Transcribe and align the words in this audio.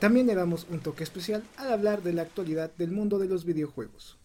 También 0.00 0.26
le 0.26 0.34
damos 0.34 0.66
un 0.70 0.80
toque 0.80 1.04
especial 1.04 1.44
al 1.58 1.70
hablar 1.74 2.02
de 2.02 2.14
la 2.14 2.22
actualidad 2.22 2.74
del 2.78 2.90
mundo 2.90 3.18
de 3.18 3.28
los 3.28 3.44
videojuegos. 3.44 4.18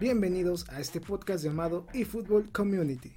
Bienvenidos 0.00 0.66
a 0.70 0.80
este 0.80 1.02
podcast 1.02 1.44
llamado 1.44 1.86
eFootball 1.92 2.50
Community. 2.50 3.12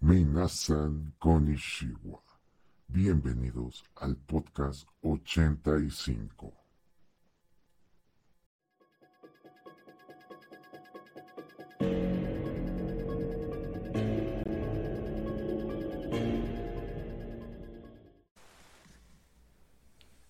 Minasan 0.00 1.14
Konishiwa. 1.18 2.23
Bienvenidos 2.96 3.82
al 3.96 4.14
podcast 4.14 4.86
85. 5.02 6.52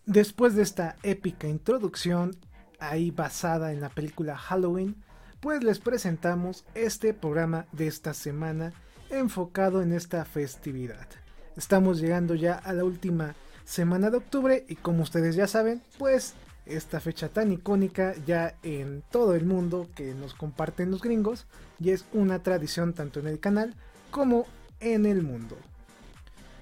Después 0.07 0.55
de 0.55 0.63
esta 0.63 0.97
épica 1.03 1.47
introducción, 1.47 2.35
ahí 2.81 3.11
basada 3.11 3.75
en 3.75 3.83
la 3.83 3.91
película 3.91 4.39
Halloween, 4.39 5.05
pues 5.41 5.63
les 5.63 5.81
presentamos 5.81 6.65
este 6.73 7.13
programa 7.13 7.67
de 7.73 7.89
esta 7.89 8.15
semana 8.15 8.73
enfocado 9.11 9.83
en 9.83 9.93
esta 9.93 10.25
festividad. 10.25 11.24
Estamos 11.57 12.01
llegando 12.01 12.35
ya 12.35 12.55
a 12.55 12.73
la 12.73 12.85
última 12.85 13.35
semana 13.65 14.11
de 14.11 14.17
octubre 14.17 14.65
y 14.69 14.77
como 14.77 15.03
ustedes 15.03 15.37
ya 15.37 15.47
saben, 15.47 15.83
pues 15.99 16.35
esta 16.67 16.99
fecha 17.01 17.29
tan 17.29 17.53
icónica 17.53 18.15
ya 18.27 18.55
en 18.63 19.03
todo 19.11 19.35
el 19.35 19.45
mundo 19.45 19.89
que 19.95 20.15
nos 20.15 20.35
comparten 20.35 20.91
los 20.91 21.03
gringos 21.03 21.47
y 21.79 21.91
es 21.91 22.07
una 22.13 22.43
tradición 22.43 22.93
tanto 22.93 23.21
en 23.21 23.29
el 23.29 23.39
canal 23.39 23.75
como 24.11 24.47
en 24.81 25.07
el 25.07 25.23
mundo. 25.23 25.57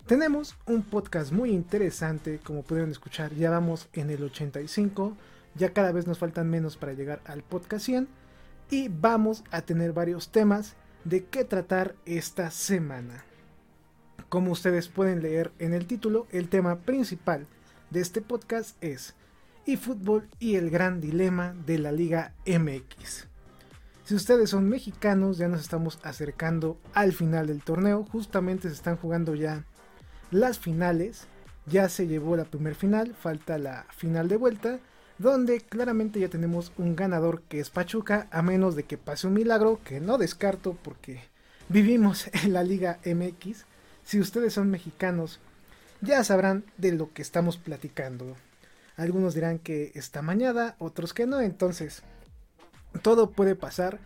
Tenemos 0.06 0.56
un 0.66 0.82
podcast 0.82 1.32
muy 1.32 1.50
interesante, 1.50 2.40
como 2.44 2.62
pudieron 2.62 2.90
escuchar, 2.90 3.32
ya 3.34 3.50
vamos 3.50 3.88
en 3.92 4.10
el 4.10 4.22
85, 4.22 5.16
ya 5.54 5.72
cada 5.72 5.92
vez 5.92 6.06
nos 6.06 6.18
faltan 6.18 6.50
menos 6.50 6.76
para 6.76 6.92
llegar 6.92 7.20
al 7.24 7.42
podcast 7.42 7.86
100 7.86 8.08
y 8.70 8.88
vamos 8.88 9.44
a 9.50 9.62
tener 9.62 9.92
varios 9.92 10.30
temas 10.30 10.74
de 11.04 11.24
qué 11.24 11.44
tratar 11.44 11.94
esta 12.04 12.50
semana. 12.50 13.24
Como 14.32 14.50
ustedes 14.52 14.88
pueden 14.88 15.20
leer 15.20 15.52
en 15.58 15.74
el 15.74 15.86
título, 15.86 16.26
el 16.30 16.48
tema 16.48 16.78
principal 16.78 17.46
de 17.90 18.00
este 18.00 18.22
podcast 18.22 18.82
es 18.82 19.14
eFootball 19.66 20.26
y 20.38 20.54
el 20.54 20.70
gran 20.70 21.02
dilema 21.02 21.54
de 21.66 21.78
la 21.78 21.92
Liga 21.92 22.32
MX. 22.46 23.26
Si 24.04 24.14
ustedes 24.14 24.48
son 24.48 24.70
mexicanos, 24.70 25.36
ya 25.36 25.48
nos 25.48 25.60
estamos 25.60 25.98
acercando 26.02 26.78
al 26.94 27.12
final 27.12 27.46
del 27.46 27.62
torneo. 27.62 28.06
Justamente 28.10 28.68
se 28.68 28.74
están 28.74 28.96
jugando 28.96 29.34
ya 29.34 29.66
las 30.30 30.58
finales. 30.58 31.26
Ya 31.66 31.90
se 31.90 32.06
llevó 32.06 32.34
la 32.34 32.46
primer 32.46 32.74
final, 32.74 33.14
falta 33.14 33.58
la 33.58 33.84
final 33.94 34.28
de 34.28 34.38
vuelta, 34.38 34.78
donde 35.18 35.60
claramente 35.60 36.20
ya 36.20 36.30
tenemos 36.30 36.72
un 36.78 36.96
ganador 36.96 37.42
que 37.50 37.60
es 37.60 37.68
Pachuca, 37.68 38.28
a 38.30 38.40
menos 38.40 38.76
de 38.76 38.84
que 38.84 38.96
pase 38.96 39.26
un 39.26 39.34
milagro, 39.34 39.80
que 39.84 40.00
no 40.00 40.16
descarto 40.16 40.74
porque 40.82 41.20
vivimos 41.68 42.30
en 42.44 42.54
la 42.54 42.62
Liga 42.62 42.98
MX. 43.04 43.66
Si 44.12 44.20
ustedes 44.20 44.52
son 44.52 44.68
mexicanos, 44.68 45.40
ya 46.02 46.22
sabrán 46.22 46.66
de 46.76 46.92
lo 46.92 47.14
que 47.14 47.22
estamos 47.22 47.56
platicando. 47.56 48.36
Algunos 48.98 49.32
dirán 49.32 49.58
que 49.58 49.90
está 49.94 50.20
mañada, 50.20 50.76
otros 50.78 51.14
que 51.14 51.26
no, 51.26 51.40
entonces 51.40 52.02
todo 53.00 53.30
puede 53.30 53.54
pasar 53.54 54.00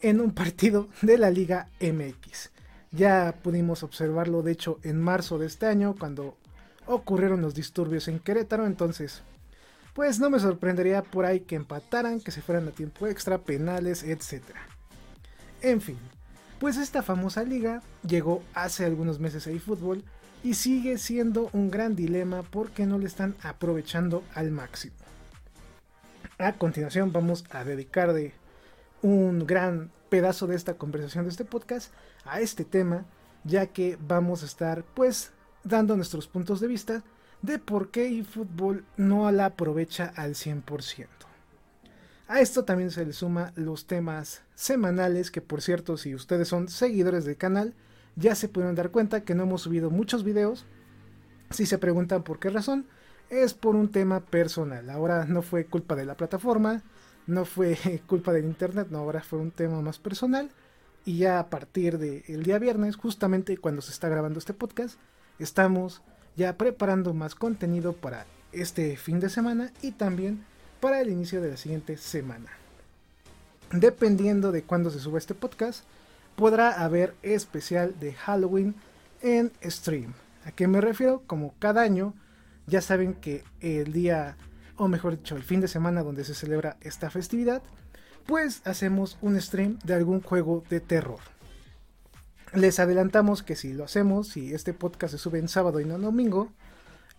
en 0.00 0.22
un 0.22 0.32
partido 0.32 0.88
de 1.02 1.18
la 1.18 1.28
Liga 1.28 1.68
MX. 1.78 2.52
Ya 2.90 3.34
pudimos 3.42 3.82
observarlo, 3.82 4.40
de 4.40 4.52
hecho, 4.52 4.78
en 4.82 4.98
marzo 4.98 5.36
de 5.36 5.48
este 5.48 5.66
año, 5.66 5.94
cuando 5.94 6.38
ocurrieron 6.86 7.42
los 7.42 7.54
disturbios 7.54 8.08
en 8.08 8.18
Querétaro. 8.18 8.64
Entonces, 8.64 9.20
pues 9.92 10.20
no 10.20 10.30
me 10.30 10.40
sorprendería 10.40 11.02
por 11.02 11.26
ahí 11.26 11.40
que 11.40 11.56
empataran, 11.56 12.22
que 12.22 12.30
se 12.30 12.40
fueran 12.40 12.66
a 12.66 12.70
tiempo 12.70 13.08
extra, 13.08 13.36
penales, 13.36 14.04
etc. 14.04 14.42
En 15.60 15.82
fin, 15.82 15.98
pues 16.60 16.76
esta 16.76 17.02
famosa 17.02 17.42
liga 17.42 17.82
llegó 18.06 18.44
hace 18.52 18.84
algunos 18.84 19.18
meses 19.18 19.46
a 19.46 19.50
eFootball 19.50 20.04
y 20.44 20.54
sigue 20.54 20.98
siendo 20.98 21.48
un 21.54 21.70
gran 21.70 21.96
dilema 21.96 22.42
porque 22.42 22.84
no 22.84 22.98
le 22.98 23.06
están 23.06 23.34
aprovechando 23.42 24.22
al 24.34 24.50
máximo. 24.50 24.94
A 26.38 26.52
continuación 26.52 27.12
vamos 27.12 27.46
a 27.50 27.64
dedicar 27.64 28.12
de 28.12 28.34
un 29.00 29.46
gran 29.46 29.90
pedazo 30.10 30.46
de 30.46 30.56
esta 30.56 30.74
conversación 30.74 31.24
de 31.24 31.30
este 31.30 31.46
podcast 31.46 31.92
a 32.26 32.40
este 32.40 32.66
tema, 32.66 33.06
ya 33.44 33.66
que 33.68 33.96
vamos 34.06 34.42
a 34.42 34.46
estar 34.46 34.84
pues 34.84 35.32
dando 35.64 35.96
nuestros 35.96 36.28
puntos 36.28 36.60
de 36.60 36.68
vista 36.68 37.02
de 37.40 37.58
por 37.58 37.90
qué 37.90 38.06
eFootball 38.18 38.84
no 38.98 39.32
la 39.32 39.46
aprovecha 39.46 40.12
al 40.14 40.34
100%. 40.34 41.06
A 42.30 42.40
esto 42.40 42.64
también 42.64 42.92
se 42.92 43.04
le 43.04 43.12
suma 43.12 43.52
los 43.56 43.88
temas 43.88 44.42
semanales, 44.54 45.32
que 45.32 45.40
por 45.40 45.62
cierto, 45.62 45.96
si 45.96 46.14
ustedes 46.14 46.46
son 46.46 46.68
seguidores 46.68 47.24
del 47.24 47.36
canal, 47.36 47.74
ya 48.14 48.36
se 48.36 48.48
pudieron 48.48 48.76
dar 48.76 48.92
cuenta 48.92 49.24
que 49.24 49.34
no 49.34 49.42
hemos 49.42 49.62
subido 49.62 49.90
muchos 49.90 50.22
videos. 50.22 50.64
Si 51.50 51.66
se 51.66 51.76
preguntan 51.76 52.22
por 52.22 52.38
qué 52.38 52.48
razón, 52.50 52.86
es 53.30 53.52
por 53.52 53.74
un 53.74 53.90
tema 53.90 54.20
personal. 54.20 54.90
Ahora 54.90 55.24
no 55.24 55.42
fue 55.42 55.66
culpa 55.66 55.96
de 55.96 56.04
la 56.04 56.16
plataforma, 56.16 56.84
no 57.26 57.44
fue 57.44 57.76
culpa 58.06 58.32
del 58.32 58.44
internet, 58.44 58.86
no, 58.90 58.98
ahora 58.98 59.22
fue 59.22 59.40
un 59.40 59.50
tema 59.50 59.82
más 59.82 59.98
personal. 59.98 60.52
Y 61.04 61.18
ya 61.18 61.40
a 61.40 61.50
partir 61.50 61.98
del 61.98 62.44
día 62.44 62.60
viernes, 62.60 62.94
justamente 62.94 63.58
cuando 63.58 63.82
se 63.82 63.90
está 63.90 64.08
grabando 64.08 64.38
este 64.38 64.54
podcast, 64.54 65.00
estamos 65.40 66.00
ya 66.36 66.56
preparando 66.56 67.12
más 67.12 67.34
contenido 67.34 67.92
para 67.92 68.24
este 68.52 68.96
fin 68.96 69.18
de 69.18 69.30
semana 69.30 69.72
y 69.82 69.90
también 69.90 70.44
para 70.80 71.00
el 71.00 71.10
inicio 71.10 71.40
de 71.40 71.50
la 71.50 71.56
siguiente 71.56 71.96
semana. 71.96 72.50
Dependiendo 73.72 74.50
de 74.50 74.62
cuándo 74.62 74.90
se 74.90 74.98
suba 74.98 75.18
este 75.18 75.34
podcast, 75.34 75.84
podrá 76.36 76.82
haber 76.82 77.14
especial 77.22 77.98
de 78.00 78.14
Halloween 78.14 78.74
en 79.22 79.52
stream. 79.64 80.14
¿A 80.44 80.52
qué 80.52 80.66
me 80.66 80.80
refiero? 80.80 81.22
Como 81.26 81.54
cada 81.58 81.82
año, 81.82 82.14
ya 82.66 82.80
saben 82.80 83.14
que 83.14 83.44
el 83.60 83.92
día, 83.92 84.36
o 84.76 84.88
mejor 84.88 85.16
dicho, 85.16 85.36
el 85.36 85.42
fin 85.42 85.60
de 85.60 85.68
semana 85.68 86.02
donde 86.02 86.24
se 86.24 86.34
celebra 86.34 86.78
esta 86.80 87.10
festividad, 87.10 87.62
pues 88.26 88.62
hacemos 88.64 89.18
un 89.20 89.40
stream 89.40 89.78
de 89.84 89.94
algún 89.94 90.22
juego 90.22 90.64
de 90.70 90.80
terror. 90.80 91.20
Les 92.54 92.80
adelantamos 92.80 93.42
que 93.42 93.54
si 93.54 93.72
lo 93.72 93.84
hacemos, 93.84 94.28
si 94.28 94.54
este 94.54 94.72
podcast 94.72 95.12
se 95.12 95.18
sube 95.18 95.38
en 95.38 95.48
sábado 95.48 95.78
y 95.78 95.84
no 95.84 95.98
domingo, 95.98 96.50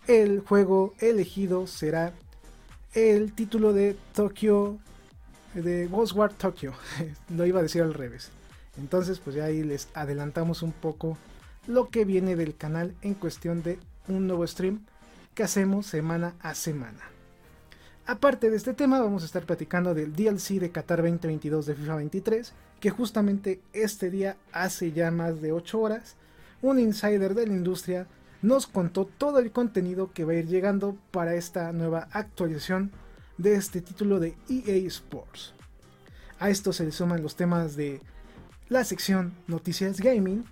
el 0.08 0.42
juego 0.42 0.94
elegido 1.00 1.68
será 1.68 2.14
el 2.94 3.34
título 3.34 3.74
de 3.74 3.96
Tokyo, 4.14 4.78
de 5.54 5.88
Ghost 5.88 6.14
War 6.14 6.34
Tokyo. 6.34 6.74
lo 7.30 7.46
iba 7.46 7.60
a 7.60 7.64
decir 7.64 7.82
al 7.82 7.94
revés. 7.94 8.30
Entonces, 8.78 9.20
pues 9.20 9.36
ya 9.36 9.46
ahí 9.46 9.64
les 9.64 9.88
adelantamos 9.94 10.62
un 10.62 10.72
poco 10.72 11.18
lo 11.68 11.90
que 11.90 12.06
viene 12.06 12.36
del 12.36 12.56
canal 12.56 12.96
en 13.02 13.14
cuestión 13.14 13.64
de 13.64 13.80
un 14.08 14.28
nuevo 14.28 14.46
stream 14.46 14.86
que 15.36 15.44
hacemos 15.44 15.86
semana 15.86 16.36
a 16.42 16.56
semana. 16.56 17.02
Aparte 18.06 18.50
de 18.50 18.58
este 18.58 18.74
tema, 18.74 19.00
vamos 19.00 19.24
a 19.24 19.26
estar 19.26 19.46
platicando 19.46 19.94
del 19.94 20.14
DLC 20.14 20.60
de 20.60 20.72
Qatar 20.72 21.02
2022 21.02 21.66
de 21.66 21.76
FIFA 21.76 21.96
23, 21.98 22.54
que 22.80 22.90
justamente 22.90 23.62
este 23.74 24.10
día, 24.10 24.36
hace 24.52 24.92
ya 24.92 25.12
más 25.12 25.42
de 25.42 25.52
8 25.54 25.80
horas, 25.80 26.16
un 26.62 26.80
insider 26.80 27.36
de 27.36 27.48
la 27.48 27.54
industria 27.54 28.08
nos 28.42 28.68
contó 28.68 29.06
todo 29.06 29.40
el 29.40 29.52
contenido 29.52 30.12
que 30.14 30.26
va 30.26 30.34
a 30.34 30.36
ir 30.36 30.48
llegando 30.48 30.98
para 31.12 31.36
esta 31.36 31.72
nueva 31.72 32.08
actualización 32.12 32.92
de 33.38 33.56
este 33.56 33.82
título 33.82 34.20
de 34.20 34.36
EA 34.50 34.76
Sports. 34.88 35.54
A 36.40 36.50
esto 36.50 36.74
se 36.74 36.86
le 36.86 36.92
suman 36.92 37.22
los 37.22 37.36
temas 37.36 37.76
de 37.76 38.02
la 38.70 38.84
sección 38.84 39.34
Noticias 39.48 40.00
Gaming, 40.00 40.46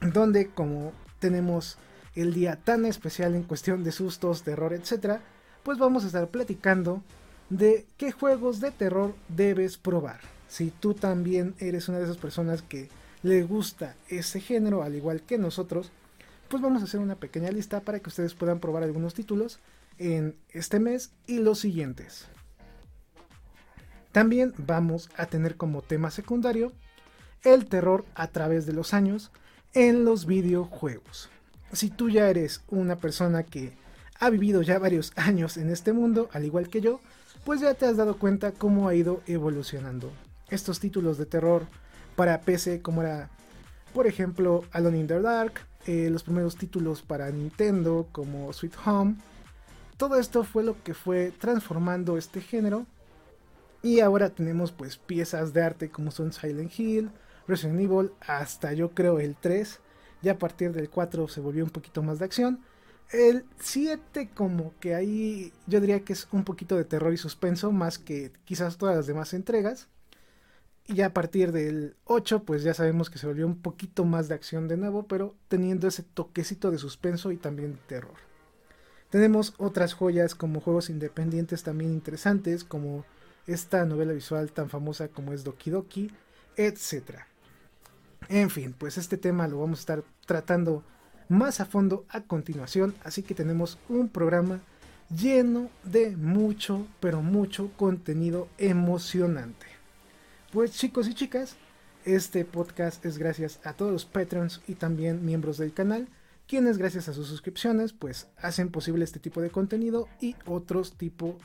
donde 0.00 0.48
como 0.48 0.92
tenemos 1.18 1.78
el 2.14 2.32
día 2.32 2.56
tan 2.56 2.84
especial 2.84 3.34
en 3.34 3.42
cuestión 3.42 3.82
de 3.82 3.92
sustos, 3.92 4.42
terror, 4.42 4.72
etc., 4.72 5.20
pues 5.62 5.78
vamos 5.78 6.04
a 6.04 6.06
estar 6.06 6.28
platicando 6.28 7.02
de 7.50 7.86
qué 7.96 8.12
juegos 8.12 8.60
de 8.60 8.70
terror 8.70 9.14
debes 9.28 9.76
probar. 9.76 10.20
Si 10.48 10.70
tú 10.70 10.94
también 10.94 11.54
eres 11.58 11.88
una 11.88 11.98
de 11.98 12.04
esas 12.04 12.16
personas 12.16 12.62
que 12.62 12.88
le 13.22 13.42
gusta 13.42 13.96
ese 14.08 14.40
género, 14.40 14.82
al 14.82 14.94
igual 14.94 15.22
que 15.22 15.38
nosotros, 15.38 15.92
pues 16.50 16.62
vamos 16.62 16.82
a 16.82 16.86
hacer 16.86 16.98
una 16.98 17.14
pequeña 17.14 17.52
lista 17.52 17.80
para 17.80 18.00
que 18.00 18.08
ustedes 18.08 18.34
puedan 18.34 18.58
probar 18.58 18.82
algunos 18.82 19.14
títulos 19.14 19.60
en 19.98 20.34
este 20.50 20.80
mes 20.80 21.12
y 21.28 21.38
los 21.38 21.60
siguientes. 21.60 22.26
También 24.10 24.52
vamos 24.58 25.10
a 25.16 25.26
tener 25.26 25.56
como 25.56 25.80
tema 25.80 26.10
secundario 26.10 26.72
el 27.44 27.66
terror 27.66 28.04
a 28.16 28.26
través 28.26 28.66
de 28.66 28.72
los 28.72 28.94
años 28.94 29.30
en 29.74 30.04
los 30.04 30.26
videojuegos. 30.26 31.30
Si 31.72 31.88
tú 31.88 32.10
ya 32.10 32.28
eres 32.28 32.62
una 32.66 32.96
persona 32.96 33.44
que 33.44 33.72
ha 34.18 34.28
vivido 34.28 34.62
ya 34.62 34.80
varios 34.80 35.12
años 35.16 35.56
en 35.56 35.70
este 35.70 35.92
mundo, 35.92 36.28
al 36.32 36.44
igual 36.44 36.68
que 36.68 36.80
yo, 36.80 37.00
pues 37.44 37.60
ya 37.60 37.74
te 37.74 37.86
has 37.86 37.96
dado 37.96 38.18
cuenta 38.18 38.50
cómo 38.50 38.88
ha 38.88 38.94
ido 38.96 39.22
evolucionando. 39.28 40.10
Estos 40.48 40.80
títulos 40.80 41.16
de 41.16 41.26
terror 41.26 41.66
para 42.16 42.40
PC 42.40 42.82
como 42.82 43.02
era, 43.02 43.30
por 43.94 44.08
ejemplo, 44.08 44.64
Alone 44.72 44.98
in 44.98 45.06
the 45.06 45.20
Dark, 45.20 45.69
eh, 45.86 46.08
los 46.10 46.22
primeros 46.22 46.56
títulos 46.56 47.02
para 47.02 47.30
Nintendo 47.30 48.08
como 48.12 48.52
Sweet 48.52 48.74
Home, 48.84 49.16
todo 49.96 50.16
esto 50.16 50.44
fue 50.44 50.62
lo 50.62 50.82
que 50.82 50.94
fue 50.94 51.32
transformando 51.38 52.16
este 52.16 52.40
género 52.40 52.86
y 53.82 54.00
ahora 54.00 54.30
tenemos 54.30 54.72
pues 54.72 54.98
piezas 54.98 55.52
de 55.52 55.62
arte 55.62 55.90
como 55.90 56.10
son 56.10 56.32
Silent 56.32 56.78
Hill, 56.78 57.10
Resident 57.46 57.80
Evil, 57.80 58.10
hasta 58.20 58.72
yo 58.72 58.90
creo 58.90 59.20
el 59.20 59.36
3. 59.36 59.80
Ya 60.22 60.32
a 60.32 60.38
partir 60.38 60.72
del 60.72 60.90
4 60.90 61.28
se 61.28 61.40
volvió 61.40 61.64
un 61.64 61.70
poquito 61.70 62.02
más 62.02 62.18
de 62.18 62.26
acción. 62.26 62.60
El 63.10 63.44
7 63.58 64.30
como 64.34 64.74
que 64.80 64.94
ahí 64.94 65.52
yo 65.66 65.80
diría 65.80 66.04
que 66.04 66.12
es 66.12 66.28
un 66.30 66.44
poquito 66.44 66.76
de 66.76 66.84
terror 66.84 67.12
y 67.12 67.16
suspenso 67.16 67.72
más 67.72 67.98
que 67.98 68.32
quizás 68.44 68.76
todas 68.76 68.96
las 68.96 69.06
demás 69.06 69.32
entregas. 69.32 69.88
Y 70.92 71.02
a 71.02 71.14
partir 71.14 71.52
del 71.52 71.94
8 72.04 72.42
pues 72.42 72.64
ya 72.64 72.74
sabemos 72.74 73.10
que 73.10 73.18
se 73.18 73.28
volvió 73.28 73.46
un 73.46 73.62
poquito 73.62 74.04
más 74.04 74.26
de 74.26 74.34
acción 74.34 74.66
de 74.66 74.76
nuevo, 74.76 75.06
pero 75.06 75.36
teniendo 75.46 75.86
ese 75.86 76.02
toquecito 76.02 76.72
de 76.72 76.78
suspenso 76.78 77.30
y 77.30 77.36
también 77.36 77.74
de 77.74 77.78
terror. 77.86 78.16
Tenemos 79.08 79.54
otras 79.58 79.94
joyas 79.94 80.34
como 80.34 80.60
juegos 80.60 80.90
independientes 80.90 81.62
también 81.62 81.92
interesantes 81.92 82.64
como 82.64 83.04
esta 83.46 83.84
novela 83.84 84.12
visual 84.12 84.50
tan 84.50 84.68
famosa 84.68 85.06
como 85.06 85.32
es 85.32 85.44
Doki 85.44 85.70
Doki, 85.70 86.10
etc. 86.56 87.20
En 88.28 88.50
fin, 88.50 88.74
pues 88.76 88.98
este 88.98 89.16
tema 89.16 89.46
lo 89.46 89.60
vamos 89.60 89.78
a 89.78 89.82
estar 89.82 90.04
tratando 90.26 90.82
más 91.28 91.60
a 91.60 91.66
fondo 91.66 92.04
a 92.08 92.22
continuación, 92.22 92.96
así 93.04 93.22
que 93.22 93.36
tenemos 93.36 93.78
un 93.88 94.08
programa 94.08 94.58
lleno 95.08 95.70
de 95.84 96.16
mucho, 96.16 96.88
pero 96.98 97.22
mucho 97.22 97.70
contenido 97.76 98.48
emocionante. 98.58 99.79
Pues 100.52 100.72
chicos 100.72 101.06
y 101.06 101.14
chicas, 101.14 101.54
este 102.04 102.44
podcast 102.44 103.06
es 103.06 103.18
gracias 103.18 103.60
a 103.62 103.74
todos 103.74 103.92
los 103.92 104.04
patrons 104.04 104.60
y 104.66 104.74
también 104.74 105.24
miembros 105.24 105.58
del 105.58 105.72
canal, 105.72 106.08
quienes 106.48 106.76
gracias 106.76 107.08
a 107.08 107.12
sus 107.12 107.28
suscripciones 107.28 107.92
pues 107.92 108.26
hacen 108.36 108.72
posible 108.72 109.04
este 109.04 109.20
tipo 109.20 109.40
de 109.40 109.50
contenido 109.50 110.08
y 110.20 110.34
otros 110.46 110.94
tipos 110.94 111.36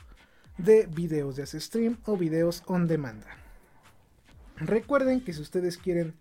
de 0.58 0.86
videos 0.86 1.36
de 1.36 1.46
stream 1.46 1.98
o 2.04 2.16
videos 2.16 2.64
on 2.66 2.88
demand. 2.88 3.22
Recuerden 4.56 5.20
que 5.20 5.32
si 5.32 5.40
ustedes 5.40 5.78
quieren 5.78 6.12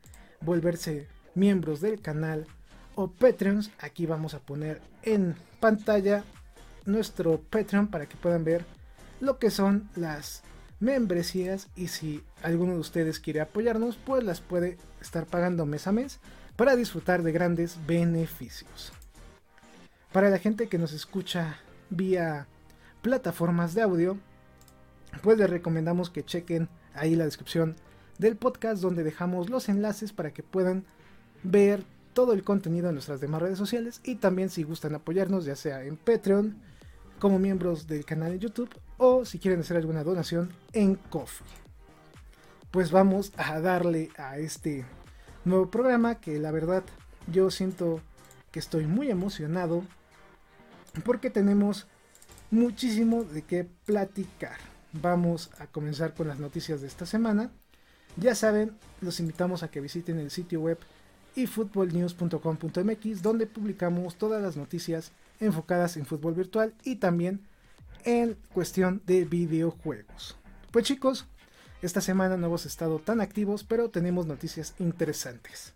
volverse 0.41 1.07
miembros 1.33 1.81
del 1.81 1.99
canal 2.01 2.45
o 2.93 3.07
Patreons, 3.07 3.71
aquí 3.79 4.05
vamos 4.05 4.35
a 4.35 4.39
poner 4.41 4.79
en 5.01 5.33
pantalla 5.59 6.23
nuestro 6.85 7.41
Patreon 7.41 7.87
para 7.87 8.05
que 8.05 8.15
puedan 8.15 8.43
ver 8.43 8.63
lo 9.21 9.39
que 9.39 9.49
son 9.49 9.89
las 9.95 10.43
membresías 10.85 11.67
y 11.75 11.87
si 11.87 12.23
alguno 12.43 12.73
de 12.73 12.79
ustedes 12.79 13.19
quiere 13.19 13.41
apoyarnos, 13.41 13.97
pues 13.97 14.23
las 14.23 14.39
puede 14.39 14.77
estar 15.01 15.25
pagando 15.25 15.65
mes 15.65 15.87
a 15.87 15.91
mes 15.91 16.19
para 16.55 16.75
disfrutar 16.75 17.23
de 17.23 17.31
grandes 17.31 17.79
beneficios. 17.87 18.93
Para 20.13 20.29
la 20.29 20.37
gente 20.37 20.67
que 20.67 20.77
nos 20.77 20.93
escucha 20.93 21.57
vía 21.89 22.47
plataformas 23.01 23.73
de 23.73 23.81
audio, 23.81 24.17
pues 25.23 25.37
les 25.39 25.49
recomendamos 25.49 26.09
que 26.11 26.23
chequen 26.23 26.69
ahí 26.93 27.15
la 27.15 27.25
descripción 27.25 27.75
del 28.19 28.37
podcast 28.37 28.81
donde 28.81 29.03
dejamos 29.03 29.49
los 29.49 29.67
enlaces 29.67 30.13
para 30.13 30.31
que 30.31 30.43
puedan 30.43 30.85
ver 31.43 31.83
todo 32.13 32.31
el 32.31 32.43
contenido 32.43 32.89
en 32.89 32.95
nuestras 32.95 33.19
demás 33.19 33.41
redes 33.41 33.57
sociales 33.57 34.01
y 34.03 34.15
también 34.15 34.49
si 34.49 34.63
gustan 34.63 34.95
apoyarnos 34.95 35.45
ya 35.45 35.55
sea 35.55 35.83
en 35.83 35.97
Patreon 35.97 36.55
como 37.25 37.39
miembros 37.39 37.87
del 37.87 38.05
canal 38.05 38.33
de 38.33 38.37
YouTube 38.37 38.69
o 38.97 39.25
si 39.25 39.39
quieren 39.39 39.61
hacer 39.61 39.77
alguna 39.77 40.03
donación 40.03 40.53
en 40.73 40.93
Coffee. 40.93 41.47
Pues 42.69 42.91
vamos 42.91 43.33
a 43.35 43.59
darle 43.59 44.11
a 44.15 44.37
este 44.37 44.85
nuevo 45.43 45.71
programa 45.71 46.21
que 46.21 46.37
la 46.37 46.51
verdad 46.51 46.83
yo 47.25 47.49
siento 47.49 47.99
que 48.51 48.59
estoy 48.59 48.85
muy 48.85 49.09
emocionado 49.09 49.83
porque 51.03 51.31
tenemos 51.31 51.87
muchísimo 52.51 53.23
de 53.23 53.41
qué 53.41 53.67
platicar. 53.87 54.57
Vamos 54.93 55.49
a 55.57 55.65
comenzar 55.65 56.13
con 56.13 56.27
las 56.27 56.37
noticias 56.37 56.79
de 56.81 56.85
esta 56.85 57.07
semana. 57.07 57.49
Ya 58.17 58.35
saben, 58.35 58.77
los 59.01 59.19
invitamos 59.19 59.63
a 59.63 59.71
que 59.71 59.81
visiten 59.81 60.19
el 60.19 60.29
sitio 60.29 60.61
web 60.61 60.77
efootballnews.com.mx 61.35 63.23
donde 63.23 63.47
publicamos 63.47 64.15
todas 64.15 64.43
las 64.43 64.57
noticias 64.57 65.11
enfocadas 65.39 65.97
en 65.97 66.05
fútbol 66.05 66.33
virtual 66.33 66.73
y 66.83 66.97
también 66.97 67.41
en 68.03 68.37
cuestión 68.53 69.01
de 69.05 69.25
videojuegos. 69.25 70.37
Pues 70.71 70.85
chicos, 70.85 71.25
esta 71.81 72.01
semana 72.01 72.37
no 72.37 72.47
hemos 72.47 72.65
estado 72.65 72.99
tan 72.99 73.21
activos, 73.21 73.63
pero 73.63 73.89
tenemos 73.89 74.25
noticias 74.25 74.75
interesantes. 74.79 75.73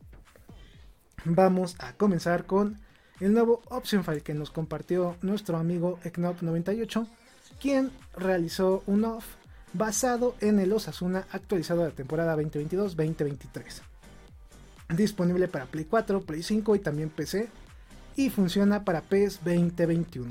Vamos 1.25 1.75
a 1.79 1.93
comenzar 1.93 2.45
con 2.45 2.79
el 3.19 3.33
nuevo 3.33 3.61
option 3.69 4.03
file 4.03 4.21
que 4.21 4.33
nos 4.33 4.51
compartió 4.51 5.17
nuestro 5.21 5.57
amigo 5.57 5.99
Eknop98, 6.03 7.07
quien 7.59 7.91
realizó 8.15 8.83
un 8.87 9.03
off 9.05 9.25
basado 9.73 10.35
en 10.39 10.59
el 10.59 10.71
Osasuna 10.71 11.27
actualizado 11.31 11.81
de 11.81 11.89
la 11.89 11.95
temporada 11.95 12.35
2022-2023. 12.37 13.81
Disponible 14.95 15.47
para 15.47 15.65
Play 15.65 15.85
4, 15.85 16.21
Play 16.21 16.41
5 16.41 16.75
y 16.75 16.79
también 16.79 17.09
PC 17.09 17.49
y 18.19 18.29
funciona 18.29 18.83
para 18.83 18.99
PES 18.99 19.39
2021. 19.45 20.29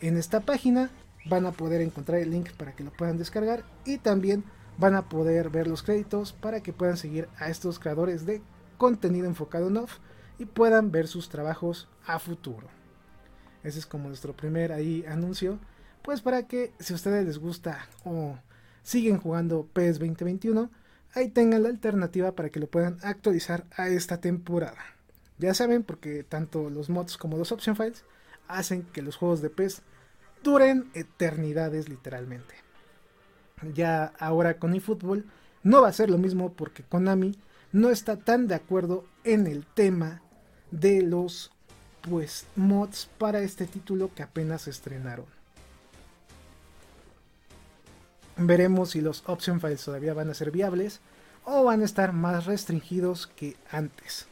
En 0.00 0.16
esta 0.16 0.40
página 0.40 0.88
van 1.26 1.44
a 1.44 1.52
poder 1.52 1.82
encontrar 1.82 2.18
el 2.18 2.30
link 2.30 2.50
para 2.52 2.72
que 2.72 2.82
lo 2.82 2.90
puedan 2.90 3.18
descargar 3.18 3.62
y 3.84 3.98
también 3.98 4.42
van 4.78 4.94
a 4.94 5.06
poder 5.10 5.50
ver 5.50 5.66
los 5.66 5.82
créditos 5.82 6.32
para 6.32 6.62
que 6.62 6.72
puedan 6.72 6.96
seguir 6.96 7.28
a 7.36 7.50
estos 7.50 7.78
creadores 7.78 8.24
de 8.24 8.40
contenido 8.78 9.26
enfocado 9.26 9.68
en 9.68 9.76
off 9.76 9.98
y 10.38 10.46
puedan 10.46 10.92
ver 10.92 11.08
sus 11.08 11.28
trabajos 11.28 11.88
a 12.06 12.18
futuro. 12.18 12.68
Ese 13.64 13.80
es 13.80 13.84
como 13.84 14.08
nuestro 14.08 14.34
primer 14.34 14.72
ahí 14.72 15.04
anuncio. 15.06 15.58
Pues 16.00 16.22
para 16.22 16.44
que 16.44 16.72
si 16.78 16.94
a 16.94 16.96
ustedes 16.96 17.26
les 17.26 17.36
gusta 17.36 17.86
o 18.02 18.38
siguen 18.82 19.18
jugando 19.18 19.68
PES 19.74 19.98
2021, 19.98 20.70
ahí 21.12 21.28
tengan 21.28 21.64
la 21.64 21.68
alternativa 21.68 22.32
para 22.32 22.48
que 22.48 22.60
lo 22.60 22.66
puedan 22.66 22.96
actualizar 23.02 23.66
a 23.76 23.90
esta 23.90 24.22
temporada. 24.22 24.99
Ya 25.40 25.54
saben, 25.54 25.82
porque 25.82 26.22
tanto 26.22 26.68
los 26.68 26.90
mods 26.90 27.16
como 27.16 27.38
los 27.38 27.50
option 27.50 27.74
files 27.74 28.04
hacen 28.46 28.82
que 28.82 29.00
los 29.00 29.16
juegos 29.16 29.40
de 29.40 29.48
PES 29.48 29.80
duren 30.42 30.90
eternidades 30.92 31.88
literalmente. 31.88 32.54
Ya 33.74 34.12
ahora 34.18 34.58
con 34.58 34.74
eFootball 34.74 35.24
no 35.62 35.80
va 35.80 35.88
a 35.88 35.94
ser 35.94 36.10
lo 36.10 36.18
mismo 36.18 36.52
porque 36.52 36.82
Konami 36.82 37.38
no 37.72 37.88
está 37.88 38.16
tan 38.16 38.48
de 38.48 38.54
acuerdo 38.54 39.06
en 39.24 39.46
el 39.46 39.64
tema 39.64 40.20
de 40.70 41.02
los 41.02 41.52
pues 42.02 42.46
mods 42.54 43.08
para 43.16 43.40
este 43.40 43.66
título 43.66 44.10
que 44.14 44.22
apenas 44.22 44.68
estrenaron. 44.68 45.26
Veremos 48.36 48.90
si 48.90 49.00
los 49.00 49.22
option 49.26 49.60
files 49.60 49.84
todavía 49.84 50.12
van 50.12 50.28
a 50.28 50.34
ser 50.34 50.50
viables 50.50 51.00
o 51.44 51.64
van 51.64 51.80
a 51.80 51.84
estar 51.86 52.12
más 52.12 52.44
restringidos 52.44 53.26
que 53.26 53.56
antes. 53.70 54.29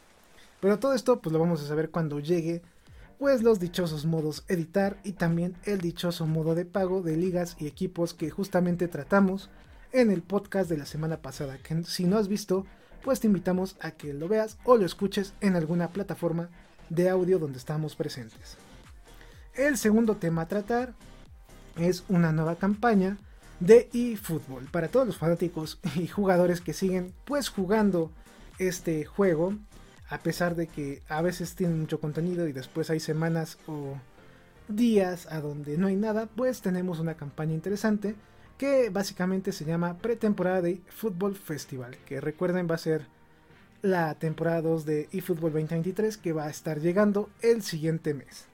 Pero 0.61 0.79
todo 0.79 0.95
esto 0.95 1.21
pues 1.21 1.33
lo 1.33 1.39
vamos 1.39 1.63
a 1.63 1.67
saber 1.67 1.91
cuando 1.91 2.21
llegue 2.21 2.63
pues 3.19 3.43
los 3.43 3.59
dichosos 3.59 4.07
modos 4.07 4.45
editar 4.49 4.99
y 5.03 5.13
también 5.13 5.57
el 5.65 5.81
dichoso 5.81 6.27
modo 6.27 6.55
de 6.55 6.65
pago 6.65 7.03
de 7.03 7.17
ligas 7.17 7.57
y 7.59 7.67
equipos 7.67 8.15
que 8.15 8.31
justamente 8.31 8.87
tratamos 8.87 9.51
en 9.93 10.11
el 10.11 10.23
podcast 10.23 10.71
de 10.71 10.77
la 10.77 10.87
semana 10.87 11.17
pasada, 11.23 11.59
que 11.59 11.83
si 11.85 12.05
no 12.05 12.19
has 12.19 12.29
visto 12.29 12.65
pues 13.03 13.21
te 13.21 13.27
invitamos 13.27 13.77
a 13.81 13.93
que 13.93 14.13
lo 14.13 14.29
veas 14.29 14.59
o 14.65 14.77
lo 14.77 14.87
escuches 14.87 15.35
en 15.41 15.57
alguna 15.57 15.89
plataforma 15.89 16.49
de 16.91 17.09
audio 17.09 17.39
donde 17.39 17.59
estamos 17.59 17.97
presentes. 17.97 18.57
El 19.55 19.77
segundo 19.77 20.17
tema 20.17 20.43
a 20.43 20.49
tratar 20.49 20.95
es 21.77 22.05
una 22.09 22.33
nueva 22.33 22.57
campaña 22.57 23.19
de 23.61 23.89
eFootball 23.93 24.67
para 24.71 24.89
todos 24.89 25.07
los 25.07 25.17
fanáticos 25.17 25.81
y 25.97 26.07
jugadores 26.07 26.61
que 26.61 26.73
siguen 26.73 27.13
pues 27.25 27.49
jugando 27.49 28.13
este 28.59 29.05
juego 29.05 29.55
a 30.09 30.19
pesar 30.19 30.57
de 30.57 30.67
que 30.67 31.03
a 31.09 31.23
veces 31.23 31.55
tiene 31.55 31.75
mucho 31.75 32.01
contenido 32.01 32.49
y 32.49 32.53
después 32.53 32.91
hay 32.91 33.01
semanas 33.01 33.59
o 33.67 33.97
días 34.69 35.27
a 35.31 35.41
donde 35.41 35.79
no 35.79 35.87
hay 35.87 35.97
nada 35.97 36.27
pues 36.27 36.61
tenemos 36.61 36.99
una 36.99 37.15
campaña 37.15 37.55
interesante 37.55 38.15
que 38.59 38.91
básicamente 38.91 39.53
se 39.53 39.65
llama 39.65 39.99
pretemporada 39.99 40.63
de 40.63 40.81
Fútbol 40.89 41.37
Festival, 41.37 41.97
que 42.07 42.21
recuerden 42.21 42.69
va 42.69 42.75
a 42.75 42.79
ser 42.79 43.07
la 43.83 44.15
temporada 44.17 44.63
2 44.63 44.85
de 44.85 45.09
eFootball 45.13 45.53
2023 45.53 46.17
que 46.17 46.33
va 46.33 46.47
a 46.47 46.51
estar 46.51 46.81
llegando 46.81 47.31
el 47.41 47.63
siguiente 47.63 48.15
mes. 48.15 48.47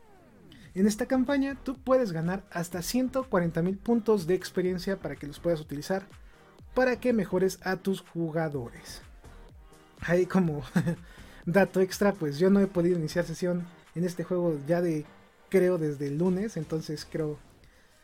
En 0.75 0.87
esta 0.87 1.07
campaña 1.07 1.57
tú 1.63 1.77
puedes 1.79 2.13
ganar 2.13 2.45
hasta 2.51 2.83
140 2.83 3.63
mil 3.63 3.79
puntos 3.79 4.27
de 4.27 4.35
experiencia 4.35 4.99
para 4.99 5.17
que 5.17 5.27
los 5.27 5.41
puedas 5.41 5.61
utilizar 5.61 6.07
para 6.75 6.97
que 6.97 7.13
mejores 7.13 7.61
a 7.63 7.77
tus 7.77 8.01
jugadores. 8.01 9.01
Ahí 10.01 10.27
como 10.27 10.63
dato 11.47 11.81
extra, 11.81 12.13
pues 12.13 12.39
yo 12.39 12.51
no 12.51 12.61
he 12.61 12.67
podido 12.67 12.99
iniciar 12.99 13.25
sesión 13.25 13.65
en 13.95 14.05
este 14.05 14.25
juego 14.25 14.59
ya 14.67 14.81
de 14.81 15.05
creo 15.49 15.79
desde 15.79 16.09
el 16.09 16.19
lunes, 16.19 16.57
entonces 16.57 17.07
creo 17.11 17.39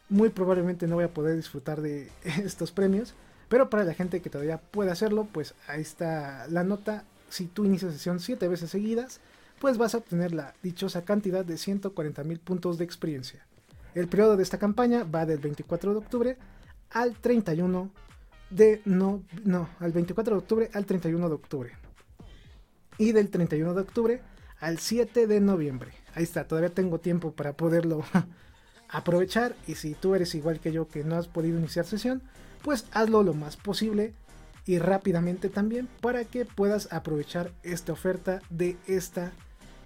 muy 0.08 0.28
probablemente 0.28 0.86
no 0.86 0.96
voy 0.96 1.04
a 1.04 1.14
poder 1.14 1.36
disfrutar 1.36 1.80
de 1.80 2.10
estos 2.24 2.72
premios. 2.72 3.14
Pero 3.48 3.68
para 3.68 3.84
la 3.84 3.94
gente 3.94 4.20
que 4.20 4.30
todavía 4.30 4.58
puede 4.58 4.92
hacerlo, 4.92 5.26
pues 5.32 5.54
ahí 5.66 5.80
está 5.80 6.46
la 6.48 6.62
nota. 6.62 7.04
Si 7.30 7.46
tú 7.46 7.64
inicias 7.64 7.92
sesión 7.92 8.20
7 8.20 8.46
veces 8.46 8.70
seguidas, 8.70 9.20
pues 9.58 9.76
vas 9.76 9.94
a 9.94 9.98
obtener 9.98 10.32
la 10.32 10.54
dichosa 10.62 11.04
cantidad 11.04 11.44
de 11.44 11.58
140 11.58 12.22
mil 12.24 12.38
puntos 12.38 12.78
de 12.78 12.84
experiencia. 12.84 13.44
El 13.94 14.08
periodo 14.08 14.36
de 14.36 14.44
esta 14.44 14.58
campaña 14.58 15.02
va 15.02 15.26
del 15.26 15.38
24 15.38 15.92
de 15.92 15.98
octubre 15.98 16.36
al 16.90 17.16
31 17.16 17.90
de 18.50 18.82
no, 18.84 19.22
no, 19.44 19.68
al 19.80 19.92
24 19.92 20.34
de 20.34 20.38
octubre 20.38 20.70
al 20.72 20.86
31 20.86 21.28
de 21.28 21.34
octubre. 21.34 21.79
Y 23.00 23.12
del 23.12 23.30
31 23.30 23.72
de 23.72 23.80
octubre 23.80 24.20
al 24.60 24.78
7 24.78 25.26
de 25.26 25.40
noviembre. 25.40 25.92
Ahí 26.14 26.22
está, 26.22 26.46
todavía 26.46 26.68
tengo 26.68 27.00
tiempo 27.00 27.32
para 27.32 27.54
poderlo 27.54 28.04
aprovechar 28.90 29.56
y 29.66 29.76
si 29.76 29.94
tú 29.94 30.14
eres 30.14 30.34
igual 30.34 30.60
que 30.60 30.70
yo 30.70 30.86
que 30.86 31.02
no 31.02 31.16
has 31.16 31.26
podido 31.26 31.58
iniciar 31.58 31.86
sesión, 31.86 32.20
pues 32.60 32.84
hazlo 32.92 33.22
lo 33.22 33.32
más 33.32 33.56
posible 33.56 34.12
y 34.66 34.78
rápidamente 34.78 35.48
también 35.48 35.88
para 36.02 36.24
que 36.24 36.44
puedas 36.44 36.92
aprovechar 36.92 37.52
esta 37.62 37.94
oferta 37.94 38.42
de 38.50 38.76
esta 38.86 39.32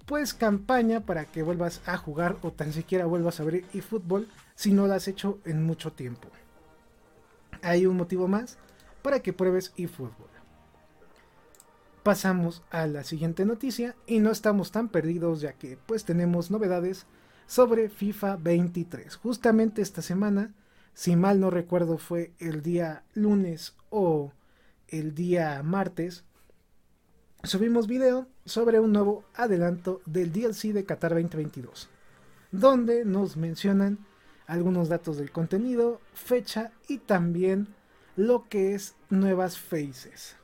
pues 0.05 0.33
campaña 0.33 0.99
para 0.99 1.23
que 1.23 1.41
vuelvas 1.41 1.81
a 1.85 1.95
jugar 1.95 2.35
o 2.41 2.51
tan 2.51 2.73
siquiera 2.73 3.05
vuelvas 3.05 3.39
a 3.39 3.45
ver 3.45 3.63
eFootball 3.73 4.27
si 4.55 4.73
no 4.73 4.87
lo 4.87 4.93
has 4.93 5.07
hecho 5.07 5.39
en 5.45 5.63
mucho 5.63 5.93
tiempo. 5.93 6.27
Hay 7.61 7.85
un 7.85 7.95
motivo 7.95 8.27
más 8.27 8.57
para 9.01 9.21
que 9.21 9.31
pruebes 9.31 9.71
eFootball. 9.77 10.34
Pasamos 12.05 12.61
a 12.69 12.85
la 12.85 13.03
siguiente 13.03 13.47
noticia 13.47 13.95
y 14.05 14.19
no 14.19 14.29
estamos 14.29 14.69
tan 14.71 14.89
perdidos 14.89 15.41
ya 15.41 15.53
que 15.53 15.75
pues 15.87 16.05
tenemos 16.05 16.51
novedades 16.51 17.07
sobre 17.47 17.89
FIFA 17.89 18.35
23. 18.35 19.15
Justamente 19.15 19.81
esta 19.81 20.03
semana, 20.03 20.53
si 20.93 21.15
mal 21.15 21.39
no 21.39 21.49
recuerdo 21.49 21.97
fue 21.97 22.31
el 22.37 22.61
día 22.61 23.01
lunes 23.15 23.75
o 23.89 24.33
el 24.87 25.15
día 25.15 25.63
martes, 25.63 26.25
subimos 27.41 27.87
video 27.87 28.27
sobre 28.45 28.79
un 28.79 28.91
nuevo 28.91 29.23
adelanto 29.33 30.03
del 30.05 30.31
DLC 30.31 30.73
de 30.73 30.85
Qatar 30.85 31.15
2022, 31.15 31.89
donde 32.51 33.03
nos 33.03 33.35
mencionan 33.35 33.97
algunos 34.45 34.89
datos 34.89 35.17
del 35.17 35.31
contenido, 35.31 35.99
fecha 36.13 36.71
y 36.87 36.99
también 36.99 37.73
lo 38.15 38.47
que 38.47 38.75
es 38.75 38.93
nuevas 39.09 39.57
faces. 39.57 40.35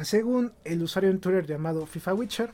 Según 0.00 0.52
el 0.64 0.82
usuario 0.82 1.10
en 1.10 1.20
Twitter 1.20 1.46
llamado 1.46 1.86
FIFA 1.86 2.14
Witcher, 2.14 2.50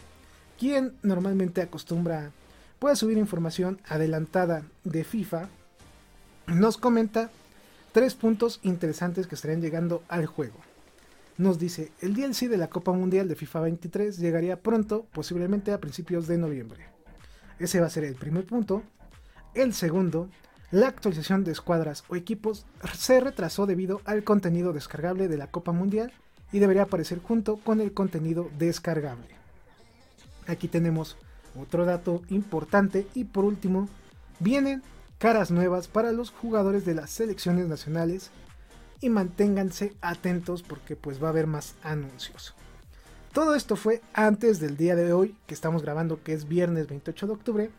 quien 0.58 0.94
normalmente 1.02 1.62
acostumbra 1.62 2.32
puede 2.78 2.96
subir 2.96 3.16
información 3.16 3.80
adelantada 3.86 4.64
de 4.84 5.04
FIFA, 5.04 5.48
nos 6.48 6.76
comenta 6.78 7.30
tres 7.92 8.14
puntos 8.14 8.58
interesantes 8.62 9.26
que 9.26 9.34
estarían 9.34 9.60
llegando 9.60 10.02
al 10.08 10.26
juego. 10.26 10.56
Nos 11.36 11.58
dice, 11.58 11.92
el 12.00 12.14
DLC 12.14 12.48
de 12.48 12.56
la 12.56 12.68
Copa 12.68 12.92
Mundial 12.92 13.28
de 13.28 13.36
FIFA 13.36 13.60
23 13.60 14.18
llegaría 14.18 14.60
pronto, 14.60 15.06
posiblemente 15.12 15.72
a 15.72 15.80
principios 15.80 16.26
de 16.26 16.38
noviembre. 16.38 16.86
Ese 17.60 17.80
va 17.80 17.86
a 17.86 17.90
ser 17.90 18.04
el 18.04 18.16
primer 18.16 18.44
punto. 18.44 18.82
El 19.54 19.72
segundo, 19.72 20.28
la 20.72 20.88
actualización 20.88 21.44
de 21.44 21.52
escuadras 21.52 22.04
o 22.08 22.16
equipos 22.16 22.66
se 22.94 23.20
retrasó 23.20 23.66
debido 23.66 24.00
al 24.04 24.24
contenido 24.24 24.72
descargable 24.72 25.28
de 25.28 25.36
la 25.36 25.46
Copa 25.46 25.70
Mundial 25.70 26.12
y 26.52 26.58
debería 26.58 26.82
aparecer 26.82 27.20
junto 27.20 27.56
con 27.56 27.80
el 27.80 27.92
contenido 27.92 28.50
descargable. 28.58 29.28
Aquí 30.46 30.68
tenemos 30.68 31.16
otro 31.60 31.84
dato 31.84 32.22
importante 32.28 33.06
y 33.14 33.24
por 33.24 33.44
último, 33.44 33.88
vienen 34.40 34.82
caras 35.18 35.50
nuevas 35.50 35.88
para 35.88 36.12
los 36.12 36.30
jugadores 36.30 36.84
de 36.84 36.94
las 36.94 37.10
selecciones 37.10 37.66
nacionales 37.66 38.30
y 39.00 39.10
manténganse 39.10 39.94
atentos 40.00 40.62
porque 40.62 40.96
pues 40.96 41.22
va 41.22 41.28
a 41.28 41.30
haber 41.30 41.46
más 41.46 41.74
anuncios. 41.82 42.54
Todo 43.32 43.54
esto 43.54 43.76
fue 43.76 44.00
antes 44.14 44.58
del 44.58 44.76
día 44.76 44.96
de 44.96 45.12
hoy 45.12 45.36
que 45.46 45.54
estamos 45.54 45.82
grabando 45.82 46.22
que 46.22 46.32
es 46.32 46.48
viernes 46.48 46.88
28 46.88 47.26
de 47.26 47.32
octubre 47.32 47.70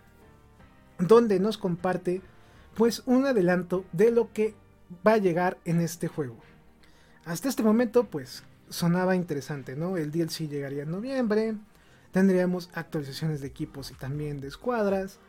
donde 1.00 1.40
nos 1.40 1.58
comparte 1.58 2.22
pues 2.76 3.04
un 3.06 3.26
adelanto 3.26 3.84
de 3.92 4.12
lo 4.12 4.32
que 4.32 4.54
va 5.06 5.14
a 5.14 5.18
llegar 5.18 5.58
en 5.66 5.82
este 5.82 6.08
juego. 6.08 6.38
Hasta 7.26 7.50
este 7.50 7.64
momento 7.64 8.04
pues 8.06 8.44
sonaba 8.70 9.16
interesante, 9.16 9.76
¿no? 9.76 9.98
El 9.98 10.12
DLC 10.12 10.48
llegaría 10.48 10.84
en 10.84 10.92
noviembre, 10.92 11.56
tendríamos 12.12 12.70
actualizaciones 12.74 13.42
de 13.42 13.48
equipos 13.48 13.92
y 13.92 13.96
también 13.96 14.40
de 14.40 14.48
escuadras, 14.48 15.20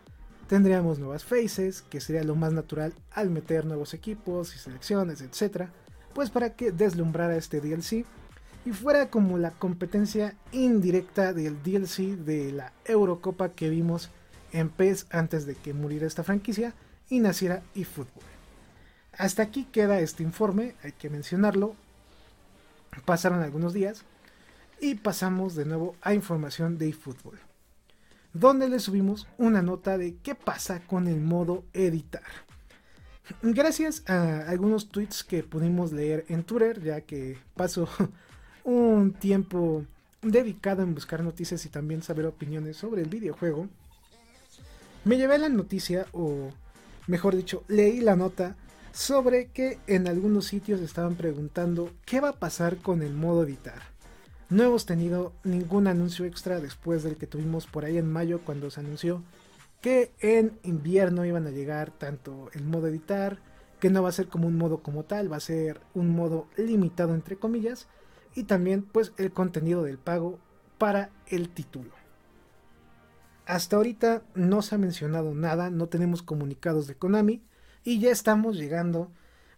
tendríamos 0.49 0.99
nuevas 0.99 1.25
faces, 1.25 1.83
que 1.83 2.01
sería 2.01 2.25
lo 2.25 2.35
más 2.35 2.53
natural 2.53 2.93
al 3.13 3.31
meter 3.31 3.65
nuevos 3.65 3.95
equipos 3.95 4.55
y 4.55 4.59
selecciones, 4.59 5.21
etc. 5.21 5.69
Pues 6.15 6.31
para 6.31 6.55
que 6.55 6.73
deslumbrara 6.73 7.37
este 7.37 7.61
DLC 7.61 8.05
y 8.65 8.73
fuera 8.73 9.11
como 9.11 9.39
la 9.39 9.53
competencia 9.53 10.35
indirecta 10.53 11.33
del 11.33 11.63
DLC 11.63 12.17
de 12.17 12.53
la 12.53 12.73
Eurocopa 12.85 13.51
que 13.51 13.71
vimos 13.71 14.11
en 14.53 14.69
PES 14.69 15.07
antes 15.11 15.47
de 15.47 15.55
que 15.55 15.73
muriera 15.73 16.07
esta 16.07 16.25
franquicia 16.25 16.75
y 17.09 17.21
naciera 17.21 17.63
eFootball. 17.75 18.25
Hasta 19.17 19.43
aquí 19.43 19.65
queda 19.65 20.01
este 20.01 20.23
informe, 20.23 20.75
hay 20.83 20.93
que 20.93 21.11
mencionarlo. 21.11 21.75
Pasaron 23.05 23.43
algunos 23.43 23.73
días 23.73 24.05
y 24.81 24.95
pasamos 24.95 25.55
de 25.55 25.65
nuevo 25.65 25.97
a 26.01 26.15
información 26.15 26.79
de 26.79 26.89
eFootball, 26.89 27.39
donde 28.33 28.69
le 28.69 28.79
subimos 28.79 29.27
una 29.39 29.63
nota 29.63 29.99
de 29.99 30.17
qué 30.17 30.35
pasa 30.35 30.81
con 30.87 31.07
el 31.07 31.21
modo 31.21 31.65
editar. 31.73 32.23
Gracias 33.43 34.03
a 34.09 34.49
algunos 34.49 34.89
tweets 34.89 35.23
que 35.23 35.43
pudimos 35.43 35.93
leer 35.93 36.25
en 36.29 36.43
Twitter, 36.43 36.83
ya 36.83 37.03
que 37.03 37.39
paso 37.55 37.89
un 38.65 39.13
tiempo 39.13 39.85
dedicado 40.23 40.83
en 40.83 40.95
buscar 40.95 41.23
noticias 41.23 41.65
y 41.65 41.69
también 41.69 42.03
saber 42.03 42.27
opiniones 42.27 42.77
sobre 42.77 43.03
el 43.03 43.09
videojuego, 43.09 43.69
me 45.05 45.17
llevé 45.17 45.39
la 45.39 45.49
noticia, 45.49 46.07
o 46.13 46.51
mejor 47.07 47.37
dicho, 47.37 47.65
leí 47.69 48.01
la 48.01 48.17
nota 48.17 48.57
sobre 48.93 49.49
que 49.49 49.79
en 49.87 50.09
algunos 50.09 50.47
sitios 50.47 50.81
estaban 50.81 51.15
preguntando 51.15 51.91
qué 52.05 52.21
va 52.21 52.31
a 52.31 52.39
pasar 52.39 52.79
con 52.79 53.03
el 53.03 53.15
modo 53.15 53.45
editar. 53.45 53.83
No 54.49 54.65
hemos 54.65 54.85
tenido 54.85 55.33
ningún 55.45 55.87
anuncio 55.87 56.25
extra 56.25 56.61
después 56.61 57.03
del 57.03 57.17
que 57.17 57.27
tuvimos 57.27 57.67
por 57.67 57.85
ahí 57.85 57.99
en 57.99 58.11
mayo 58.11 58.41
cuando 58.45 58.71
se 58.71 58.81
anunció 58.81 59.23
que 59.81 60.13
en 60.21 60.59
invierno 60.63 61.25
iban 61.25 61.47
a 61.47 61.51
llegar 61.51 61.91
tanto 61.91 62.51
el 62.53 62.65
modo 62.65 62.89
editar, 62.89 63.39
que 63.79 63.91
no 63.91 64.03
va 64.03 64.11
a 64.11 64.13
ser 64.13 64.29
como 64.29 64.47
un 64.47 64.59
modo 64.59 64.83
como 64.83 65.05
tal, 65.05 65.33
va 65.33 65.37
a 65.37 65.41
ser 65.41 65.81
un 65.95 66.11
modo 66.11 66.49
limitado 66.57 67.15
entre 67.15 67.37
comillas, 67.37 67.89
y 68.35 68.45
también 68.45 68.83
pues 68.83 69.13
el 69.17 69.33
contenido 69.33 69.83
del 69.83 69.99
pago 69.99 70.39
para 70.77 71.11
el 71.27 71.49
título. 71.49 71.91
Hasta 73.47 73.77
ahorita 73.77 74.23
no 74.35 74.63
se 74.63 74.75
ha 74.75 74.79
mencionado 74.79 75.35
nada, 75.35 75.71
no 75.71 75.89
tenemos 75.89 76.23
comunicados 76.23 76.87
de 76.87 76.95
Konami 76.95 77.43
y 77.85 78.01
ya 78.01 78.11
estamos 78.11 78.57
llegando 78.57 79.11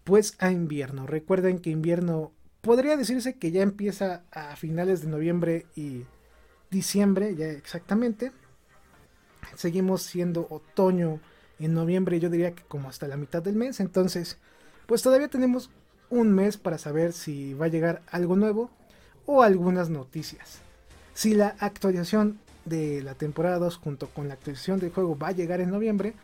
pues 0.04 0.34
a 0.38 0.50
invierno. 0.50 1.06
Recuerden 1.06 1.58
que 1.58 1.70
invierno 1.70 2.32
podría 2.60 2.96
decirse 2.96 3.34
que 3.34 3.50
ya 3.50 3.62
empieza 3.62 4.22
a 4.30 4.56
finales 4.56 5.02
de 5.02 5.08
noviembre 5.08 5.66
y 5.76 6.04
diciembre, 6.70 7.34
ya 7.34 7.46
exactamente. 7.46 8.32
Seguimos 9.56 10.02
siendo 10.02 10.46
otoño 10.50 11.20
en 11.58 11.74
noviembre, 11.74 12.18
yo 12.18 12.30
diría 12.30 12.54
que 12.54 12.62
como 12.64 12.88
hasta 12.88 13.08
la 13.08 13.16
mitad 13.16 13.42
del 13.42 13.56
mes. 13.56 13.80
Entonces, 13.80 14.38
pues 14.86 15.02
todavía 15.02 15.28
tenemos 15.28 15.70
un 16.10 16.32
mes 16.32 16.56
para 16.56 16.78
saber 16.78 17.12
si 17.12 17.54
va 17.54 17.66
a 17.66 17.70
llegar 17.70 18.02
algo 18.10 18.36
nuevo 18.36 18.70
o 19.26 19.42
algunas 19.42 19.88
noticias. 19.88 20.60
Si 21.14 21.34
la 21.34 21.56
actualización 21.58 22.38
de 22.64 23.02
la 23.02 23.14
temporada 23.14 23.58
2 23.58 23.76
junto 23.76 24.08
con 24.08 24.28
la 24.28 24.34
actualización 24.34 24.78
del 24.78 24.92
juego 24.92 25.18
va 25.18 25.28
a 25.28 25.32
llegar 25.32 25.60
en 25.60 25.70
noviembre, 25.70 26.14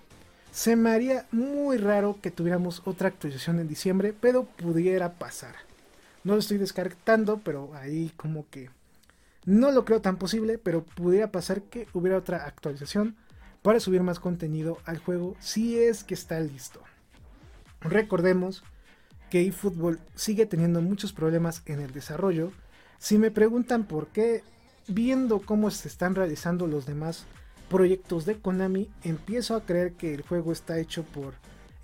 se 0.51 0.77
me 0.77 0.91
haría 0.91 1.27
muy 1.31 1.77
raro 1.77 2.19
que 2.21 2.31
tuviéramos 2.31 2.83
otra 2.85 3.09
actualización 3.09 3.61
en 3.61 3.69
diciembre, 3.69 4.15
pero 4.19 4.45
pudiera 4.45 5.13
pasar. 5.15 5.55
No 6.25 6.35
lo 6.35 6.41
estoy 6.41 6.59
descartando, 6.59 7.39
pero 7.39 7.75
ahí 7.75 8.13
como 8.17 8.49
que 8.51 8.71
no 9.45 9.71
lo 9.71 9.85
creo 9.85 10.01
tan 10.01 10.17
posible, 10.17 10.59
pero 10.59 10.85
pudiera 10.85 11.31
pasar 11.31 11.63
que 11.63 11.87
hubiera 11.93 12.19
otra 12.19 12.45
actualización 12.45 13.17
para 13.63 13.81
subir 13.81 14.03
más 14.03 14.21
contenido 14.21 14.79
al 14.85 14.99
juego 14.99 15.37
si 15.41 15.79
es 15.79 16.05
que 16.05 16.15
está 16.15 16.41
listo. 16.41 16.83
Recordemos 17.81 18.65
que 19.31 19.47
eFootball 19.47 20.01
sigue 20.15 20.47
teniendo 20.47 20.83
muchos 20.83 21.13
problemas 21.13 21.63
en 21.67 21.81
el 21.81 21.93
desarrollo. 21.93 22.53
Si 22.99 23.19
me 23.19 23.31
preguntan 23.31 23.85
por 23.85 24.09
qué, 24.09 24.43
viendo 24.87 25.41
cómo 25.41 25.71
se 25.71 25.89
están 25.89 26.15
realizando 26.15 26.67
los 26.67 26.87
demás 26.87 27.27
proyectos 27.69 28.25
de 28.25 28.39
Konami, 28.39 28.89
empiezo 29.03 29.55
a 29.55 29.65
creer 29.65 29.93
que 29.93 30.15
el 30.15 30.23
juego 30.23 30.53
está 30.53 30.79
hecho 30.79 31.03
por 31.03 31.35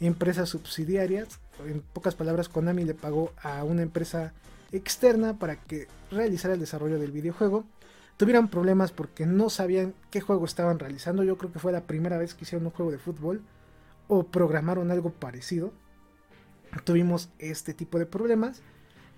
empresas 0.00 0.48
subsidiarias. 0.48 1.40
En 1.66 1.80
pocas 1.80 2.14
palabras, 2.14 2.48
Konami 2.48 2.84
le 2.84 2.94
pagó 2.94 3.32
a 3.42 3.64
una 3.64 3.82
empresa 3.82 4.32
externa 4.72 5.38
para 5.38 5.56
que 5.56 5.86
realizara 6.10 6.54
el 6.54 6.60
desarrollo 6.60 6.98
del 6.98 7.12
videojuego. 7.12 7.64
Tuvieron 8.16 8.48
problemas 8.48 8.92
porque 8.92 9.26
no 9.26 9.50
sabían 9.50 9.94
qué 10.10 10.20
juego 10.20 10.44
estaban 10.44 10.78
realizando. 10.78 11.24
Yo 11.24 11.36
creo 11.36 11.52
que 11.52 11.58
fue 11.58 11.72
la 11.72 11.82
primera 11.82 12.18
vez 12.18 12.34
que 12.34 12.44
hicieron 12.44 12.66
un 12.66 12.72
juego 12.72 12.90
de 12.90 12.98
fútbol 12.98 13.42
o 14.08 14.24
programaron 14.24 14.90
algo 14.90 15.10
parecido. 15.10 15.72
Tuvimos 16.84 17.28
este 17.38 17.74
tipo 17.74 17.98
de 17.98 18.06
problemas. 18.06 18.62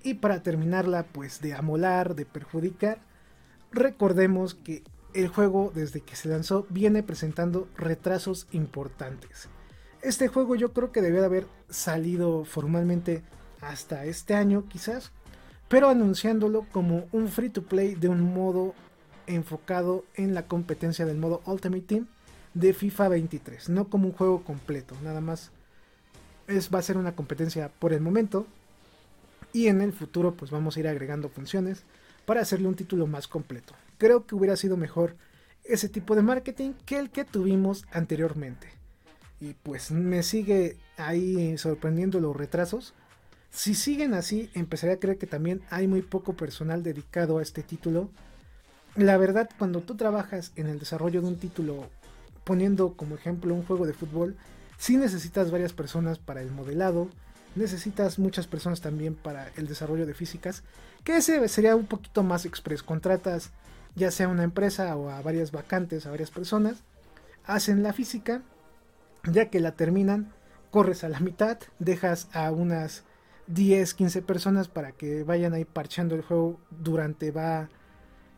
Y 0.03 0.15
para 0.15 0.43
terminarla, 0.43 1.05
pues 1.05 1.41
de 1.41 1.55
amolar, 1.55 2.15
de 2.15 2.27
perjudicar, 2.27 3.01
recordemos 3.73 4.55
que 4.55 4.85
el 5.17 5.29
juego 5.29 5.73
desde 5.75 6.03
que 6.03 6.15
se 6.15 6.29
lanzó 6.29 6.67
viene 6.69 7.03
presentando 7.03 7.69
retrasos 7.79 8.47
importantes. 8.53 9.49
Este 10.03 10.29
juego 10.29 10.57
yo 10.57 10.75
creo 10.75 10.93
que 10.93 11.01
debió 11.01 11.21
de 11.21 11.27
haber 11.27 11.47
salido 11.71 12.45
formalmente 12.45 13.23
hasta 13.63 14.05
este 14.05 14.35
año 14.35 14.69
quizás, 14.69 15.13
pero 15.69 15.89
anunciándolo 15.89 16.67
como 16.71 17.09
un 17.13 17.29
free 17.29 17.49
to 17.49 17.63
play 17.63 17.95
de 17.95 18.11
un 18.11 18.35
modo 18.35 18.75
enfocado 19.27 20.05
en 20.15 20.35
la 20.35 20.47
competencia 20.47 21.07
del 21.07 21.17
modo 21.17 21.41
Ultimate 21.47 21.83
Team 21.83 22.07
de 22.53 22.75
FIFA 22.75 23.09
23, 23.09 23.71
no 23.71 23.89
como 23.89 24.09
un 24.09 24.13
juego 24.13 24.45
completo, 24.45 24.95
nada 25.03 25.23
más 25.23 25.51
es, 26.47 26.73
va 26.73 26.79
a 26.79 26.83
ser 26.83 26.99
una 26.99 27.17
competencia 27.17 27.71
por 27.79 27.95
el 27.95 28.03
momento 28.03 28.47
y 29.53 29.69
en 29.69 29.81
el 29.81 29.95
futuro 29.95 30.35
pues 30.35 30.51
vamos 30.51 30.77
a 30.77 30.81
ir 30.81 30.89
agregando 30.89 31.31
funciones 31.31 31.85
para 32.27 32.43
hacerle 32.43 32.69
un 32.69 32.75
título 32.75 33.07
más 33.07 33.27
completo 33.29 33.75
creo 33.99 34.27
que 34.27 34.35
hubiera 34.35 34.57
sido 34.57 34.77
mejor 34.77 35.17
ese 35.65 35.89
tipo 35.89 36.15
de 36.15 36.23
marketing 36.23 36.73
que 36.85 36.99
el 36.99 37.11
que 37.11 37.25
tuvimos 37.25 37.85
anteriormente. 37.93 38.69
Y 39.41 39.55
pues 39.55 39.91
me 39.91 40.23
sigue 40.23 40.77
ahí 40.97 41.59
sorprendiendo 41.59 42.21
los 42.21 42.35
retrasos. 42.35 42.95
Si 43.51 43.75
siguen 43.75 44.15
así, 44.15 44.51
empezaría 44.55 44.97
a 44.97 44.99
creer 44.99 45.19
que 45.19 45.27
también 45.27 45.63
hay 45.71 45.87
muy 45.87 46.03
poco 46.03 46.35
personal 46.35 46.83
dedicado 46.83 47.39
a 47.39 47.43
este 47.43 47.63
título. 47.63 48.11
La 48.95 49.17
verdad, 49.19 49.49
cuando 49.59 49.83
tú 49.83 49.97
trabajas 49.97 50.53
en 50.57 50.67
el 50.67 50.79
desarrollo 50.79 51.21
de 51.21 51.29
un 51.29 51.37
título, 51.37 51.91
poniendo 52.45 52.95
como 52.95 53.15
ejemplo 53.15 53.55
un 53.55 53.65
juego 53.65 53.87
de 53.87 53.93
fútbol, 53.93 54.37
sí 54.79 54.97
necesitas 54.97 55.51
varias 55.51 55.73
personas 55.73 56.19
para 56.19 56.41
el 56.41 56.51
modelado, 56.51 57.09
necesitas 57.55 58.19
muchas 58.19 58.47
personas 58.47 58.81
también 58.81 59.15
para 59.15 59.51
el 59.57 59.67
desarrollo 59.67 60.07
de 60.07 60.15
físicas, 60.15 60.63
que 61.05 61.17
ese 61.17 61.47
sería 61.49 61.77
un 61.77 61.87
poquito 61.87 62.23
más 62.23 62.45
express. 62.47 62.83
Contratas 62.83 63.51
ya 63.97 64.11
sea 64.11 64.29
una 64.29 64.45
empresa 64.45 64.95
o 64.95 65.11
a 65.11 65.21
varias 65.23 65.51
vacantes, 65.51 66.07
a 66.07 66.11
varias 66.11 66.31
personas, 66.31 66.85
hacen 67.45 67.83
la 67.83 67.93
física, 67.93 68.43
ya 69.25 69.51
que 69.51 69.59
la 69.59 69.73
terminan, 69.73 70.33
corres 70.71 71.03
a 71.03 71.09
la 71.09 71.19
mitad, 71.19 71.59
dejas 71.79 72.29
a 72.33 72.53
unas 72.53 73.05
10, 73.49 73.95
15 73.95 74.23
personas 74.23 74.69
para 74.69 74.93
que 74.93 75.25
vayan 75.25 75.55
ahí 75.55 75.65
parchando 75.65 76.15
el 76.15 76.23
juego 76.23 76.61
durante 76.71 77.31
va 77.31 77.69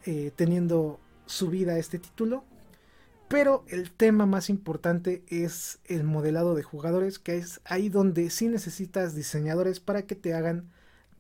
eh, 0.07 0.31
teniendo 0.37 1.01
su 1.27 1.51
vida 1.51 1.79
este 1.79 1.99
título. 1.99 2.45
Pero 3.29 3.65
el 3.69 3.91
tema 3.91 4.25
más 4.25 4.49
importante 4.49 5.23
es 5.29 5.81
el 5.85 6.05
modelado 6.05 6.55
de 6.55 6.63
jugadores, 6.63 7.19
que 7.19 7.37
es 7.37 7.61
ahí 7.65 7.91
donde 7.91 8.31
sí 8.31 8.49
necesitas 8.49 9.15
diseñadores 9.15 9.81
para 9.81 10.03
que 10.03 10.15
te 10.15 10.33
hagan 10.33 10.71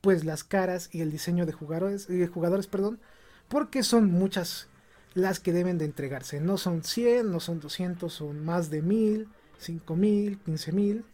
pues 0.00 0.24
las 0.24 0.44
caras 0.44 0.88
y 0.92 1.02
el 1.02 1.10
diseño 1.10 1.44
de 1.44 1.52
jugadores, 1.52 2.06
de 2.06 2.26
jugadores 2.26 2.66
perdón, 2.66 3.00
porque 3.48 3.82
son 3.82 4.10
muchas 4.10 4.68
las 5.14 5.40
que 5.40 5.52
deben 5.52 5.78
de 5.78 5.84
entregarse. 5.84 6.40
No 6.40 6.58
son 6.58 6.84
100, 6.84 7.30
no 7.30 7.40
son 7.40 7.60
200, 7.60 8.12
son 8.12 8.44
más 8.44 8.70
de 8.70 8.82
1000, 8.82 9.28
5000, 9.58 10.38
15000. 10.44 11.04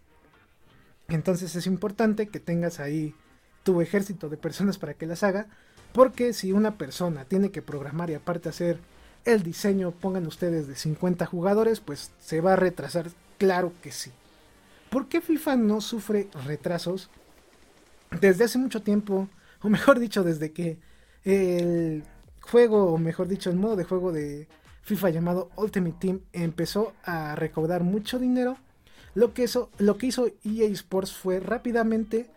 Entonces 1.08 1.54
es 1.56 1.66
importante 1.66 2.28
que 2.28 2.40
tengas 2.40 2.80
ahí 2.80 3.14
tu 3.62 3.80
ejército 3.80 4.28
de 4.28 4.36
personas 4.36 4.78
para 4.78 4.94
que 4.94 5.06
las 5.06 5.22
haga, 5.22 5.46
porque 5.92 6.32
si 6.32 6.52
una 6.52 6.76
persona 6.76 7.24
tiene 7.24 7.50
que 7.50 7.62
programar 7.62 8.10
y 8.10 8.14
aparte 8.14 8.48
hacer 8.48 8.78
el 9.24 9.42
diseño, 9.42 9.92
pongan 9.92 10.26
ustedes 10.26 10.66
de 10.66 10.76
50 10.76 11.24
jugadores, 11.26 11.80
pues 11.80 12.12
se 12.18 12.40
va 12.40 12.54
a 12.54 12.56
retrasar, 12.56 13.10
claro 13.38 13.72
que 13.82 13.90
sí. 13.90 14.10
¿Por 14.90 15.08
qué 15.08 15.20
FIFA 15.20 15.56
no 15.56 15.80
sufre 15.80 16.28
retrasos? 16.44 17.10
Desde 18.20 18.44
hace 18.44 18.58
mucho 18.58 18.82
tiempo, 18.82 19.28
o 19.62 19.68
mejor 19.68 19.98
dicho, 19.98 20.22
desde 20.22 20.52
que 20.52 20.78
el 21.24 22.04
juego, 22.50 22.92
o 22.92 22.98
mejor 22.98 23.28
dicho, 23.28 23.50
el 23.50 23.56
modo 23.56 23.76
de 23.76 23.84
juego 23.84 24.12
de 24.12 24.48
FIFA 24.82 25.10
llamado 25.10 25.50
Ultimate 25.56 25.96
Team 25.98 26.20
empezó 26.32 26.92
a 27.04 27.34
recaudar 27.34 27.82
mucho 27.82 28.18
dinero. 28.18 28.56
Lo 29.14 29.32
que, 29.32 29.48
lo 29.78 29.96
que 29.96 30.06
hizo 30.06 30.26
EA 30.44 30.66
Sports 30.68 31.12
fue 31.12 31.40
rápidamente 31.40 32.30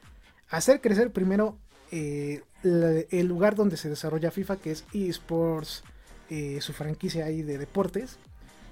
hacer 0.50 0.80
crecer 0.80 1.12
primero 1.12 1.58
eh, 1.92 2.44
el 2.64 3.28
lugar 3.28 3.56
donde 3.56 3.78
se 3.78 3.90
desarrolla 3.90 4.32
FIFA, 4.32 4.58
que 4.58 4.72
es 4.72 4.86
EA 4.94 5.10
Sports, 5.10 5.84
eh, 6.30 6.60
su 6.62 6.74
franquicia 6.74 7.26
ahí 7.26 7.42
de 7.42 7.58
deportes. 7.58 8.18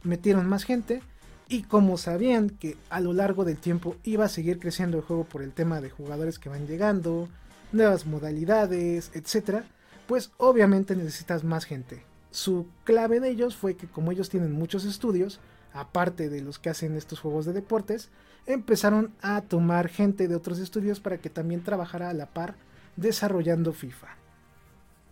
Metieron 0.03 0.47
más 0.47 0.63
gente 0.63 1.01
y 1.47 1.63
como 1.63 1.97
sabían 1.97 2.49
que 2.49 2.77
a 2.89 2.99
lo 3.01 3.13
largo 3.13 3.45
del 3.45 3.57
tiempo 3.57 3.95
iba 4.03 4.25
a 4.25 4.29
seguir 4.29 4.59
creciendo 4.59 4.97
el 4.97 5.03
juego 5.03 5.25
por 5.25 5.41
el 5.41 5.51
tema 5.51 5.81
de 5.81 5.89
jugadores 5.89 6.39
que 6.39 6.49
van 6.49 6.67
llegando, 6.67 7.27
nuevas 7.71 8.05
modalidades, 8.05 9.11
etcétera, 9.13 9.65
pues 10.07 10.31
obviamente 10.37 10.95
necesitas 10.95 11.43
más 11.43 11.65
gente. 11.65 12.03
Su 12.31 12.67
clave 12.83 13.19
de 13.19 13.29
ellos 13.29 13.55
fue 13.55 13.75
que 13.75 13.87
como 13.87 14.11
ellos 14.11 14.29
tienen 14.29 14.51
muchos 14.51 14.85
estudios, 14.85 15.39
aparte 15.73 16.29
de 16.29 16.41
los 16.41 16.59
que 16.59 16.69
hacen 16.69 16.95
estos 16.95 17.19
juegos 17.19 17.45
de 17.45 17.53
deportes, 17.53 18.09
empezaron 18.45 19.13
a 19.21 19.41
tomar 19.41 19.87
gente 19.87 20.27
de 20.27 20.35
otros 20.35 20.59
estudios 20.59 20.99
para 20.99 21.17
que 21.17 21.29
también 21.29 21.63
trabajara 21.63 22.09
a 22.09 22.13
la 22.13 22.27
par 22.27 22.55
desarrollando 22.95 23.73
FIFA. 23.73 24.07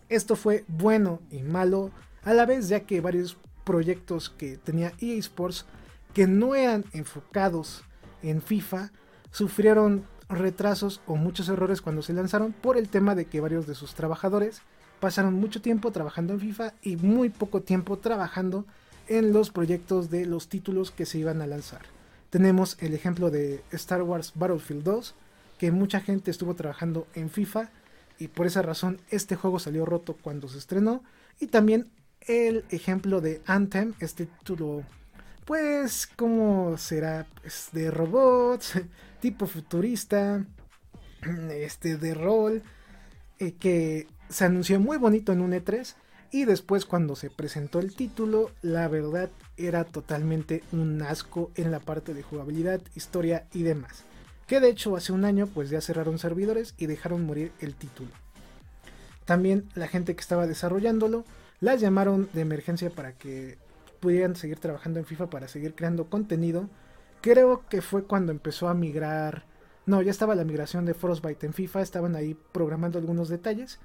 Esto 0.09 0.35
fue 0.35 0.65
bueno 0.67 1.19
y 1.31 1.41
malo 1.41 1.91
a 2.23 2.33
la 2.33 2.45
vez 2.45 2.69
ya 2.69 2.81
que 2.81 3.01
varios 3.01 3.37
proyectos 3.63 4.29
que 4.29 4.57
tenía 4.57 4.93
EA 4.99 5.17
Sports 5.17 5.65
que 6.13 6.27
no 6.27 6.55
eran 6.55 6.85
enfocados 6.93 7.83
en 8.21 8.41
FIFA 8.41 8.91
sufrieron 9.31 10.05
retrasos 10.29 11.01
o 11.05 11.15
muchos 11.15 11.49
errores 11.49 11.81
cuando 11.81 12.01
se 12.01 12.13
lanzaron 12.13 12.53
por 12.53 12.77
el 12.77 12.89
tema 12.89 13.15
de 13.15 13.25
que 13.25 13.41
varios 13.41 13.67
de 13.67 13.75
sus 13.75 13.95
trabajadores 13.95 14.61
pasaron 15.03 15.33
mucho 15.33 15.61
tiempo 15.61 15.91
trabajando 15.91 16.31
en 16.31 16.39
FIFA 16.39 16.75
y 16.81 16.95
muy 16.95 17.27
poco 17.27 17.61
tiempo 17.61 17.97
trabajando 17.97 18.65
en 19.09 19.33
los 19.33 19.49
proyectos 19.49 20.09
de 20.09 20.25
los 20.25 20.47
títulos 20.47 20.91
que 20.91 21.05
se 21.05 21.17
iban 21.17 21.41
a 21.41 21.45
lanzar. 21.45 21.81
Tenemos 22.29 22.77
el 22.79 22.93
ejemplo 22.93 23.29
de 23.29 23.61
Star 23.71 24.01
Wars 24.01 24.31
Battlefield 24.33 24.81
2, 24.85 25.13
que 25.57 25.73
mucha 25.73 25.99
gente 25.99 26.31
estuvo 26.31 26.53
trabajando 26.55 27.05
en 27.15 27.29
FIFA 27.29 27.69
y 28.17 28.29
por 28.29 28.47
esa 28.47 28.61
razón 28.61 29.01
este 29.09 29.35
juego 29.35 29.59
salió 29.59 29.85
roto 29.85 30.15
cuando 30.21 30.47
se 30.47 30.57
estrenó. 30.57 31.03
Y 31.37 31.47
también 31.47 31.89
el 32.21 32.63
ejemplo 32.69 33.19
de 33.19 33.41
Anthem, 33.45 33.95
este 33.99 34.27
título, 34.27 34.83
pues, 35.43 36.07
¿cómo 36.15 36.77
será? 36.77 37.27
Pues 37.41 37.67
de 37.73 37.91
robots, 37.91 38.79
tipo 39.19 39.47
futurista, 39.47 40.45
este 41.51 41.97
de 41.97 42.13
rol, 42.13 42.63
eh, 43.39 43.55
que 43.59 44.07
se 44.33 44.45
anunció 44.45 44.79
muy 44.79 44.97
bonito 44.97 45.31
en 45.31 45.41
un 45.41 45.51
E3 45.51 45.93
y 46.31 46.45
después 46.45 46.85
cuando 46.85 47.15
se 47.15 47.29
presentó 47.29 47.79
el 47.79 47.95
título, 47.95 48.49
la 48.63 48.87
verdad 48.87 49.29
era 49.57 49.83
totalmente 49.83 50.63
un 50.71 51.03
asco 51.03 51.51
en 51.53 51.69
la 51.69 51.79
parte 51.79 52.15
de 52.15 52.23
jugabilidad, 52.23 52.81
historia 52.95 53.45
y 53.53 53.61
demás. 53.61 54.03
Que 54.47 54.59
de 54.59 54.69
hecho 54.69 54.95
hace 54.95 55.13
un 55.13 55.23
año 55.23 55.45
pues 55.45 55.69
ya 55.69 55.81
cerraron 55.81 56.17
servidores 56.17 56.73
y 56.79 56.87
dejaron 56.87 57.27
morir 57.27 57.51
el 57.59 57.75
título. 57.75 58.09
También 59.25 59.69
la 59.75 59.87
gente 59.87 60.15
que 60.15 60.21
estaba 60.21 60.47
desarrollándolo 60.47 61.25
las 61.59 61.79
llamaron 61.79 62.27
de 62.33 62.41
emergencia 62.41 62.89
para 62.89 63.13
que 63.13 63.59
pudieran 63.99 64.35
seguir 64.35 64.57
trabajando 64.59 64.97
en 64.97 65.05
FIFA 65.05 65.29
para 65.29 65.47
seguir 65.47 65.75
creando 65.75 66.09
contenido. 66.09 66.69
Creo 67.21 67.63
que 67.69 67.83
fue 67.83 68.05
cuando 68.05 68.31
empezó 68.31 68.67
a 68.67 68.73
migrar. 68.73 69.45
No, 69.85 70.01
ya 70.01 70.09
estaba 70.09 70.33
la 70.33 70.43
migración 70.43 70.85
de 70.85 70.95
Frostbite 70.95 71.45
en 71.45 71.53
FIFA, 71.53 71.83
estaban 71.83 72.15
ahí 72.15 72.35
programando 72.51 72.97
algunos 72.97 73.29
detalles 73.29 73.79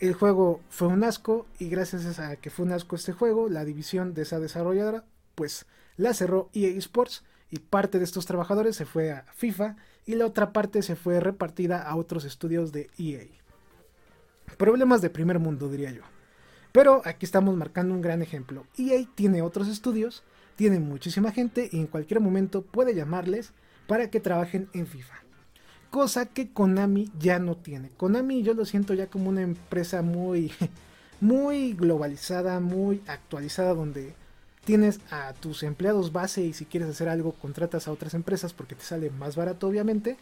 el 0.00 0.14
juego 0.14 0.60
fue 0.70 0.88
un 0.88 1.04
asco 1.04 1.46
y 1.58 1.68
gracias 1.68 2.18
a 2.18 2.36
que 2.36 2.50
fue 2.50 2.64
un 2.64 2.72
asco 2.72 2.96
este 2.96 3.12
juego, 3.12 3.48
la 3.48 3.64
división 3.64 4.14
de 4.14 4.22
esa 4.22 4.40
desarrolladora 4.40 5.04
pues 5.34 5.66
la 5.96 6.14
cerró 6.14 6.48
EA 6.54 6.70
Sports 6.78 7.24
y 7.50 7.58
parte 7.58 7.98
de 7.98 8.04
estos 8.04 8.26
trabajadores 8.26 8.76
se 8.76 8.86
fue 8.86 9.12
a 9.12 9.26
FIFA 9.34 9.76
y 10.06 10.14
la 10.14 10.26
otra 10.26 10.52
parte 10.52 10.82
se 10.82 10.96
fue 10.96 11.20
repartida 11.20 11.82
a 11.82 11.96
otros 11.96 12.24
estudios 12.24 12.72
de 12.72 12.88
EA. 12.98 13.26
Problemas 14.56 15.02
de 15.02 15.10
primer 15.10 15.38
mundo 15.38 15.68
diría 15.68 15.92
yo. 15.92 16.02
Pero 16.72 17.02
aquí 17.04 17.26
estamos 17.26 17.56
marcando 17.56 17.94
un 17.94 18.00
gran 18.00 18.22
ejemplo. 18.22 18.64
EA 18.78 19.04
tiene 19.14 19.42
otros 19.42 19.68
estudios, 19.68 20.22
tiene 20.56 20.78
muchísima 20.78 21.32
gente 21.32 21.68
y 21.70 21.78
en 21.78 21.86
cualquier 21.86 22.20
momento 22.20 22.62
puede 22.62 22.94
llamarles 22.94 23.52
para 23.86 24.10
que 24.10 24.20
trabajen 24.20 24.68
en 24.72 24.86
FIFA. 24.86 25.14
Cosa 25.90 26.26
que 26.26 26.52
Konami 26.52 27.10
ya 27.18 27.38
no 27.38 27.56
tiene. 27.56 27.90
Konami 27.96 28.42
yo 28.42 28.54
lo 28.54 28.64
siento 28.64 28.94
ya 28.94 29.08
como 29.08 29.28
una 29.28 29.42
empresa 29.42 30.02
muy, 30.02 30.52
muy 31.20 31.74
globalizada, 31.74 32.60
muy 32.60 33.02
actualizada, 33.06 33.74
donde 33.74 34.14
tienes 34.64 35.00
a 35.10 35.32
tus 35.34 35.62
empleados 35.62 36.12
base 36.12 36.42
y 36.42 36.52
si 36.52 36.64
quieres 36.64 36.90
hacer 36.90 37.08
algo 37.08 37.32
contratas 37.32 37.88
a 37.88 37.92
otras 37.92 38.14
empresas 38.14 38.52
porque 38.52 38.74
te 38.74 38.84
sale 38.84 39.10
más 39.10 39.36
barato 39.36 39.68
obviamente. 39.68 40.16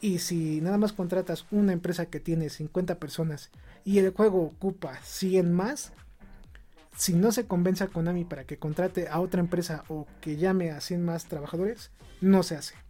Y 0.00 0.18
si 0.18 0.60
nada 0.60 0.78
más 0.78 0.92
contratas 0.92 1.46
una 1.52 1.72
empresa 1.72 2.06
que 2.06 2.18
tiene 2.18 2.50
50 2.50 2.96
personas 2.96 3.50
y 3.84 3.98
el 3.98 4.10
juego 4.10 4.42
ocupa 4.42 4.98
100 5.04 5.52
más, 5.52 5.92
si 6.96 7.12
no 7.12 7.30
se 7.30 7.46
convence 7.46 7.84
a 7.84 7.88
Konami 7.88 8.24
para 8.24 8.44
que 8.44 8.58
contrate 8.58 9.08
a 9.08 9.20
otra 9.20 9.40
empresa 9.40 9.84
o 9.88 10.06
que 10.20 10.36
llame 10.36 10.72
a 10.72 10.80
100 10.80 11.04
más 11.04 11.26
trabajadores, 11.26 11.90
no 12.20 12.42
se 12.42 12.56
hace. 12.56 12.81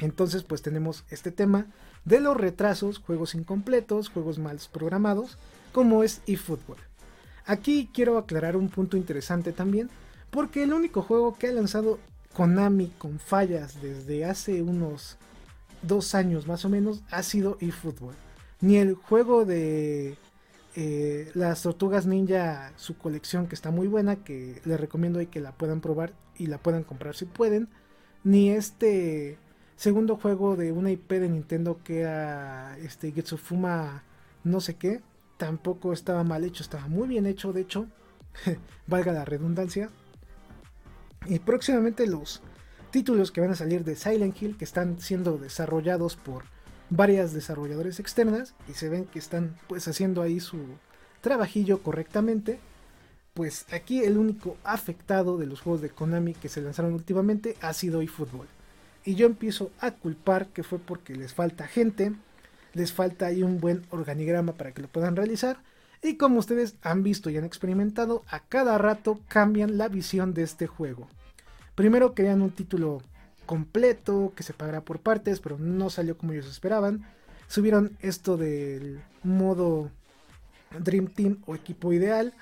Entonces 0.00 0.42
pues 0.42 0.62
tenemos 0.62 1.04
este 1.10 1.30
tema 1.30 1.66
de 2.04 2.20
los 2.20 2.36
retrasos, 2.36 2.98
juegos 2.98 3.34
incompletos, 3.34 4.08
juegos 4.08 4.38
mal 4.38 4.58
programados, 4.72 5.38
como 5.72 6.02
es 6.02 6.22
eFootball. 6.26 6.78
Aquí 7.46 7.90
quiero 7.92 8.18
aclarar 8.18 8.56
un 8.56 8.68
punto 8.68 8.96
interesante 8.96 9.52
también, 9.52 9.90
porque 10.30 10.62
el 10.62 10.72
único 10.72 11.02
juego 11.02 11.36
que 11.36 11.48
ha 11.48 11.52
lanzado 11.52 11.98
Konami 12.34 12.88
con 12.98 13.18
fallas 13.18 13.82
desde 13.82 14.24
hace 14.24 14.62
unos 14.62 15.16
dos 15.82 16.14
años 16.14 16.46
más 16.46 16.64
o 16.64 16.68
menos 16.68 17.02
ha 17.10 17.22
sido 17.22 17.58
eFootball. 17.60 18.14
Ni 18.60 18.76
el 18.76 18.94
juego 18.94 19.44
de 19.44 20.16
eh, 20.76 21.30
las 21.34 21.62
tortugas 21.62 22.06
ninja, 22.06 22.72
su 22.76 22.96
colección 22.96 23.48
que 23.48 23.54
está 23.54 23.70
muy 23.70 23.88
buena, 23.88 24.16
que 24.16 24.60
les 24.64 24.78
recomiendo 24.78 25.18
ahí 25.18 25.26
que 25.26 25.40
la 25.40 25.52
puedan 25.52 25.80
probar 25.80 26.12
y 26.36 26.46
la 26.46 26.58
puedan 26.58 26.84
comprar 26.84 27.16
si 27.16 27.24
pueden, 27.24 27.68
ni 28.22 28.50
este 28.50 29.38
segundo 29.80 30.16
juego 30.16 30.56
de 30.56 30.72
una 30.72 30.90
IP 30.90 31.12
de 31.12 31.30
Nintendo 31.30 31.80
que 31.82 32.00
era 32.00 32.76
este 32.80 33.12
Getsufuma 33.12 34.02
no 34.44 34.60
sé 34.60 34.74
qué, 34.74 35.00
tampoco 35.38 35.94
estaba 35.94 36.22
mal 36.22 36.44
hecho, 36.44 36.62
estaba 36.62 36.86
muy 36.86 37.08
bien 37.08 37.24
hecho, 37.24 37.54
de 37.54 37.62
hecho, 37.62 37.86
valga 38.86 39.12
la 39.12 39.24
redundancia. 39.24 39.88
Y 41.24 41.38
próximamente 41.38 42.06
los 42.06 42.42
títulos 42.90 43.32
que 43.32 43.40
van 43.40 43.52
a 43.52 43.54
salir 43.54 43.82
de 43.84 43.96
Silent 43.96 44.40
Hill, 44.40 44.58
que 44.58 44.66
están 44.66 45.00
siendo 45.00 45.38
desarrollados 45.38 46.14
por 46.14 46.42
varias 46.90 47.32
desarrolladores 47.32 48.00
externas 48.00 48.54
y 48.68 48.74
se 48.74 48.90
ven 48.90 49.06
que 49.06 49.18
están 49.18 49.56
pues 49.66 49.88
haciendo 49.88 50.20
ahí 50.20 50.40
su 50.40 50.58
trabajillo 51.22 51.82
correctamente. 51.82 52.60
Pues 53.32 53.64
aquí 53.72 54.04
el 54.04 54.18
único 54.18 54.58
afectado 54.62 55.38
de 55.38 55.46
los 55.46 55.62
juegos 55.62 55.80
de 55.80 55.88
Konami 55.88 56.34
que 56.34 56.50
se 56.50 56.60
lanzaron 56.60 56.92
últimamente 56.92 57.56
ha 57.62 57.72
sido 57.72 58.02
eFootball. 58.02 58.59
Y 59.04 59.14
yo 59.14 59.26
empiezo 59.26 59.70
a 59.80 59.92
culpar 59.92 60.48
que 60.48 60.62
fue 60.62 60.78
porque 60.78 61.14
les 61.14 61.32
falta 61.32 61.66
gente, 61.66 62.12
les 62.74 62.92
falta 62.92 63.26
ahí 63.26 63.42
un 63.42 63.60
buen 63.60 63.82
organigrama 63.90 64.52
para 64.52 64.72
que 64.72 64.82
lo 64.82 64.88
puedan 64.88 65.16
realizar. 65.16 65.58
Y 66.02 66.16
como 66.16 66.38
ustedes 66.38 66.76
han 66.82 67.02
visto 67.02 67.30
y 67.30 67.36
han 67.36 67.44
experimentado, 67.44 68.22
a 68.28 68.40
cada 68.40 68.78
rato 68.78 69.20
cambian 69.28 69.78
la 69.78 69.88
visión 69.88 70.32
de 70.34 70.42
este 70.42 70.66
juego. 70.66 71.08
Primero 71.74 72.14
crean 72.14 72.42
un 72.42 72.50
título 72.50 73.02
completo 73.46 74.32
que 74.36 74.42
se 74.42 74.52
pagará 74.52 74.82
por 74.82 75.00
partes, 75.00 75.40
pero 75.40 75.58
no 75.58 75.90
salió 75.90 76.16
como 76.16 76.32
ellos 76.32 76.46
esperaban. 76.46 77.06
Subieron 77.48 77.96
esto 78.00 78.36
del 78.36 79.02
modo 79.24 79.90
Dream 80.78 81.08
Team 81.08 81.38
o 81.46 81.54
equipo 81.54 81.92
ideal, 81.92 82.32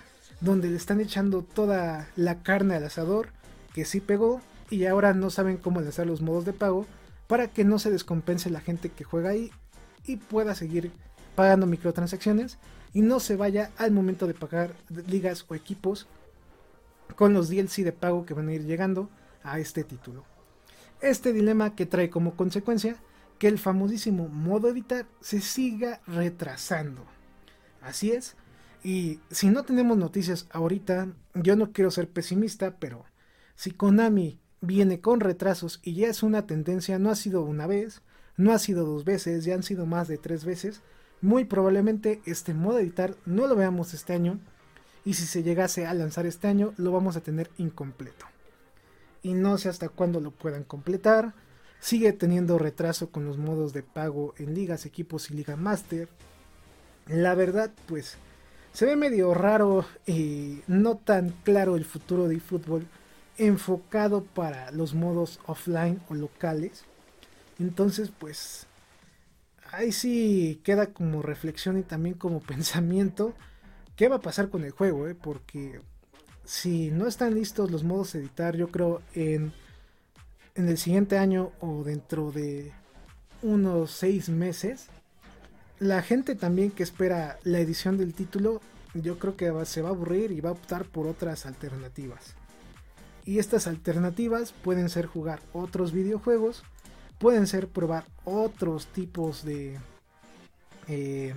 donde 0.40 0.68
le 0.68 0.77
están 0.77 1.01
echando 1.01 1.42
toda 1.42 2.09
la 2.14 2.42
carne 2.42 2.75
al 2.75 2.85
asador, 2.85 3.31
que 3.75 3.85
sí 3.85 4.01
pegó, 4.01 4.40
y 4.70 4.87
ahora 4.87 5.14
no 5.14 5.31
saben 5.31 5.57
cómo 5.57 5.81
lanzar 5.81 6.07
los 6.07 6.20
modos 6.20 6.44
de 6.44 6.52
pago 6.52 6.87
para 7.26 7.48
que 7.48 7.64
no 7.64 7.78
se 7.78 7.90
descompense 7.90 8.50
la 8.50 8.61
gente 8.61 8.90
que 8.90 9.04
juega 9.04 9.31
ahí 9.31 9.50
y 10.07 10.16
pueda 10.16 10.54
seguir 10.54 10.92
pagando 11.35 11.66
microtransacciones 11.66 12.59
y 12.92 13.02
no 13.02 13.20
se 13.20 13.37
vaya 13.37 13.70
al 13.76 13.92
momento 13.92 14.26
de 14.26 14.35
pagar 14.35 14.74
ligas 15.07 15.44
o 15.48 15.54
equipos 15.54 16.07
con 17.16 17.33
los 17.33 17.48
DLC 17.48 17.85
de 17.85 17.92
pago 17.92 18.26
que 18.26 18.35
van 18.35 18.48
a 18.48 18.54
ir 18.54 18.64
llegando 18.64 19.11
a 19.42 19.59
este 19.59 19.85
título. 19.85 20.24
Este 21.00 21.33
dilema 21.33 21.74
que 21.74 21.87
trae 21.87 22.11
como 22.11 22.35
consecuencia 22.35 22.96
que 23.38 23.48
el 23.48 23.59
famosísimo 23.59 24.28
modo 24.28 24.68
editar 24.68 25.07
se 25.20 25.40
siga 25.40 26.00
retrasando. 26.07 27.04
Así 27.81 28.11
es. 28.11 28.37
Y 28.83 29.20
si 29.31 29.48
no 29.48 29.64
tenemos 29.64 29.96
noticias 29.96 30.46
ahorita, 30.50 31.09
yo 31.35 31.57
no 31.57 31.72
quiero 31.72 31.90
ser 31.90 32.09
pesimista, 32.09 32.76
pero 32.78 33.04
si 33.54 33.70
Konami 33.70 34.40
viene 34.61 35.01
con 35.01 35.21
retrasos 35.21 35.81
y 35.83 35.94
ya 35.94 36.09
es 36.09 36.23
una 36.23 36.47
tendencia, 36.47 36.99
no 36.99 37.11
ha 37.11 37.16
sido 37.16 37.42
una 37.42 37.66
vez, 37.66 38.03
no 38.37 38.53
ha 38.53 38.59
sido 38.59 38.85
dos 38.85 39.05
veces, 39.05 39.44
ya 39.44 39.55
han 39.55 39.62
sido 39.62 39.87
más 39.87 40.09
de 40.09 40.18
tres 40.18 40.44
veces, 40.44 40.81
muy 41.21 41.44
probablemente 41.44 42.21
este 42.25 42.55
modo 42.55 42.79
editar 42.79 43.14
no 43.27 43.47
lo 43.47 43.57
veamos 43.57 43.94
este 43.94 44.12
año 44.12 44.38
y 45.05 45.14
si 45.14 45.27
se 45.27 45.42
llegase 45.42 45.87
a 45.87 45.94
lanzar 45.94 46.27
este 46.27 46.49
año 46.49 46.75
lo 46.77 46.92
vamos 46.92 47.16
a 47.16 47.21
tener 47.21 47.51
incompleto 47.59 48.27
y 49.23 49.35
no 49.35 49.59
sé 49.59 49.68
hasta 49.68 49.88
cuándo 49.88 50.21
lo 50.21 50.31
puedan 50.31 50.64
completar. 50.64 51.35
Sigue 51.81 52.12
teniendo 52.12 52.59
retraso 52.59 53.11
con 53.11 53.25
los 53.25 53.38
modos 53.38 53.73
de 53.73 53.83
pago 53.83 54.35
en 54.38 54.55
ligas, 54.55 54.87
equipos 54.87 55.31
y 55.31 55.35
liga 55.35 55.57
master. 55.57 56.09
La 57.07 57.35
verdad, 57.35 57.71
pues 57.87 58.16
se 58.73 58.87
ve 58.87 58.97
medio 58.97 59.33
raro 59.35 59.85
y 60.07 60.61
no 60.66 60.97
tan 60.97 61.31
claro 61.44 61.77
el 61.77 61.85
futuro 61.85 62.29
de 62.29 62.40
fútbol 62.40 62.87
enfocado 63.38 64.24
para 64.24 64.70
los 64.72 64.94
modos 64.94 65.40
offline 65.46 66.01
o 66.09 66.14
locales. 66.14 66.85
Entonces, 67.59 68.11
pues 68.16 68.66
ahí 69.72 69.92
sí 69.92 70.61
queda 70.64 70.92
como 70.92 71.22
reflexión 71.22 71.79
y 71.79 71.83
también 71.83 72.14
como 72.16 72.40
pensamiento 72.42 73.35
qué 73.96 74.09
va 74.09 74.16
a 74.16 74.20
pasar 74.20 74.48
con 74.51 74.64
el 74.64 74.70
juego, 74.70 75.09
¿eh? 75.09 75.14
porque 75.14 75.81
si 76.44 76.90
no 76.90 77.07
están 77.07 77.35
listos 77.35 77.70
los 77.70 77.85
modos 77.85 78.14
editar, 78.14 78.57
yo 78.57 78.68
creo 78.68 79.03
en, 79.14 79.53
en 80.55 80.68
el 80.68 80.79
siguiente 80.79 81.18
año 81.18 81.53
o 81.61 81.83
dentro 81.83 82.31
de 82.31 82.72
unos 83.42 83.90
seis 83.90 84.29
meses, 84.29 84.87
la 85.79 86.03
gente 86.03 86.35
también 86.35 86.70
que 86.70 86.83
espera 86.83 87.38
la 87.42 87.59
edición 87.59 87.98
del 87.98 88.14
título, 88.14 88.61
yo 88.94 89.18
creo 89.18 89.37
que 89.37 89.53
se 89.64 89.83
va 89.83 89.90
a 89.90 89.92
aburrir 89.92 90.33
y 90.33 90.40
va 90.40 90.51
a 90.51 90.53
optar 90.53 90.85
por 90.85 91.07
otras 91.07 91.44
alternativas. 91.44 92.38
Y 93.29 93.38
estas 93.38 93.67
alternativas 93.67 94.53
pueden 94.53 94.88
ser 94.88 95.05
jugar 95.05 95.41
otros 95.53 95.93
videojuegos, 95.93 96.62
pueden 97.19 97.47
ser 97.47 97.69
probar 97.69 98.07
otros 98.25 98.87
tipos 98.87 99.45
de 99.45 99.79
eh, 100.87 101.35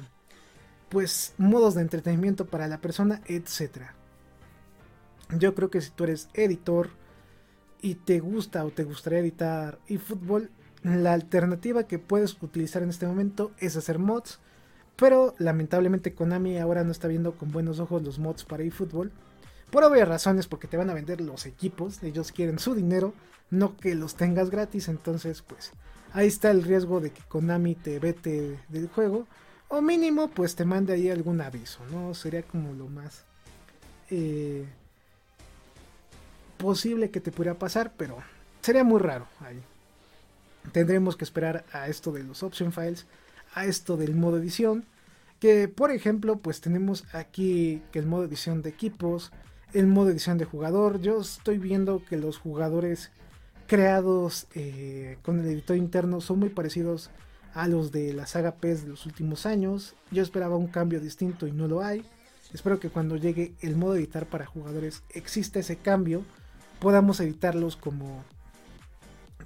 pues 0.87 1.33
modos 1.37 1.75
de 1.75 1.81
entretenimiento 1.81 2.45
para 2.45 2.69
la 2.69 2.77
persona, 2.77 3.21
etcétera. 3.25 3.93
Yo 5.37 5.53
creo 5.53 5.69
que 5.69 5.81
si 5.81 5.91
tú 5.91 6.05
eres 6.05 6.29
editor 6.33 6.91
y 7.81 7.95
te 7.95 8.21
gusta 8.21 8.63
o 8.63 8.71
te 8.71 8.85
gustaría 8.85 9.19
editar 9.19 9.77
eFootball, 9.89 10.49
la 10.83 11.11
alternativa 11.11 11.87
que 11.87 11.99
puedes 11.99 12.41
utilizar 12.41 12.83
en 12.83 12.89
este 12.89 13.05
momento 13.05 13.51
es 13.57 13.75
hacer 13.75 13.99
mods. 13.99 14.39
Pero 14.95 15.35
lamentablemente 15.39 16.13
Konami 16.13 16.57
ahora 16.57 16.85
no 16.85 16.91
está 16.93 17.09
viendo 17.09 17.33
con 17.33 17.51
buenos 17.51 17.81
ojos 17.81 18.01
los 18.01 18.17
mods 18.17 18.45
para 18.45 18.63
eFootball. 18.63 19.11
Por 19.71 19.83
obvias 19.83 20.07
razones, 20.07 20.47
porque 20.47 20.67
te 20.67 20.77
van 20.77 20.89
a 20.89 20.93
vender 20.93 21.21
los 21.21 21.45
equipos. 21.45 22.03
Ellos 22.03 22.31
quieren 22.31 22.59
su 22.59 22.75
dinero, 22.75 23.13
no 23.49 23.77
que 23.77 23.95
los 23.95 24.15
tengas 24.15 24.49
gratis. 24.49 24.87
Entonces, 24.89 25.41
pues 25.41 25.71
ahí 26.13 26.27
está 26.27 26.51
el 26.51 26.63
riesgo 26.63 26.99
de 26.99 27.11
que 27.11 27.21
Konami 27.23 27.75
te 27.75 27.99
vete 27.99 28.59
del 28.69 28.89
juego. 28.89 29.27
O 29.69 29.81
mínimo, 29.81 30.27
pues 30.27 30.55
te 30.55 30.65
mande 30.65 30.93
ahí 30.93 31.09
algún 31.09 31.39
aviso, 31.41 31.79
¿no? 31.91 32.13
Sería 32.13 32.43
como 32.43 32.73
lo 32.73 32.87
más... 32.87 33.23
Eh, 34.09 34.65
posible 36.61 37.09
que 37.09 37.19
te 37.19 37.31
pudiera 37.31 37.57
pasar, 37.57 37.93
pero 37.97 38.17
sería 38.61 38.83
muy 38.83 38.99
raro 38.99 39.27
ahí. 39.39 39.61
Tendremos 40.71 41.17
que 41.17 41.23
esperar 41.23 41.65
a 41.73 41.87
esto 41.87 42.11
de 42.11 42.23
los 42.23 42.43
option 42.43 42.71
files, 42.71 43.07
a 43.55 43.65
esto 43.65 43.97
del 43.97 44.15
modo 44.15 44.37
edición, 44.37 44.85
que 45.39 45.67
por 45.67 45.91
ejemplo, 45.91 46.37
pues 46.37 46.61
tenemos 46.61 47.03
aquí 47.13 47.81
que 47.91 47.99
el 47.99 48.05
modo 48.05 48.25
edición 48.25 48.61
de 48.61 48.69
equipos, 48.69 49.31
el 49.73 49.87
modo 49.87 50.09
edición 50.09 50.37
de 50.37 50.45
jugador. 50.45 51.01
Yo 51.01 51.19
estoy 51.19 51.57
viendo 51.57 52.03
que 52.03 52.17
los 52.17 52.37
jugadores 52.37 53.11
creados 53.67 54.47
eh, 54.55 55.17
con 55.23 55.39
el 55.39 55.45
editor 55.47 55.77
interno 55.77 56.21
son 56.21 56.39
muy 56.39 56.49
parecidos 56.49 57.09
a 57.53 57.67
los 57.67 57.91
de 57.91 58.13
la 58.13 58.27
saga 58.27 58.55
PES 58.55 58.83
de 58.83 58.89
los 58.89 59.05
últimos 59.05 59.45
años. 59.45 59.95
Yo 60.11 60.23
esperaba 60.23 60.55
un 60.55 60.67
cambio 60.67 60.99
distinto 60.99 61.47
y 61.47 61.51
no 61.51 61.67
lo 61.67 61.81
hay. 61.81 62.05
Espero 62.53 62.79
que 62.79 62.89
cuando 62.89 63.15
llegue 63.15 63.53
el 63.61 63.77
modo 63.77 63.95
editar 63.95 64.25
para 64.25 64.45
jugadores 64.45 65.03
exista 65.13 65.59
ese 65.59 65.77
cambio 65.77 66.23
podamos 66.81 67.19
editarlos 67.19 67.75
como 67.75 68.23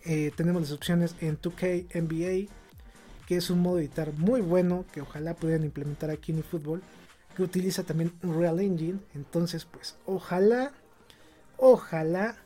eh, 0.06 0.32
tenemos 0.36 0.62
las 0.62 0.72
opciones 0.72 1.16
en 1.20 1.40
2K 1.40 1.88
NBA, 1.94 2.52
que 3.28 3.36
es 3.36 3.50
un 3.50 3.60
modo 3.60 3.80
editar 3.80 4.14
muy 4.14 4.40
bueno 4.42 4.86
que 4.94 5.02
ojalá 5.02 5.34
pudieran 5.34 5.66
implementar 5.66 6.10
aquí 6.10 6.32
en 6.32 6.40
eFootball, 6.40 6.82
que 7.36 7.44
utiliza 7.44 7.84
también 7.84 8.14
Unreal 8.24 8.60
Engine. 8.60 9.00
Entonces, 9.14 9.66
pues 9.66 9.98
ojalá, 10.06 10.72
ojalá 11.58 12.38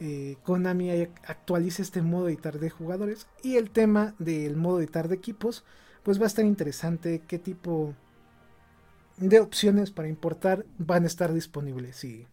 eh, 0.00 0.36
Konami 0.44 0.90
actualice 1.26 1.82
este 1.82 2.02
modo 2.02 2.28
editar 2.28 2.58
de 2.60 2.70
jugadores. 2.70 3.26
Y 3.42 3.56
el 3.56 3.70
tema 3.70 4.14
del 4.18 4.56
modo 4.56 4.78
editar 4.78 5.08
de 5.08 5.16
equipos 5.16 5.64
pues 6.04 6.20
va 6.20 6.24
a 6.24 6.28
estar 6.28 6.44
interesante 6.44 7.22
qué 7.26 7.38
tipo 7.38 7.94
de 9.16 9.40
opciones 9.40 9.90
para 9.90 10.08
importar 10.08 10.64
van 10.78 11.04
a 11.04 11.08
estar 11.08 11.32
disponibles. 11.32 12.04
Y 12.04 12.26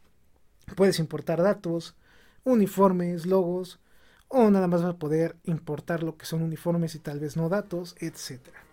puedes 0.75 0.99
importar 0.99 1.41
datos 1.41 1.95
uniformes 2.43 3.25
logos 3.25 3.79
o 4.27 4.49
nada 4.49 4.67
más 4.67 4.83
va 4.83 4.89
a 4.89 4.97
poder 4.97 5.35
importar 5.43 6.03
lo 6.03 6.17
que 6.17 6.25
son 6.25 6.41
uniformes 6.41 6.95
y 6.95 6.99
tal 6.99 7.19
vez 7.19 7.37
no 7.37 7.49
datos 7.49 7.95
etcétera 7.99 8.64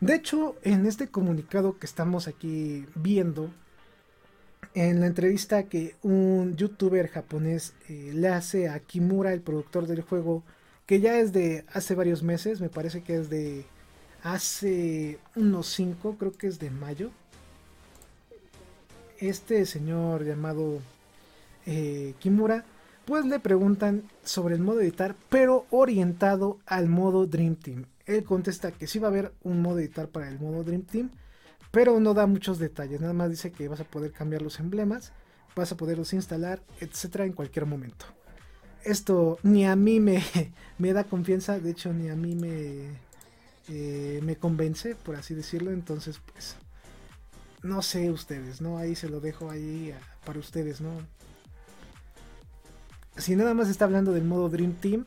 de 0.00 0.14
hecho 0.14 0.56
en 0.62 0.86
este 0.86 1.08
comunicado 1.08 1.78
que 1.78 1.86
estamos 1.86 2.28
aquí 2.28 2.86
viendo 2.94 3.50
en 4.74 5.00
la 5.00 5.06
entrevista 5.06 5.62
que 5.64 5.96
un 6.02 6.54
youtuber 6.54 7.08
japonés 7.08 7.72
eh, 7.88 8.10
le 8.12 8.28
hace 8.28 8.68
a 8.68 8.78
Kimura, 8.78 9.32
el 9.32 9.40
productor 9.40 9.86
del 9.86 10.02
juego, 10.02 10.42
que 10.84 11.00
ya 11.00 11.18
es 11.18 11.32
de 11.32 11.64
hace 11.72 11.94
varios 11.94 12.22
meses, 12.22 12.60
me 12.60 12.68
parece 12.68 13.02
que 13.02 13.16
es 13.16 13.30
de 13.30 13.64
hace 14.22 15.18
unos 15.34 15.68
5, 15.68 16.16
creo 16.18 16.32
que 16.32 16.48
es 16.48 16.58
de 16.58 16.70
mayo. 16.70 17.10
Este 19.18 19.64
señor 19.64 20.24
llamado 20.24 20.80
eh, 21.64 22.14
Kimura, 22.18 22.66
pues 23.06 23.24
le 23.24 23.40
preguntan 23.40 24.02
sobre 24.24 24.56
el 24.56 24.60
modo 24.60 24.82
editar, 24.82 25.16
pero 25.30 25.64
orientado 25.70 26.58
al 26.66 26.88
modo 26.88 27.26
Dream 27.26 27.56
Team. 27.56 27.86
Él 28.06 28.24
contesta 28.24 28.72
que 28.72 28.86
sí 28.86 28.98
va 28.98 29.08
a 29.08 29.10
haber 29.10 29.32
un 29.42 29.60
modo 29.60 29.80
editar 29.80 30.08
para 30.08 30.28
el 30.28 30.38
modo 30.38 30.62
Dream 30.64 30.82
Team, 30.82 31.10
pero 31.70 31.98
no 32.00 32.14
da 32.14 32.26
muchos 32.26 32.58
detalles, 32.58 33.00
nada 33.00 33.12
más 33.12 33.30
dice 33.30 33.52
que 33.52 33.68
vas 33.68 33.80
a 33.80 33.84
poder 33.84 34.12
cambiar 34.12 34.42
los 34.42 34.60
emblemas, 34.60 35.12
vas 35.54 35.72
a 35.72 35.76
poderlos 35.76 36.12
instalar, 36.12 36.62
etcétera, 36.80 37.24
en 37.24 37.32
cualquier 37.32 37.66
momento. 37.66 38.06
Esto 38.84 39.38
ni 39.42 39.66
a 39.66 39.74
mí 39.74 39.98
me, 39.98 40.22
me 40.78 40.92
da 40.92 41.04
confianza, 41.04 41.58
de 41.58 41.70
hecho 41.70 41.92
ni 41.92 42.08
a 42.08 42.14
mí 42.14 42.36
me, 42.36 42.90
eh, 43.68 44.20
me 44.22 44.36
convence, 44.36 44.94
por 44.94 45.16
así 45.16 45.34
decirlo, 45.34 45.72
entonces 45.72 46.20
pues 46.32 46.56
no 47.62 47.82
sé 47.82 48.10
ustedes, 48.10 48.60
¿no? 48.60 48.78
Ahí 48.78 48.94
se 48.94 49.08
lo 49.08 49.20
dejo 49.20 49.50
ahí 49.50 49.92
para 50.24 50.38
ustedes, 50.38 50.80
¿no? 50.80 50.90
Si 53.16 53.34
nada 53.34 53.54
más 53.54 53.68
está 53.68 53.86
hablando 53.86 54.12
del 54.12 54.24
modo 54.24 54.48
Dream 54.48 54.74
Team, 54.74 55.04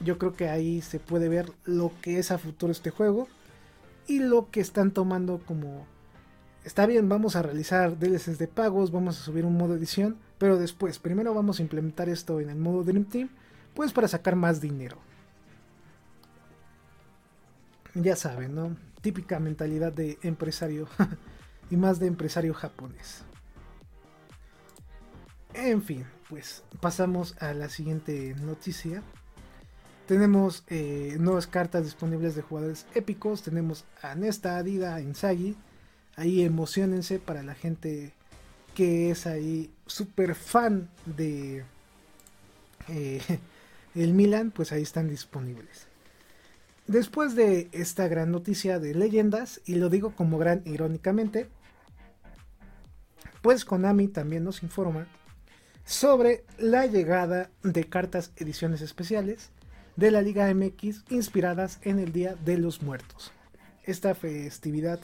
yo 0.00 0.18
creo 0.18 0.34
que 0.34 0.48
ahí 0.48 0.82
se 0.82 0.98
puede 0.98 1.28
ver 1.28 1.52
lo 1.64 1.92
que 2.02 2.18
es 2.18 2.30
a 2.30 2.38
futuro 2.38 2.72
este 2.72 2.90
juego 2.90 3.28
y 4.06 4.20
lo 4.20 4.50
que 4.50 4.60
están 4.60 4.90
tomando 4.92 5.40
como 5.46 5.86
está 6.64 6.84
bien, 6.86 7.08
vamos 7.08 7.36
a 7.36 7.42
realizar 7.42 7.98
DLCs 7.98 8.38
de 8.38 8.48
pagos, 8.48 8.90
vamos 8.90 9.20
a 9.20 9.24
subir 9.24 9.44
un 9.44 9.56
modo 9.56 9.74
edición, 9.74 10.18
pero 10.36 10.58
después, 10.58 10.98
primero 10.98 11.32
vamos 11.32 11.58
a 11.58 11.62
implementar 11.62 12.08
esto 12.08 12.40
en 12.40 12.50
el 12.50 12.56
modo 12.56 12.82
Dream 12.82 13.04
Team, 13.04 13.28
pues 13.74 13.92
para 13.92 14.08
sacar 14.08 14.34
más 14.34 14.60
dinero. 14.60 14.98
Ya 17.94 18.16
saben, 18.16 18.54
¿no? 18.54 18.76
Típica 19.00 19.38
mentalidad 19.38 19.92
de 19.92 20.18
empresario 20.22 20.88
y 21.70 21.76
más 21.76 22.00
de 22.00 22.08
empresario 22.08 22.52
japonés. 22.52 23.22
En 25.54 25.82
fin, 25.82 26.04
pues 26.28 26.64
pasamos 26.80 27.36
a 27.40 27.54
la 27.54 27.68
siguiente 27.68 28.34
noticia. 28.42 29.02
Tenemos 30.06 30.62
eh, 30.68 31.16
nuevas 31.18 31.48
cartas 31.48 31.84
disponibles 31.84 32.36
de 32.36 32.42
jugadores 32.42 32.86
épicos. 32.94 33.42
Tenemos 33.42 33.84
a 34.02 34.14
Nesta, 34.14 34.56
Adida, 34.56 35.00
Inzaghi, 35.00 35.56
ahí 36.14 36.42
emocionense 36.42 37.18
para 37.18 37.42
la 37.42 37.54
gente 37.54 38.12
que 38.74 39.10
es 39.10 39.26
ahí 39.26 39.72
súper 39.86 40.34
fan 40.34 40.88
de 41.06 41.64
eh, 42.88 43.20
el 43.96 44.14
Milan, 44.14 44.52
pues 44.52 44.70
ahí 44.70 44.82
están 44.82 45.08
disponibles. 45.08 45.88
Después 46.86 47.34
de 47.34 47.68
esta 47.72 48.06
gran 48.06 48.30
noticia 48.30 48.78
de 48.78 48.94
leyendas, 48.94 49.60
y 49.64 49.74
lo 49.74 49.88
digo 49.88 50.14
como 50.14 50.38
gran 50.38 50.62
irónicamente, 50.66 51.48
pues 53.42 53.64
Konami 53.64 54.06
también 54.06 54.44
nos 54.44 54.62
informa 54.62 55.08
sobre 55.84 56.44
la 56.58 56.86
llegada 56.86 57.50
de 57.64 57.84
cartas 57.88 58.30
ediciones 58.36 58.82
especiales 58.82 59.50
de 59.96 60.10
la 60.10 60.22
Liga 60.22 60.52
MX 60.52 61.04
inspiradas 61.10 61.78
en 61.82 61.98
el 61.98 62.12
Día 62.12 62.36
de 62.44 62.58
los 62.58 62.82
Muertos. 62.82 63.32
Esta 63.84 64.14
festividad 64.14 65.00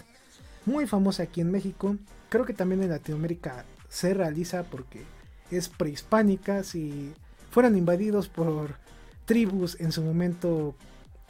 muy 0.67 0.87
famosa 0.87 1.25
aquí 1.25 1.41
en 1.41 1.51
México. 1.51 1.97
Creo 2.29 2.45
que 2.45 2.55
también 2.55 2.83
en 2.83 2.91
Latinoamérica 2.91 3.65
se 3.89 4.15
realiza 4.15 4.65
porque 4.65 5.03
es 5.51 5.69
prehispánica. 5.69 6.63
Si 6.63 7.13
fueran 7.51 7.77
invadidos 7.77 8.29
por 8.29 8.77
tribus 9.25 9.81
en 9.81 9.93
su 9.93 10.03
momento 10.03 10.75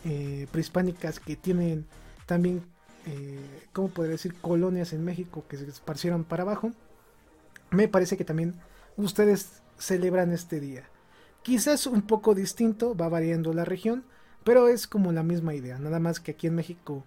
eh, 0.04 0.46
prehispánicas 0.50 1.20
que 1.20 1.36
tienen 1.36 1.86
también, 2.26 2.62
eh, 3.06 3.38
¿cómo 3.72 3.88
podría 3.88 4.12
decir?, 4.12 4.34
colonias 4.40 4.92
en 4.92 5.04
México 5.04 5.44
que 5.48 5.56
se 5.56 5.68
esparcieron 5.68 6.24
para 6.24 6.42
abajo. 6.42 6.72
Me 7.70 7.88
parece 7.88 8.16
que 8.16 8.24
también 8.24 8.54
ustedes 8.96 9.62
celebran 9.78 10.32
este 10.32 10.60
día. 10.60 10.84
Quizás 11.42 11.86
un 11.86 12.02
poco 12.02 12.34
distinto, 12.34 12.94
va 12.96 13.08
variando 13.08 13.52
la 13.52 13.64
región, 13.64 14.04
pero 14.44 14.68
es 14.68 14.86
como 14.86 15.12
la 15.12 15.22
misma 15.22 15.54
idea, 15.54 15.78
nada 15.78 16.00
más 16.00 16.20
que 16.20 16.32
aquí 16.32 16.46
en 16.46 16.54
México 16.54 17.04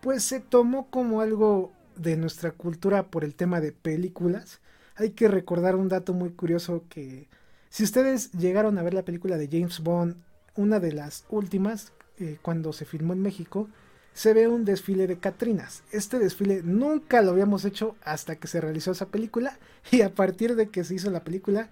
pues 0.00 0.22
se 0.24 0.40
tomó 0.40 0.88
como 0.90 1.20
algo 1.20 1.72
de 1.96 2.16
nuestra 2.16 2.52
cultura 2.52 3.04
por 3.04 3.24
el 3.24 3.34
tema 3.34 3.60
de 3.60 3.72
películas. 3.72 4.60
Hay 4.96 5.10
que 5.10 5.28
recordar 5.28 5.76
un 5.76 5.88
dato 5.88 6.14
muy 6.14 6.30
curioso 6.30 6.84
que 6.88 7.28
si 7.68 7.84
ustedes 7.84 8.32
llegaron 8.32 8.78
a 8.78 8.82
ver 8.82 8.94
la 8.94 9.04
película 9.04 9.36
de 9.36 9.48
James 9.50 9.80
Bond, 9.80 10.16
una 10.56 10.80
de 10.80 10.92
las 10.92 11.24
últimas, 11.28 11.92
eh, 12.18 12.38
cuando 12.42 12.72
se 12.72 12.84
filmó 12.84 13.12
en 13.12 13.22
México, 13.22 13.68
se 14.12 14.34
ve 14.34 14.48
un 14.48 14.64
desfile 14.64 15.06
de 15.06 15.18
Catrinas. 15.18 15.82
Este 15.92 16.18
desfile 16.18 16.62
nunca 16.64 17.22
lo 17.22 17.30
habíamos 17.30 17.64
hecho 17.64 17.94
hasta 18.02 18.36
que 18.36 18.48
se 18.48 18.60
realizó 18.60 18.92
esa 18.92 19.06
película 19.06 19.58
y 19.90 20.00
a 20.00 20.14
partir 20.14 20.56
de 20.56 20.68
que 20.68 20.84
se 20.84 20.94
hizo 20.94 21.10
la 21.10 21.24
película 21.24 21.70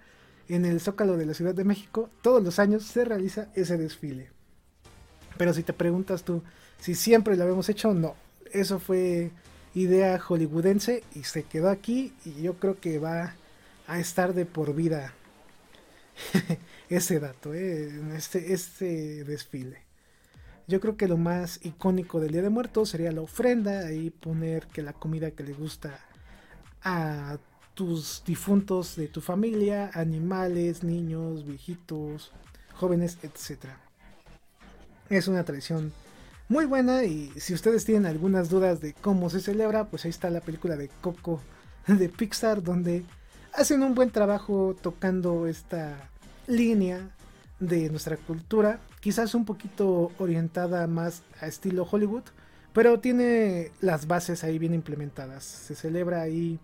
en 0.49 0.65
el 0.65 0.81
Zócalo 0.81 1.15
de 1.15 1.25
la 1.25 1.33
Ciudad 1.33 1.53
de 1.53 1.63
México, 1.63 2.09
todos 2.21 2.43
los 2.43 2.59
años 2.59 2.83
se 2.83 3.05
realiza 3.05 3.49
ese 3.53 3.77
desfile. 3.77 4.31
Pero 5.37 5.53
si 5.53 5.63
te 5.63 5.73
preguntas 5.73 6.23
tú, 6.23 6.43
si 6.79 6.95
siempre 6.95 7.37
lo 7.37 7.43
habíamos 7.43 7.69
hecho, 7.69 7.93
no. 7.93 8.15
Eso 8.51 8.79
fue 8.79 9.31
idea 9.75 10.19
hollywoodense 10.19 11.03
y 11.13 11.23
se 11.23 11.43
quedó 11.43 11.69
aquí 11.69 12.13
y 12.25 12.41
yo 12.41 12.55
creo 12.55 12.79
que 12.79 12.99
va 12.99 13.35
a 13.87 13.99
estar 13.99 14.33
de 14.33 14.45
por 14.45 14.73
vida 14.73 15.13
ese 16.89 17.19
dato, 17.19 17.53
¿eh? 17.53 17.91
este, 18.15 18.53
este 18.53 19.23
desfile. 19.23 19.83
Yo 20.67 20.79
creo 20.79 20.97
que 20.97 21.07
lo 21.07 21.17
más 21.17 21.59
icónico 21.63 22.19
del 22.19 22.31
Día 22.31 22.43
de 22.43 22.49
Muertos 22.49 22.89
sería 22.89 23.11
la 23.11 23.21
ofrenda, 23.21 23.87
ahí 23.87 24.09
poner 24.11 24.67
que 24.67 24.83
la 24.83 24.93
comida 24.93 25.31
que 25.31 25.43
le 25.43 25.53
gusta 25.53 25.99
a 26.83 27.37
tus 27.79 28.23
difuntos 28.25 28.97
de 28.97 29.07
tu 29.07 29.21
familia, 29.21 29.89
animales, 29.93 30.83
niños, 30.83 31.45
viejitos, 31.45 32.33
jóvenes, 32.73 33.17
etc. 33.23 33.67
Es 35.09 35.29
una 35.29 35.45
tradición 35.45 35.93
muy 36.49 36.65
buena 36.65 37.05
y 37.05 37.31
si 37.37 37.53
ustedes 37.53 37.85
tienen 37.85 38.05
algunas 38.05 38.49
dudas 38.49 38.81
de 38.81 38.93
cómo 38.95 39.29
se 39.29 39.39
celebra, 39.39 39.85
pues 39.85 40.03
ahí 40.03 40.09
está 40.09 40.29
la 40.29 40.41
película 40.41 40.75
de 40.75 40.89
Coco 40.99 41.39
de 41.87 42.09
Pixar 42.09 42.61
donde 42.61 43.05
hacen 43.53 43.81
un 43.81 43.95
buen 43.95 44.11
trabajo 44.11 44.75
tocando 44.81 45.47
esta 45.47 46.09
línea 46.47 47.15
de 47.61 47.89
nuestra 47.89 48.17
cultura, 48.17 48.81
quizás 48.99 49.33
un 49.35 49.45
poquito 49.45 50.11
orientada 50.17 50.85
más 50.87 51.21
a 51.39 51.47
estilo 51.47 51.87
Hollywood, 51.89 52.23
pero 52.73 52.99
tiene 52.99 53.71
las 53.79 54.05
bases 54.05 54.43
ahí 54.43 54.59
bien 54.59 54.73
implementadas. 54.73 55.45
Se 55.45 55.75
celebra 55.75 56.21
ahí 56.21 56.59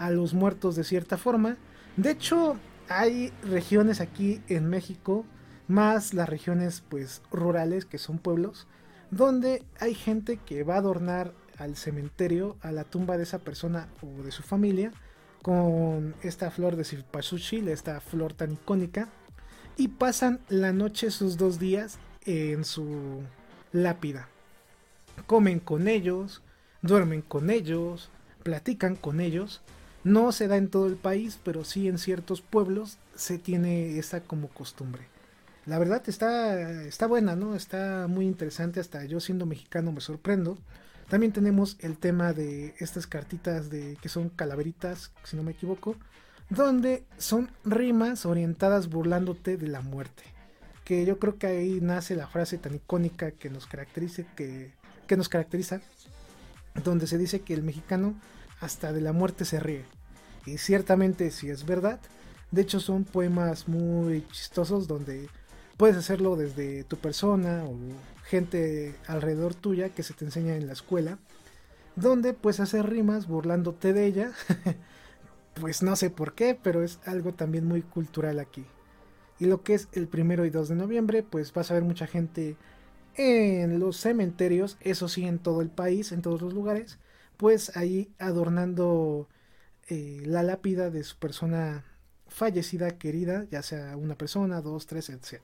a 0.00 0.10
los 0.10 0.34
muertos 0.34 0.74
de 0.74 0.82
cierta 0.82 1.18
forma. 1.18 1.56
De 1.96 2.10
hecho, 2.10 2.56
hay 2.88 3.32
regiones 3.44 4.00
aquí 4.00 4.40
en 4.48 4.66
México, 4.66 5.24
más 5.68 6.14
las 6.14 6.28
regiones 6.28 6.82
pues 6.88 7.22
rurales 7.30 7.84
que 7.84 7.98
son 7.98 8.18
pueblos, 8.18 8.66
donde 9.10 9.62
hay 9.78 9.94
gente 9.94 10.38
que 10.38 10.64
va 10.64 10.74
a 10.74 10.78
adornar 10.78 11.32
al 11.58 11.76
cementerio, 11.76 12.56
a 12.62 12.72
la 12.72 12.84
tumba 12.84 13.18
de 13.18 13.24
esa 13.24 13.38
persona 13.40 13.88
o 14.02 14.22
de 14.22 14.32
su 14.32 14.42
familia, 14.42 14.90
con 15.42 16.14
esta 16.22 16.50
flor 16.50 16.76
de 16.76 16.84
cempasúchil, 16.84 17.68
esta 17.68 18.00
flor 18.00 18.32
tan 18.32 18.52
icónica, 18.52 19.08
y 19.76 19.88
pasan 19.88 20.40
la 20.48 20.72
noche 20.72 21.10
sus 21.10 21.36
dos 21.36 21.58
días 21.58 21.98
en 22.24 22.64
su 22.64 23.22
lápida. 23.72 24.28
Comen 25.26 25.60
con 25.60 25.88
ellos, 25.88 26.42
duermen 26.80 27.20
con 27.20 27.50
ellos, 27.50 28.10
platican 28.42 28.96
con 28.96 29.20
ellos. 29.20 29.60
No 30.04 30.32
se 30.32 30.48
da 30.48 30.56
en 30.56 30.68
todo 30.68 30.86
el 30.86 30.96
país, 30.96 31.38
pero 31.44 31.64
sí 31.64 31.88
en 31.88 31.98
ciertos 31.98 32.40
pueblos 32.40 32.98
se 33.14 33.38
tiene 33.38 33.98
esa 33.98 34.20
como 34.20 34.48
costumbre 34.48 35.10
la 35.66 35.78
verdad 35.78 36.02
está, 36.08 36.82
está 36.82 37.06
buena, 37.06 37.36
¿no? 37.36 37.54
Está 37.54 38.06
muy 38.08 38.26
interesante, 38.26 38.80
hasta 38.80 39.04
yo 39.04 39.20
siendo 39.20 39.46
mexicano 39.46 39.92
me 39.92 40.00
sorprendo. 40.00 40.58
También 41.08 41.32
tenemos 41.32 41.76
el 41.80 41.96
tema 41.98 42.32
de 42.32 42.74
estas 42.78 43.06
cartitas 43.06 43.70
de 43.70 43.96
que 44.00 44.08
son 44.08 44.30
calaveritas, 44.30 45.12
si 45.24 45.36
no 45.36 45.42
me 45.42 45.52
equivoco, 45.52 45.96
donde 46.48 47.04
son 47.18 47.50
rimas 47.64 48.26
orientadas 48.26 48.88
burlándote 48.88 49.56
de 49.56 49.68
la 49.68 49.80
muerte. 49.80 50.22
Que 50.84 51.04
yo 51.04 51.18
creo 51.18 51.38
que 51.38 51.46
ahí 51.46 51.78
nace 51.80 52.16
la 52.16 52.26
frase 52.26 52.58
tan 52.58 52.74
icónica 52.74 53.30
que 53.32 53.50
nos 53.50 53.66
caracteriza, 53.66 54.24
que, 54.34 54.72
que 55.06 55.16
nos 55.16 55.28
caracteriza, 55.28 55.80
donde 56.82 57.06
se 57.06 57.18
dice 57.18 57.40
que 57.40 57.54
el 57.54 57.62
mexicano 57.62 58.14
hasta 58.60 58.92
de 58.92 59.00
la 59.00 59.12
muerte 59.12 59.44
se 59.44 59.60
ríe. 59.60 59.84
Y 60.46 60.58
ciertamente 60.58 61.30
si 61.30 61.50
es 61.50 61.66
verdad. 61.66 62.00
De 62.50 62.62
hecho 62.62 62.80
son 62.80 63.04
poemas 63.04 63.68
muy 63.68 64.26
chistosos 64.32 64.88
donde 64.88 65.28
puedes 65.76 65.96
hacerlo 65.96 66.36
desde 66.36 66.84
tu 66.84 66.96
persona 66.96 67.64
o 67.64 67.76
gente 68.24 68.94
alrededor 69.06 69.54
tuya 69.54 69.90
que 69.90 70.02
se 70.02 70.14
te 70.14 70.24
enseña 70.24 70.56
en 70.56 70.66
la 70.66 70.72
escuela. 70.72 71.18
Donde 71.96 72.32
puedes 72.32 72.60
hacer 72.60 72.88
rimas 72.88 73.26
burlándote 73.26 73.92
de 73.92 74.06
ella. 74.06 74.32
pues 75.54 75.82
no 75.82 75.96
sé 75.96 76.10
por 76.10 76.34
qué, 76.34 76.58
pero 76.60 76.82
es 76.82 76.98
algo 77.04 77.34
también 77.34 77.66
muy 77.66 77.82
cultural 77.82 78.38
aquí. 78.38 78.64
Y 79.38 79.46
lo 79.46 79.62
que 79.62 79.74
es 79.74 79.88
el 79.92 80.06
primero 80.06 80.44
y 80.44 80.50
2 80.50 80.68
de 80.68 80.74
noviembre, 80.74 81.22
pues 81.22 81.52
vas 81.52 81.70
a 81.70 81.74
ver 81.74 81.82
mucha 81.82 82.06
gente 82.06 82.56
en 83.16 83.80
los 83.80 83.96
cementerios, 83.96 84.76
eso 84.80 85.08
sí, 85.08 85.26
en 85.26 85.38
todo 85.38 85.62
el 85.62 85.70
país, 85.70 86.12
en 86.12 86.22
todos 86.22 86.42
los 86.42 86.52
lugares, 86.52 86.98
pues 87.40 87.74
ahí 87.74 88.12
adornando 88.18 89.26
eh, 89.88 90.22
la 90.26 90.42
lápida 90.42 90.90
de 90.90 91.02
su 91.02 91.16
persona 91.16 91.86
fallecida, 92.28 92.98
querida, 92.98 93.46
ya 93.50 93.62
sea 93.62 93.96
una 93.96 94.14
persona, 94.14 94.60
dos, 94.60 94.86
tres, 94.86 95.08
etc. 95.08 95.40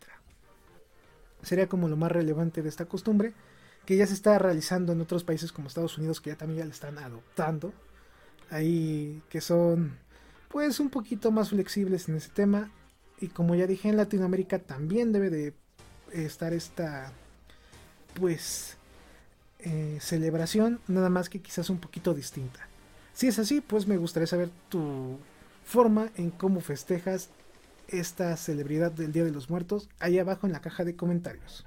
Sería 1.43 1.71
como 1.71 1.89
lo 1.89 1.97
más 1.97 2.13
relevante 2.13 2.61
de 2.61 2.69
esta 2.69 2.85
costumbre, 2.85 3.33
que 3.87 3.97
ya 3.97 4.07
se 4.07 4.13
está 4.13 4.39
realizando 4.39 4.93
en 4.93 5.01
otros 5.01 5.25
países 5.25 5.53
como 5.53 5.69
Estados 5.69 5.97
Unidos, 5.97 6.21
que 6.21 6.29
ya 6.29 6.37
también 6.37 6.69
la 6.69 6.75
están 6.75 6.99
adoptando. 6.99 7.73
Ahí 8.51 9.23
que 9.31 9.41
son 9.41 9.97
pues 10.49 10.81
un 10.81 10.91
poquito 10.91 11.31
más 11.31 11.49
flexibles 11.49 12.11
en 12.11 12.17
ese 12.17 12.29
tema. 12.29 12.71
Y 13.21 13.29
como 13.29 13.55
ya 13.55 13.67
dije, 13.67 13.89
en 13.89 13.97
Latinoamérica 13.97 14.59
también 14.59 15.13
debe 15.13 15.31
de 15.31 15.55
estar 16.13 16.53
esta 16.53 17.11
pues 18.21 18.76
eh, 19.69 19.99
celebración, 20.01 20.79
nada 20.87 21.11
más 21.11 21.29
que 21.29 21.41
quizás 21.41 21.71
un 21.71 21.79
poquito 21.79 22.15
distinta. 22.15 22.61
Si 23.15 23.27
es 23.27 23.41
así, 23.41 23.61
pues 23.61 23.89
me 23.89 23.97
gustaría 23.97 24.29
saber 24.29 24.49
tu 24.69 25.19
forma 25.65 26.09
en 26.15 26.31
cómo 26.31 26.61
festejas 26.61 27.31
esta 27.89 28.37
celebridad 28.37 28.93
del 28.93 29.11
Día 29.11 29.25
de 29.25 29.33
los 29.33 29.51
Muertos 29.51 29.89
ahí 29.99 30.21
abajo 30.21 30.47
en 30.47 30.53
la 30.53 30.61
caja 30.61 30.85
de 30.85 30.95
comentarios. 30.95 31.65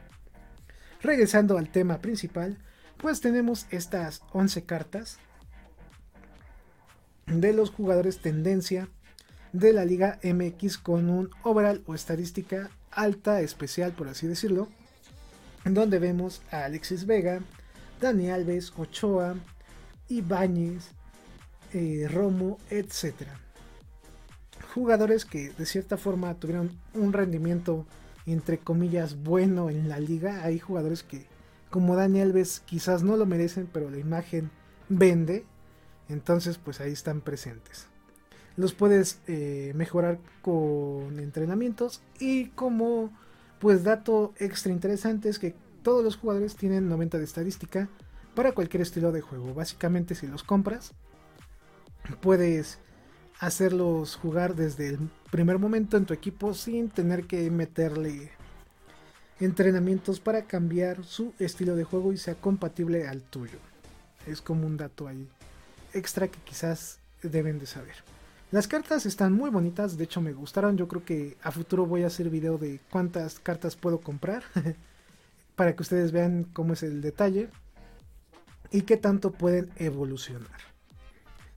Regresando 1.01 1.57
al 1.57 1.73
tema 1.73 1.97
principal, 1.97 2.57
pues 2.95 3.19
tenemos 3.19 3.65
estas 3.69 4.21
11 4.31 4.63
cartas 4.63 5.19
de 7.25 7.51
los 7.51 7.69
jugadores 7.69 8.19
tendencia 8.19 8.87
de 9.51 9.73
la 9.73 9.83
Liga 9.83 10.19
MX 10.23 10.77
con 10.77 11.09
un 11.09 11.31
overall 11.43 11.83
o 11.85 11.95
estadística 11.95 12.69
alta, 12.91 13.41
especial 13.41 13.91
por 13.91 14.07
así 14.07 14.25
decirlo, 14.25 14.69
donde 15.65 15.99
vemos 15.99 16.41
a 16.49 16.63
Alexis 16.63 17.05
Vega, 17.05 17.41
Dani 17.99 18.29
Alves, 18.29 18.73
Ochoa, 18.77 19.35
Ibáñez, 20.07 20.91
eh, 21.73 22.07
Romo, 22.09 22.57
etc. 22.69 23.13
Jugadores 24.73 25.25
que 25.25 25.51
de 25.51 25.65
cierta 25.65 25.97
forma 25.97 26.33
tuvieron 26.35 26.71
un 26.93 27.13
rendimiento 27.13 27.85
entre 28.25 28.59
comillas 28.59 29.21
bueno 29.21 29.69
en 29.69 29.89
la 29.89 29.99
liga. 29.99 30.43
Hay 30.43 30.59
jugadores 30.59 31.03
que 31.03 31.25
como 31.69 31.95
Dani 31.95 32.21
Alves 32.21 32.61
quizás 32.65 33.03
no 33.03 33.17
lo 33.17 33.25
merecen, 33.25 33.67
pero 33.71 33.89
la 33.89 33.97
imagen 33.97 34.49
vende. 34.87 35.45
Entonces 36.07 36.57
pues 36.57 36.79
ahí 36.79 36.91
están 36.91 37.21
presentes. 37.21 37.87
Los 38.55 38.73
puedes 38.73 39.19
eh, 39.27 39.71
mejorar 39.75 40.19
con 40.41 41.19
entrenamientos 41.19 42.01
y 42.19 42.47
como 42.49 43.11
pues 43.59 43.83
dato 43.83 44.33
extra 44.37 44.71
interesante 44.71 45.29
es 45.29 45.39
que 45.39 45.55
todos 45.83 46.03
los 46.03 46.17
jugadores 46.17 46.55
tienen 46.55 46.89
90 46.89 47.17
de 47.17 47.23
estadística 47.23 47.89
para 48.35 48.51
cualquier 48.51 48.81
estilo 48.81 49.11
de 49.11 49.21
juego. 49.21 49.53
Básicamente 49.53 50.15
si 50.15 50.27
los 50.27 50.43
compras, 50.43 50.93
puedes 52.21 52.79
hacerlos 53.39 54.15
jugar 54.15 54.55
desde 54.55 54.89
el 54.89 54.99
primer 55.31 55.59
momento 55.59 55.97
en 55.97 56.05
tu 56.05 56.13
equipo 56.13 56.53
sin 56.53 56.89
tener 56.89 57.25
que 57.25 57.49
meterle 57.49 58.31
entrenamientos 59.39 60.19
para 60.19 60.43
cambiar 60.43 61.03
su 61.05 61.33
estilo 61.39 61.75
de 61.75 61.85
juego 61.85 62.11
y 62.11 62.17
sea 62.17 62.35
compatible 62.35 63.07
al 63.07 63.21
tuyo. 63.21 63.57
Es 64.27 64.41
como 64.41 64.67
un 64.67 64.77
dato 64.77 65.07
ahí 65.07 65.27
extra 65.93 66.27
que 66.27 66.39
quizás 66.39 66.99
deben 67.23 67.59
de 67.59 67.65
saber. 67.65 67.95
Las 68.51 68.67
cartas 68.67 69.05
están 69.05 69.33
muy 69.33 69.49
bonitas, 69.49 69.97
de 69.97 70.03
hecho 70.03 70.21
me 70.21 70.33
gustaron. 70.33 70.75
Yo 70.75 70.87
creo 70.87 71.05
que 71.05 71.37
a 71.43 71.51
futuro 71.51 71.85
voy 71.85 72.03
a 72.03 72.07
hacer 72.07 72.29
video 72.29 72.57
de 72.57 72.79
cuántas 72.89 73.39
cartas 73.39 73.75
puedo 73.75 73.99
comprar 74.01 74.43
para 75.59 75.75
que 75.75 75.81
ustedes 75.81 76.13
vean 76.13 76.45
cómo 76.45 76.71
es 76.71 76.83
el 76.83 77.01
detalle 77.01 77.49
y 78.71 78.83
qué 78.83 78.95
tanto 78.95 79.33
pueden 79.33 79.69
evolucionar. 79.75 80.57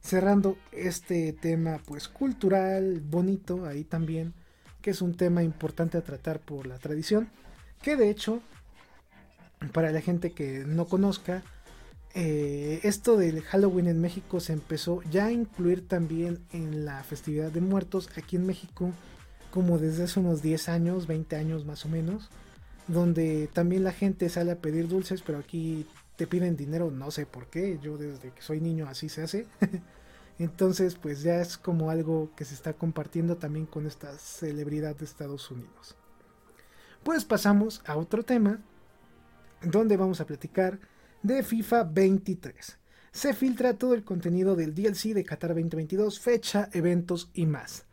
Cerrando 0.00 0.58
este 0.72 1.32
tema 1.32 1.78
pues 1.86 2.08
cultural, 2.08 3.00
bonito 3.00 3.64
ahí 3.64 3.84
también, 3.84 4.34
que 4.80 4.90
es 4.90 5.02
un 5.02 5.14
tema 5.14 5.44
importante 5.44 5.98
a 5.98 6.02
tratar 6.02 6.40
por 6.40 6.66
la 6.66 6.80
tradición, 6.80 7.30
que 7.80 7.94
de 7.94 8.10
hecho 8.10 8.42
para 9.72 9.92
la 9.92 10.00
gente 10.00 10.32
que 10.32 10.64
no 10.66 10.86
conozca, 10.86 11.44
eh, 12.12 12.80
esto 12.82 13.16
del 13.16 13.40
Halloween 13.42 13.86
en 13.86 14.00
México 14.00 14.40
se 14.40 14.52
empezó 14.52 15.00
ya 15.12 15.26
a 15.26 15.32
incluir 15.32 15.86
también 15.86 16.40
en 16.50 16.84
la 16.84 17.04
festividad 17.04 17.52
de 17.52 17.60
muertos 17.60 18.10
aquí 18.16 18.34
en 18.34 18.46
México 18.46 18.90
como 19.52 19.78
desde 19.78 20.02
hace 20.02 20.18
unos 20.18 20.42
10 20.42 20.70
años, 20.70 21.06
20 21.06 21.36
años 21.36 21.64
más 21.64 21.84
o 21.84 21.88
menos, 21.88 22.30
donde 22.88 23.48
también 23.52 23.84
la 23.84 23.92
gente 23.92 24.28
sale 24.28 24.52
a 24.52 24.60
pedir 24.60 24.88
dulces, 24.88 25.22
pero 25.22 25.38
aquí 25.38 25.86
te 26.16 26.26
piden 26.26 26.56
dinero, 26.56 26.90
no 26.90 27.10
sé 27.10 27.26
por 27.26 27.46
qué, 27.46 27.78
yo 27.82 27.96
desde 27.96 28.30
que 28.30 28.42
soy 28.42 28.60
niño 28.60 28.86
así 28.88 29.08
se 29.08 29.22
hace. 29.22 29.46
Entonces, 30.38 30.96
pues 30.96 31.22
ya 31.22 31.40
es 31.40 31.56
como 31.56 31.90
algo 31.90 32.30
que 32.36 32.44
se 32.44 32.54
está 32.54 32.72
compartiendo 32.72 33.36
también 33.36 33.66
con 33.66 33.86
esta 33.86 34.16
celebridad 34.18 34.96
de 34.96 35.04
Estados 35.04 35.50
Unidos. 35.50 35.96
Pues 37.02 37.24
pasamos 37.24 37.82
a 37.86 37.96
otro 37.96 38.22
tema, 38.24 38.60
donde 39.62 39.96
vamos 39.96 40.20
a 40.20 40.26
platicar 40.26 40.80
de 41.22 41.42
FIFA 41.42 41.84
23. 41.84 42.78
Se 43.12 43.34
filtra 43.34 43.74
todo 43.74 43.94
el 43.94 44.04
contenido 44.04 44.56
del 44.56 44.74
DLC 44.74 45.12
de 45.12 45.24
Qatar 45.24 45.50
2022, 45.50 46.18
fecha, 46.18 46.68
eventos 46.72 47.30
y 47.34 47.46
más. 47.46 47.84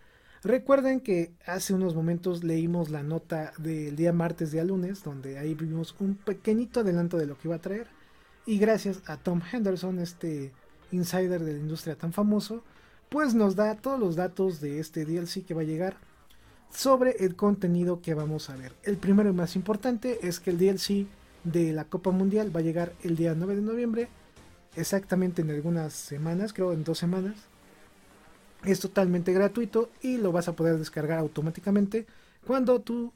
Recuerden 0.44 1.02
que 1.02 1.34
hace 1.46 1.74
unos 1.74 1.96
momentos 1.96 2.46
leímos 2.46 2.90
la 2.90 3.04
nota 3.04 3.52
del 3.58 3.98
día 3.98 4.14
martes 4.14 4.52
día 4.52 4.64
lunes, 4.64 5.04
donde 5.04 5.38
ahí 5.38 5.54
vimos 5.54 5.96
un 6.00 6.16
pequeñito 6.16 6.80
adelanto 6.80 7.18
de 7.18 7.28
lo 7.28 7.38
que 7.38 7.50
iba 7.50 7.56
a 7.56 7.62
traer. 7.62 7.88
Y 8.46 8.58
gracias 8.58 9.02
a 9.06 9.18
Tom 9.18 9.42
Henderson, 9.52 10.00
este 10.00 10.54
insider 10.92 11.44
de 11.44 11.54
la 11.54 11.60
industria 11.60 11.98
tan 11.98 12.14
famoso, 12.14 12.64
pues 13.10 13.36
nos 13.36 13.58
da 13.58 13.76
todos 13.76 14.00
los 14.00 14.16
datos 14.16 14.62
de 14.62 14.80
este 14.80 15.04
DLC 15.04 15.46
que 15.46 15.54
va 15.54 15.62
a 15.62 15.66
llegar 15.66 15.98
sobre 16.72 17.18
el 17.20 17.36
contenido 17.36 18.02
que 18.02 18.14
vamos 18.14 18.50
a 18.50 18.56
ver. 18.56 18.72
El 18.84 18.96
primero 18.96 19.30
y 19.30 19.34
más 19.34 19.58
importante 19.58 20.26
es 20.26 20.40
que 20.40 20.52
el 20.52 20.58
DLC 20.58 21.08
de 21.44 21.74
la 21.74 21.84
Copa 21.84 22.12
Mundial 22.12 22.56
va 22.56 22.62
a 22.62 22.64
llegar 22.64 22.94
el 23.04 23.18
día 23.18 23.36
9 23.36 23.58
de 23.58 23.62
noviembre, 23.62 24.08
exactamente 24.78 25.42
en 25.42 25.50
algunas 25.50 25.94
semanas, 25.94 26.54
creo 26.54 26.72
en 26.72 26.86
dos 26.86 26.98
semanas. 26.98 27.49
Es 28.64 28.80
totalmente 28.80 29.34
gratuito 29.34 29.90
y 30.02 30.18
lo 30.18 30.32
vas 30.32 30.48
a 30.48 30.54
poder 30.54 30.78
descargar 30.78 31.20
automáticamente 31.20 32.06
cuando 32.46 32.82
tu 32.82 33.14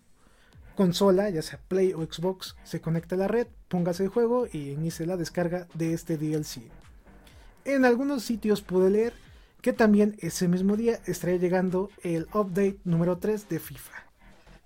consola, 0.75 1.29
ya 1.29 1.41
sea 1.41 1.59
Play 1.67 1.93
o 1.93 2.03
Xbox, 2.03 2.55
se 2.63 2.81
conecte 2.81 3.15
a 3.15 3.17
la 3.17 3.27
red, 3.27 3.47
pongas 3.67 3.99
el 3.99 4.07
juego 4.07 4.47
y 4.51 4.71
inicie 4.71 5.05
la 5.05 5.17
descarga 5.17 5.67
de 5.73 5.93
este 5.93 6.17
DLC. 6.17 6.61
En 7.65 7.85
algunos 7.85 8.23
sitios 8.23 8.61
pude 8.61 8.89
leer 8.89 9.13
que 9.61 9.73
también 9.73 10.17
ese 10.19 10.47
mismo 10.47 10.75
día 10.75 10.99
estaría 11.05 11.37
llegando 11.37 11.89
el 12.03 12.27
update 12.33 12.79
número 12.83 13.17
3 13.17 13.47
de 13.47 13.59
FIFA. 13.59 13.93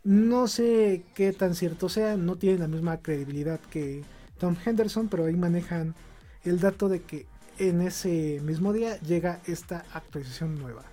No 0.03 0.47
sé 0.47 1.03
qué 1.13 1.33
tan 1.33 1.53
cierto 1.53 1.89
sea, 1.89 2.17
no 2.17 2.37
tiene 2.37 2.59
la 2.59 2.67
misma 2.67 2.97
credibilidad 2.97 3.59
que 3.59 4.03
Tom 4.39 4.55
Henderson, 4.65 5.09
pero 5.09 5.25
ahí 5.25 5.35
manejan 5.35 5.93
el 6.43 6.59
dato 6.59 6.89
de 6.89 7.01
que 7.01 7.25
en 7.59 7.81
ese 7.81 8.39
mismo 8.43 8.73
día 8.73 8.99
llega 9.01 9.41
esta 9.45 9.85
actualización 9.93 10.59
nueva. 10.59 10.83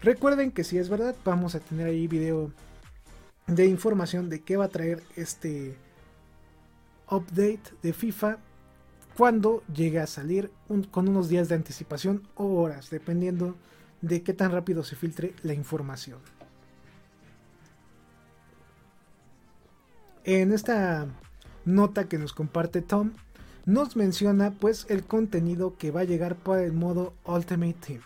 Recuerden 0.00 0.52
que 0.52 0.64
si 0.64 0.78
es 0.78 0.88
verdad, 0.88 1.16
vamos 1.24 1.54
a 1.54 1.60
tener 1.60 1.86
ahí 1.86 2.06
video 2.06 2.52
de 3.46 3.66
información 3.66 4.28
de 4.28 4.40
qué 4.40 4.56
va 4.56 4.66
a 4.66 4.68
traer 4.68 5.02
este 5.16 5.76
update 7.10 7.62
de 7.82 7.92
FIFA 7.92 8.38
cuando 9.16 9.62
llegue 9.72 10.00
a 10.00 10.06
salir 10.06 10.50
con 10.90 11.08
unos 11.08 11.28
días 11.28 11.48
de 11.48 11.54
anticipación 11.54 12.28
o 12.34 12.60
horas, 12.60 12.90
dependiendo 12.90 13.56
de 14.02 14.22
qué 14.22 14.34
tan 14.34 14.52
rápido 14.52 14.84
se 14.84 14.96
filtre 14.96 15.34
la 15.42 15.54
información. 15.54 16.18
En 20.24 20.52
esta 20.52 21.06
nota 21.64 22.08
que 22.08 22.18
nos 22.18 22.32
comparte 22.32 22.82
Tom, 22.82 23.12
nos 23.66 23.96
menciona 23.96 24.52
pues 24.52 24.86
el 24.88 25.04
contenido 25.04 25.76
que 25.76 25.90
va 25.90 26.00
a 26.00 26.04
llegar 26.04 26.36
para 26.36 26.62
el 26.62 26.72
modo 26.72 27.12
Ultimate 27.24 27.74
Team. 27.74 28.00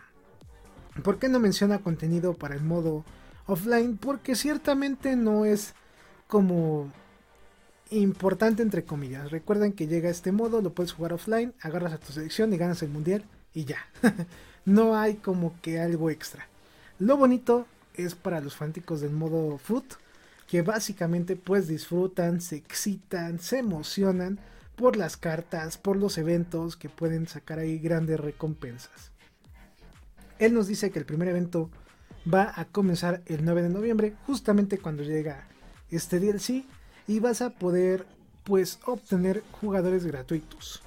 ¿Por 1.04 1.18
qué 1.18 1.28
no 1.28 1.38
menciona 1.38 1.78
contenido 1.78 2.34
para 2.34 2.54
el 2.54 2.62
modo 2.62 3.04
offline? 3.46 3.98
Porque 3.98 4.34
ciertamente 4.34 5.16
no 5.16 5.44
es 5.44 5.74
como 6.26 6.90
importante 7.90 8.62
entre 8.62 8.84
comillas. 8.84 9.30
Recuerden 9.30 9.72
que 9.72 9.86
llega 9.86 10.08
este 10.08 10.32
modo, 10.32 10.62
lo 10.62 10.72
puedes 10.72 10.92
jugar 10.92 11.12
offline, 11.12 11.52
agarras 11.60 11.92
a 11.92 11.98
tu 11.98 12.12
selección 12.12 12.52
y 12.52 12.56
ganas 12.56 12.82
el 12.82 12.88
mundial 12.88 13.24
y 13.52 13.66
ya. 13.66 13.78
no 14.64 14.96
hay 14.96 15.16
como 15.16 15.54
que 15.60 15.78
algo 15.78 16.08
extra. 16.08 16.48
Lo 16.98 17.18
bonito 17.18 17.66
es 17.94 18.14
para 18.14 18.40
los 18.40 18.56
fanáticos 18.56 19.02
del 19.02 19.12
modo 19.12 19.58
foot, 19.58 19.84
que 20.46 20.62
básicamente 20.62 21.36
pues 21.36 21.68
disfrutan, 21.68 22.40
se 22.40 22.56
excitan, 22.56 23.38
se 23.40 23.58
emocionan 23.58 24.38
por 24.80 24.96
las 24.96 25.18
cartas, 25.18 25.76
por 25.76 25.98
los 25.98 26.16
eventos 26.16 26.74
que 26.74 26.88
pueden 26.88 27.28
sacar 27.28 27.58
ahí 27.58 27.78
grandes 27.78 28.18
recompensas. 28.18 29.12
Él 30.38 30.54
nos 30.54 30.68
dice 30.68 30.90
que 30.90 30.98
el 30.98 31.04
primer 31.04 31.28
evento 31.28 31.68
va 32.32 32.54
a 32.56 32.64
comenzar 32.64 33.20
el 33.26 33.44
9 33.44 33.64
de 33.64 33.68
noviembre, 33.68 34.14
justamente 34.26 34.78
cuando 34.78 35.02
llega 35.02 35.46
este 35.90 36.18
DLC 36.18 36.64
y 37.06 37.18
vas 37.20 37.42
a 37.42 37.50
poder 37.50 38.06
pues 38.42 38.78
obtener 38.86 39.44
jugadores 39.60 40.06
gratuitos. 40.06 40.82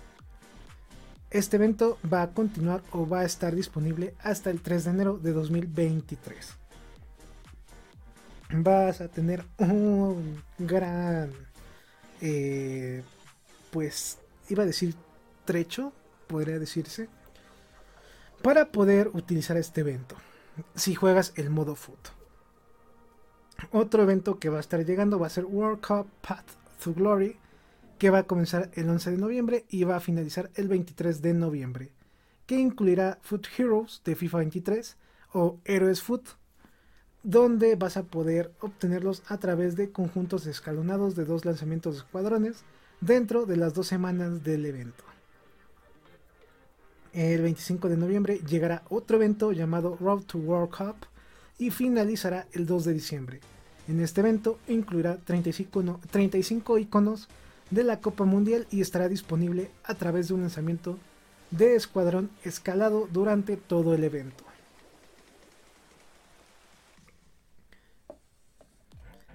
Este 1.30 1.58
evento 1.58 2.00
va 2.12 2.24
a 2.24 2.32
continuar 2.32 2.82
o 2.94 3.08
va 3.08 3.20
a 3.20 3.26
estar 3.26 3.54
disponible 3.54 4.16
hasta 4.24 4.50
el 4.50 4.62
3 4.62 4.86
de 4.86 4.90
enero 4.90 5.20
de 5.20 5.34
2023. 5.34 6.56
Vas 8.54 9.02
a 9.02 9.08
tener 9.08 9.46
un 9.60 10.42
gran, 10.58 11.30
eh, 12.22 13.04
pues 13.74 14.20
iba 14.50 14.62
a 14.62 14.68
decir 14.68 14.94
trecho, 15.46 15.94
podría 16.28 16.60
decirse, 16.60 17.10
para 18.44 18.72
poder 18.72 19.10
utilizar 19.14 19.58
este 19.58 19.82
evento. 19.82 20.16
Si 20.76 20.94
juegas 20.94 21.34
el 21.38 21.50
modo 21.50 21.76
foot. 21.76 22.10
Otro 23.72 24.04
evento 24.04 24.38
que 24.38 24.50
va 24.50 24.58
a 24.58 24.60
estar 24.60 24.86
llegando 24.86 25.18
va 25.18 25.26
a 25.26 25.32
ser 25.32 25.46
World 25.46 25.82
Cup 25.82 26.08
Path 26.22 26.46
to 26.84 26.94
Glory, 26.94 27.38
que 27.98 28.12
va 28.12 28.20
a 28.20 28.28
comenzar 28.28 28.70
el 28.76 28.88
11 28.90 29.12
de 29.12 29.18
noviembre 29.18 29.66
y 29.70 29.86
va 29.86 29.96
a 29.96 30.02
finalizar 30.02 30.52
el 30.54 30.68
23 30.68 31.24
de 31.24 31.34
noviembre, 31.34 31.94
que 32.46 32.60
incluirá 32.60 33.18
Foot 33.24 33.48
Heroes 33.58 34.02
de 34.06 34.16
FIFA 34.16 34.38
23 34.40 34.98
o 35.34 35.58
Héroes 35.66 36.04
Foot, 36.04 36.30
donde 37.24 37.76
vas 37.76 37.98
a 37.98 38.04
poder 38.04 38.54
obtenerlos 38.60 39.24
a 39.28 39.40
través 39.40 39.76
de 39.76 39.92
conjuntos 39.92 40.46
escalonados 40.46 41.16
de 41.16 41.26
dos 41.26 41.44
lanzamientos 41.44 41.96
de 41.96 42.00
escuadrones 42.02 42.64
dentro 43.06 43.46
de 43.46 43.58
las 43.58 43.74
dos 43.74 43.88
semanas 43.88 44.44
del 44.44 44.66
evento. 44.66 45.04
El 47.12 47.42
25 47.42 47.90
de 47.90 47.98
noviembre 47.98 48.40
llegará 48.48 48.84
otro 48.90 49.18
evento 49.18 49.52
llamado 49.52 49.98
Road 50.00 50.22
to 50.24 50.38
World 50.38 50.76
Cup 50.76 50.96
y 51.60 51.70
finalizará 51.70 52.48
el 52.54 52.66
2 52.66 52.86
de 52.86 52.94
diciembre. 52.94 53.40
En 53.88 54.00
este 54.00 54.22
evento 54.22 54.58
incluirá 54.68 55.18
35, 55.18 56.00
35 56.10 56.78
iconos 56.80 57.28
de 57.70 57.84
la 57.84 58.00
Copa 58.00 58.24
Mundial 58.24 58.68
y 58.72 58.82
estará 58.82 59.10
disponible 59.10 59.70
a 59.84 59.96
través 59.96 60.30
de 60.30 60.36
un 60.36 60.42
lanzamiento 60.42 60.98
de 61.52 61.76
escuadrón 61.76 62.30
escalado 62.44 63.08
durante 63.12 63.58
todo 63.58 63.94
el 63.94 64.04
evento. 64.06 64.44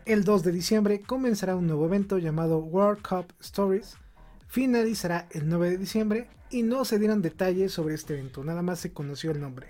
El 0.09 0.25
2 0.25 0.43
de 0.43 0.53
diciembre 0.53 1.03
comenzará 1.03 1.55
un 1.55 1.67
nuevo 1.67 1.85
evento 1.85 2.17
llamado 2.17 2.61
World 2.61 3.07
Cup 3.07 3.27
Stories. 3.41 3.99
Finalizará 4.47 5.29
el 5.33 5.47
9 5.51 5.73
de 5.73 5.77
diciembre 5.77 6.29
y 6.49 6.63
no 6.63 6.87
se 6.87 6.99
dieron 6.99 7.21
detalles 7.21 7.75
sobre 7.75 7.95
este 7.95 8.15
evento, 8.15 8.43
nada 8.43 8.63
más 8.63 8.81
se 8.81 8.91
conoció 8.91 9.33
el 9.33 9.41
nombre. 9.43 9.67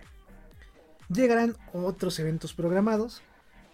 Llegarán 1.08 1.56
otros 1.72 2.20
eventos 2.20 2.54
programados 2.54 3.20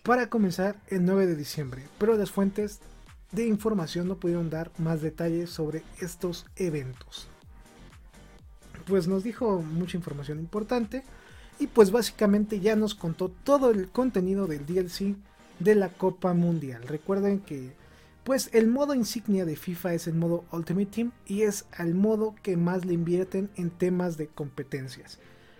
para 0.04 0.30
comenzar 0.30 0.76
el 0.88 1.04
9 1.04 1.26
de 1.26 1.36
diciembre, 1.36 1.82
pero 1.98 2.16
las 2.16 2.30
fuentes 2.30 2.80
de 3.30 3.46
información 3.46 4.08
no 4.08 4.16
pudieron 4.16 4.48
dar 4.48 4.70
más 4.78 5.02
detalles 5.02 5.50
sobre 5.50 5.82
estos 6.00 6.46
eventos. 6.56 7.28
Pues 8.86 9.06
nos 9.06 9.22
dijo 9.22 9.60
mucha 9.60 9.98
información 9.98 10.38
importante 10.38 11.02
y 11.58 11.66
pues 11.66 11.90
básicamente 11.90 12.58
ya 12.60 12.74
nos 12.74 12.94
contó 12.94 13.28
todo 13.28 13.70
el 13.70 13.90
contenido 13.90 14.46
del 14.46 14.64
DLC 14.64 15.14
de 15.58 15.74
la 15.74 15.88
Copa 15.90 16.32
Mundial. 16.34 16.82
Recuerden 16.86 17.40
que 17.40 17.72
pues 18.24 18.48
el 18.52 18.68
modo 18.68 18.94
insignia 18.94 19.44
de 19.44 19.56
FIFA 19.56 19.94
es 19.94 20.06
el 20.06 20.14
modo 20.14 20.44
Ultimate 20.50 20.86
Team 20.86 21.12
y 21.26 21.42
es 21.42 21.66
al 21.72 21.94
modo 21.94 22.34
que 22.42 22.56
más 22.56 22.86
le 22.86 22.94
invierten 22.94 23.50
en 23.56 23.70
temas 23.70 24.16
de 24.16 24.28
competencias. 24.28 25.18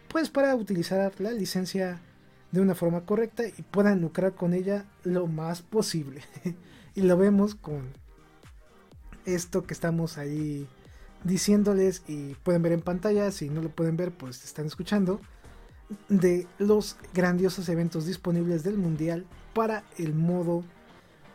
Pues 0.09 0.31
para 0.31 0.55
utilizar 0.55 1.13
la 1.21 1.33
licencia 1.33 2.01
de 2.53 2.61
una 2.61 2.75
forma 2.75 3.05
correcta 3.05 3.45
y 3.47 3.63
puedan 3.63 4.01
lucrar 4.01 4.35
con 4.35 4.55
ella 4.55 4.87
lo 5.03 5.27
más 5.27 5.61
posible. 5.61 6.23
y 6.95 7.03
lo 7.03 7.19
vemos 7.19 7.55
con 7.55 7.93
esto 9.27 9.65
que 9.65 9.75
estamos 9.75 10.17
ahí 10.19 10.67
diciéndoles 11.25 12.03
y 12.07 12.35
pueden 12.37 12.63
ver 12.63 12.73
en 12.73 12.83
pantalla, 12.83 13.31
si 13.31 13.49
no 13.49 13.61
lo 13.63 13.71
pueden 13.71 13.97
ver 13.97 14.13
pues 14.13 14.45
están 14.45 14.67
escuchando, 14.67 15.21
de 16.09 16.47
los 16.59 16.97
grandiosos 17.13 17.69
eventos 17.69 18.07
disponibles 18.07 18.63
del 18.63 18.79
mundial 18.79 19.27
para 19.53 19.85
el 19.99 20.15
modo 20.15 20.65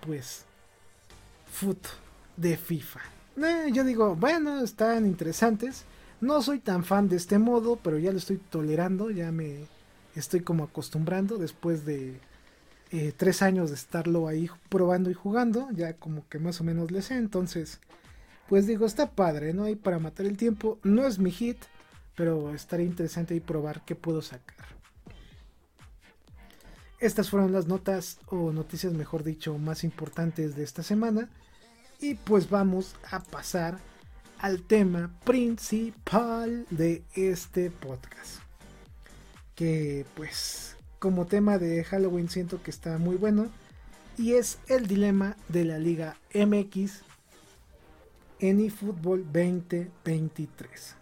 pues 0.06 0.46
foot 1.52 1.80
de 2.38 2.58
FIFA. 2.58 3.00
Eh, 3.38 3.70
yo 3.72 3.84
digo, 3.84 4.16
bueno, 4.16 4.62
están 4.62 5.06
interesantes. 5.06 5.86
No 6.22 6.42
soy 6.42 6.60
tan 6.60 6.84
fan 6.84 7.08
de 7.08 7.16
este 7.16 7.40
modo, 7.40 7.78
pero 7.78 7.98
ya 7.98 8.12
lo 8.12 8.18
estoy 8.18 8.38
tolerando, 8.38 9.10
ya 9.10 9.32
me 9.32 9.68
estoy 10.16 10.42
como 10.42 10.66
acostumbrando 10.66 11.38
después 11.38 11.86
de 11.86 12.20
eh, 12.92 13.14
tres 13.16 13.42
años 13.42 13.70
de 13.70 13.76
estarlo 13.76 14.28
ahí 14.28 14.50
probando 14.68 15.10
y 15.10 15.14
jugando, 15.14 15.70
ya 15.72 15.94
como 15.94 16.28
que 16.28 16.40
más 16.40 16.60
o 16.60 16.64
menos 16.64 16.92
le 16.92 17.02
sé, 17.02 17.16
entonces 17.16 17.80
pues 18.50 18.66
digo, 18.66 18.88
está 18.88 19.12
padre, 19.12 19.54
¿no? 19.54 19.66
hay 19.66 19.76
para 19.76 20.00
matar 20.00 20.26
el 20.26 20.36
tiempo, 20.36 20.80
no 20.84 21.06
es 21.06 21.20
mi 21.20 21.30
hit, 21.30 21.58
pero 22.20 22.54
estaría 22.54 22.86
interesante 22.86 23.34
y 23.34 23.40
probar 23.40 23.86
qué 23.86 23.96
puedo 23.96 24.22
sacar. 24.22 24.68
Estas 27.00 27.30
fueron 27.30 27.54
las 27.54 27.68
notas 27.68 28.20
o 28.26 28.52
noticias, 28.52 28.92
mejor 28.92 29.24
dicho, 29.24 29.58
más 29.58 29.86
importantes 29.86 30.54
de 30.58 30.66
esta 30.66 30.84
semana. 30.84 31.30
Y 32.02 32.16
pues 32.16 32.50
vamos 32.50 32.98
a 33.10 33.24
pasar 33.24 33.78
al 34.38 34.64
tema 34.64 35.18
principal 35.24 36.66
de 36.70 37.06
este 37.14 37.72
podcast 37.72 38.42
que 39.56 40.06
pues 40.16 40.76
como 41.00 41.26
tema 41.26 41.58
de 41.58 41.86
Halloween 41.86 42.30
siento 42.30 42.62
que 42.62 42.72
está 42.72 42.98
muy 42.98 43.16
bueno 43.16 43.48
y 44.18 44.34
es 44.34 44.58
el 44.68 44.88
dilema 44.88 45.38
de 45.48 45.64
la 45.64 45.80
Liga 45.80 46.18
MX 46.34 47.02
en 48.42 48.60
eFootball 48.60 49.24
2023. 49.24 50.99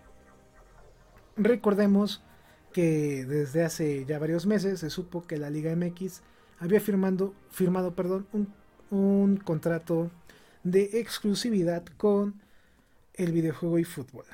Recordemos 1.37 2.23
que 2.73 3.25
desde 3.25 3.63
hace 3.63 4.05
ya 4.05 4.19
varios 4.19 4.45
meses 4.45 4.79
se 4.79 4.89
supo 4.89 5.25
que 5.25 5.37
la 5.37 5.49
Liga 5.49 5.75
MX 5.75 6.21
había 6.59 6.79
firmado, 6.79 7.33
firmado 7.49 7.95
perdón, 7.95 8.27
un, 8.33 8.53
un 8.89 9.37
contrato 9.37 10.09
de 10.63 10.99
exclusividad 10.99 11.85
con 11.97 12.41
el 13.13 13.31
videojuego 13.31 13.77
eFootball. 13.77 14.25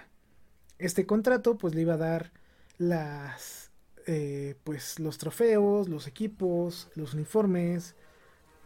Este 0.79 1.05
contrato 1.05 1.57
pues 1.57 1.75
le 1.75 1.81
iba 1.81 1.93
a 1.93 1.97
dar 1.97 2.31
las 2.77 3.71
eh, 4.05 4.55
pues 4.63 4.99
los 4.99 5.17
trofeos, 5.17 5.87
los 5.87 6.07
equipos, 6.07 6.89
los 6.95 7.13
uniformes, 7.13 7.95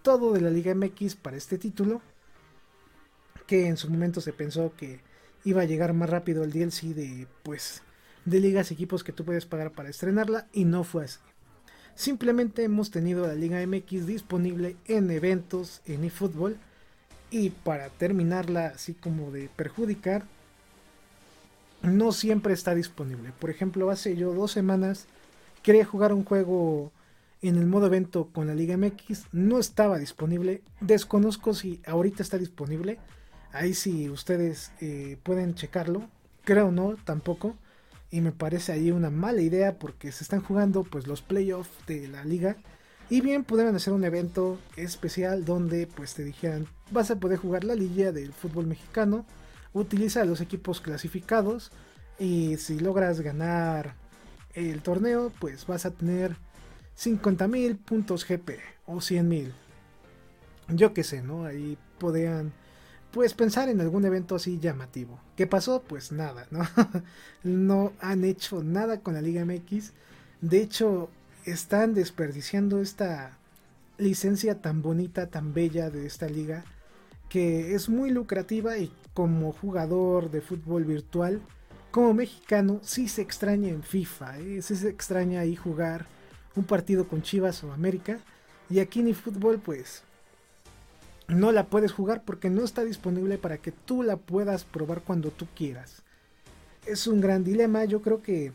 todo 0.02 0.34
de 0.34 0.42
la 0.42 0.50
Liga 0.50 0.74
MX 0.74 1.16
para 1.16 1.38
este 1.38 1.58
título, 1.58 2.02
que 3.46 3.68
en 3.68 3.78
su 3.78 3.90
momento 3.90 4.22
se 4.22 4.34
pensó 4.34 4.74
que 4.76 5.02
iba 5.44 5.62
a 5.62 5.66
llegar 5.66 5.94
más 5.94 6.10
rápido 6.10 6.44
el 6.44 6.52
DLC 6.52 6.96
de 6.96 7.28
pues 7.44 7.84
de 8.28 8.42
ligas 8.42 8.70
y 8.70 8.74
equipos 8.74 9.06
que 9.06 9.14
tú 9.14 9.24
puedes 9.24 9.46
pagar 9.46 9.72
para 9.72 9.90
estrenarla 9.90 10.48
y 10.52 10.66
no 10.66 10.84
fue 10.84 11.06
así. 11.06 11.20
Simplemente 11.96 12.64
hemos 12.64 12.92
tenido 12.92 13.26
la 13.26 13.34
Liga 13.34 13.66
MX 13.66 14.06
disponible 14.06 14.76
en 14.86 15.10
eventos 15.10 15.82
en 15.86 16.04
eFootball 16.04 16.58
y 17.32 17.50
para 17.52 17.90
terminarla 17.90 18.68
así 18.68 18.94
como 18.94 19.32
de 19.32 19.50
perjudicar 19.56 20.26
no 21.82 22.12
siempre 22.12 22.54
está 22.54 22.76
disponible. 22.76 23.32
Por 23.40 23.50
ejemplo, 23.50 23.90
hace 23.90 24.18
yo 24.18 24.34
dos 24.34 24.52
semanas 24.52 25.08
quería 25.64 25.86
jugar 25.86 26.12
un 26.12 26.26
juego 26.26 26.92
en 27.42 27.56
el 27.56 27.66
modo 27.66 27.86
evento 27.86 28.30
con 28.34 28.48
la 28.48 28.56
Liga 28.56 28.76
MX, 28.76 29.28
no 29.32 29.58
estaba 29.58 30.00
disponible. 30.00 30.64
Desconozco 30.82 31.54
si 31.54 31.80
ahorita 31.86 32.24
está 32.24 32.38
disponible. 32.38 33.00
Ahí 33.54 33.74
si 33.74 34.10
ustedes 34.10 34.72
eh, 34.82 35.18
pueden 35.24 35.56
checarlo. 35.56 36.10
Creo 36.44 36.72
no, 36.72 36.96
tampoco. 37.06 37.56
Y 38.10 38.22
me 38.22 38.32
parece 38.32 38.72
ahí 38.72 38.92
una 38.92 39.10
mala 39.10 39.42
idea 39.42 39.78
porque 39.78 40.12
se 40.12 40.24
están 40.24 40.42
jugando 40.42 40.84
pues 40.84 41.08
los 41.08 41.22
playoffs 41.22 41.86
de 41.88 42.08
la 42.08 42.24
liga. 42.24 42.58
Y 43.10 43.22
bien 43.22 43.44
pudieran 43.44 43.76
hacer 43.76 43.94
un 43.94 44.04
evento 44.04 44.60
especial 44.76 45.46
donde 45.46 45.88
pues 45.88 46.14
te 46.14 46.24
dijeran 46.24 46.68
vas 46.92 47.12
a 47.12 47.20
poder 47.20 47.38
jugar 47.38 47.64
la 47.64 47.76
liga 47.76 48.12
del 48.12 48.34
fútbol 48.34 48.68
mexicano. 48.68 49.26
Utiliza 49.74 50.26
los 50.26 50.42
equipos 50.42 50.82
clasificados. 50.82 51.72
Y 52.20 52.58
si 52.58 52.80
logras 52.80 53.22
ganar 53.22 53.96
el 54.54 54.82
torneo, 54.82 55.32
pues 55.40 55.68
vas 55.68 55.86
a 55.86 55.92
tener 55.92 56.36
50.000 56.98 57.78
puntos 57.78 58.26
GP 58.28 58.60
o 58.86 58.96
100.000. 58.96 59.52
Yo 60.70 60.94
qué 60.94 61.04
sé, 61.04 61.22
¿no? 61.22 61.46
Ahí 61.46 61.78
podrían 62.00 62.54
pues 63.18 63.34
pensar 63.34 63.68
en 63.68 63.82
algún 63.82 64.06
evento 64.06 64.36
así 64.36 64.60
llamativo. 64.60 65.20
¿Qué 65.36 65.48
pasó? 65.48 65.82
Pues 65.82 66.12
nada, 66.12 66.46
¿no? 66.52 66.60
no 67.44 67.92
han 68.00 68.24
hecho 68.24 68.64
nada 68.64 69.00
con 69.00 69.16
la 69.16 69.24
Liga 69.24 69.44
MX. 69.44 69.94
De 70.42 70.62
hecho, 70.62 71.10
están 71.44 71.96
desperdiciando 71.96 72.80
esta 72.80 73.36
licencia 73.98 74.62
tan 74.62 74.84
bonita, 74.84 75.32
tan 75.32 75.56
bella 75.56 75.90
de 75.90 76.06
esta 76.06 76.28
liga, 76.30 76.64
que 77.28 77.74
es 77.74 77.90
muy 77.90 78.12
lucrativa 78.12 78.78
y 78.78 78.94
como 79.16 79.52
jugador 79.52 80.30
de 80.30 80.42
fútbol 80.42 80.84
virtual, 80.84 81.42
como 81.90 82.14
mexicano, 82.14 82.82
sí 82.84 83.08
se 83.08 83.24
extraña 83.24 83.70
en 83.70 83.82
FIFA, 83.82 84.38
¿eh? 84.38 84.62
sí 84.62 84.76
se 84.76 84.90
extraña 84.90 85.40
ahí 85.40 85.56
jugar 85.56 86.06
un 86.56 86.66
partido 86.66 87.08
con 87.08 87.24
Chivas 87.24 87.64
o 87.64 87.74
América. 87.74 88.20
Y 88.70 88.78
aquí 88.78 89.00
en 89.00 89.16
fútbol, 89.16 89.58
pues 89.58 90.04
no 91.28 91.52
la 91.52 91.68
puedes 91.68 91.92
jugar 91.92 92.24
porque 92.24 92.50
no 92.50 92.64
está 92.64 92.84
disponible 92.84 93.38
para 93.38 93.58
que 93.58 93.72
tú 93.72 94.04
la 94.04 94.18
puedas 94.18 94.64
probar 94.64 95.02
cuando 95.02 95.32
tú 95.32 95.48
quieras. 95.56 96.04
Es 96.86 97.08
un 97.08 97.20
gran 97.20 97.44
dilema, 97.44 97.84
yo 97.86 98.02
creo 98.02 98.22
que 98.22 98.54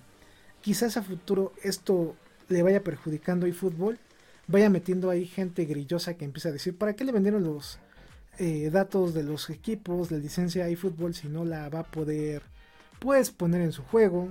quizás 0.62 0.96
a 0.96 1.02
futuro 1.02 1.52
esto 1.62 2.16
le 2.48 2.62
vaya 2.62 2.82
perjudicando 2.82 3.46
a 3.46 3.52
fútbol, 3.52 3.98
vaya 4.46 4.70
metiendo 4.70 5.10
ahí 5.10 5.26
gente 5.26 5.64
grillosa 5.66 6.14
que 6.14 6.24
empieza 6.24 6.48
a 6.48 6.52
decir, 6.52 6.76
¿para 6.76 6.94
qué 6.94 7.04
le 7.04 7.12
vendieron 7.12 7.44
los 7.44 7.78
eh, 8.38 8.70
datos 8.70 9.12
de 9.12 9.22
los 9.22 9.50
equipos, 9.50 10.10
la 10.10 10.18
licencia 10.18 10.66
fútbol 10.76 11.14
si 11.14 11.28
no 11.28 11.44
la 11.44 11.68
va 11.68 11.80
a 11.80 11.90
poder 11.90 12.42
pues 13.00 13.30
poner 13.30 13.60
en 13.60 13.72
su 13.72 13.82
juego? 13.82 14.28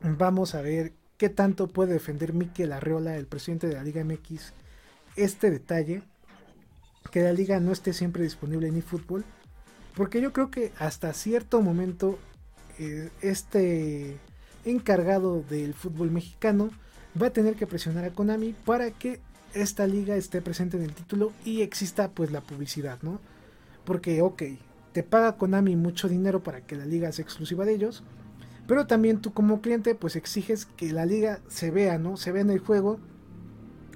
Vamos 0.00 0.54
a 0.54 0.62
ver 0.62 0.92
qué 1.16 1.28
tanto 1.28 1.68
puede 1.68 1.92
defender 1.92 2.32
Mikel 2.32 2.72
Arreola, 2.72 3.16
el 3.16 3.26
presidente 3.26 3.68
de 3.68 3.74
la 3.74 3.84
Liga 3.84 4.04
MX, 4.04 4.52
este 5.16 5.50
detalle 5.50 6.02
que 7.10 7.22
la 7.22 7.32
liga 7.32 7.60
no 7.60 7.72
esté 7.72 7.92
siempre 7.92 8.22
disponible 8.22 8.68
en 8.68 8.76
eFootball. 8.76 9.24
Porque 9.94 10.20
yo 10.20 10.32
creo 10.32 10.50
que 10.50 10.72
hasta 10.78 11.12
cierto 11.12 11.62
momento 11.62 12.18
eh, 12.78 13.10
este 13.22 14.18
encargado 14.64 15.42
del 15.48 15.74
fútbol 15.74 16.10
mexicano 16.10 16.70
va 17.20 17.28
a 17.28 17.32
tener 17.32 17.54
que 17.54 17.66
presionar 17.66 18.04
a 18.04 18.10
Konami 18.10 18.54
para 18.64 18.90
que 18.90 19.20
esta 19.54 19.86
liga 19.86 20.16
esté 20.16 20.42
presente 20.42 20.76
en 20.76 20.82
el 20.82 20.94
título 20.94 21.32
y 21.44 21.62
exista 21.62 22.10
pues 22.10 22.32
la 22.32 22.40
publicidad, 22.40 22.98
¿no? 23.02 23.20
Porque, 23.84 24.20
ok, 24.22 24.42
te 24.92 25.02
paga 25.02 25.36
Konami 25.36 25.76
mucho 25.76 26.08
dinero 26.08 26.42
para 26.42 26.62
que 26.62 26.76
la 26.76 26.86
liga 26.86 27.12
sea 27.12 27.24
exclusiva 27.24 27.64
de 27.64 27.74
ellos, 27.74 28.02
pero 28.66 28.86
también 28.86 29.20
tú 29.20 29.32
como 29.32 29.60
cliente 29.60 29.94
pues 29.94 30.16
exiges 30.16 30.66
que 30.66 30.92
la 30.92 31.06
liga 31.06 31.40
se 31.48 31.70
vea, 31.70 31.98
¿no? 31.98 32.16
Se 32.16 32.32
vea 32.32 32.42
en 32.42 32.50
el 32.50 32.58
juego, 32.58 32.98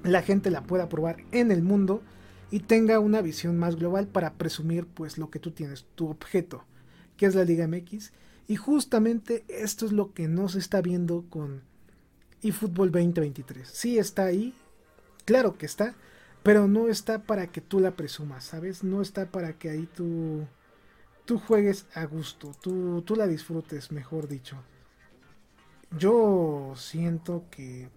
la 0.05 0.23
gente 0.23 0.51
la 0.51 0.63
pueda 0.63 0.89
probar 0.89 1.17
en 1.33 1.51
el 1.51 1.63
mundo 1.63 2.03
y 2.51 2.61
tenga 2.61 2.99
una 2.99 3.21
visión 3.21 3.59
más 3.59 3.77
global 3.77 4.07
para 4.07 4.35
presumir 4.35 4.87
pues 4.87 5.19
lo 5.19 5.31
que 5.31 5.39
tú 5.39 5.51
tienes, 5.51 5.87
tu 5.95 6.09
objeto, 6.09 6.65
que 7.17 7.27
es 7.27 7.35
la 7.35 7.45
Liga 7.45 7.67
MX. 7.69 8.13
Y 8.47 8.57
justamente 8.57 9.45
esto 9.49 9.85
es 9.85 9.93
lo 9.93 10.15
que 10.15 10.29
no 10.29 10.49
se 10.49 10.59
está 10.59 10.81
viendo 10.81 11.27
con 11.29 11.63
eFootball 12.43 12.91
2023. 12.91 13.69
Sí 13.69 13.99
está 13.99 14.25
ahí, 14.25 14.55
claro 15.27 15.59
que 15.59 15.67
está, 15.67 15.95
pero 16.43 16.67
no 16.67 16.89
está 16.89 17.23
para 17.25 17.49
que 17.49 17.61
tú 17.61 17.81
la 17.81 17.91
presumas, 17.91 18.45
¿sabes? 18.45 18.83
No 18.83 19.03
está 19.03 19.27
para 19.27 19.53
que 19.53 19.69
ahí 19.69 19.87
tú, 19.95 20.47
tú 21.27 21.39
juegues 21.39 21.87
a 21.93 22.07
gusto, 22.07 22.53
tú, 22.63 23.03
tú 23.03 23.17
la 23.17 23.27
disfrutes, 23.27 23.93
mejor 23.93 24.29
dicho. 24.29 24.57
Yo 25.99 26.73
siento 26.77 27.45
que 27.51 27.89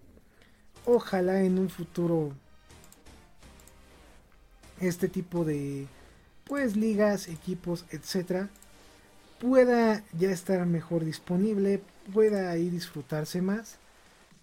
ojalá 0.84 1.42
en 1.42 1.58
un 1.58 1.70
futuro 1.70 2.34
este 4.82 5.08
tipo 5.08 5.44
de 5.44 5.86
pues 6.44 6.76
ligas, 6.76 7.28
equipos, 7.28 7.86
etcétera, 7.90 8.50
pueda 9.40 10.02
ya 10.18 10.30
estar 10.30 10.64
mejor 10.66 11.04
disponible, 11.04 11.80
pueda 12.12 12.50
ahí 12.50 12.68
disfrutarse 12.68 13.40
más, 13.40 13.78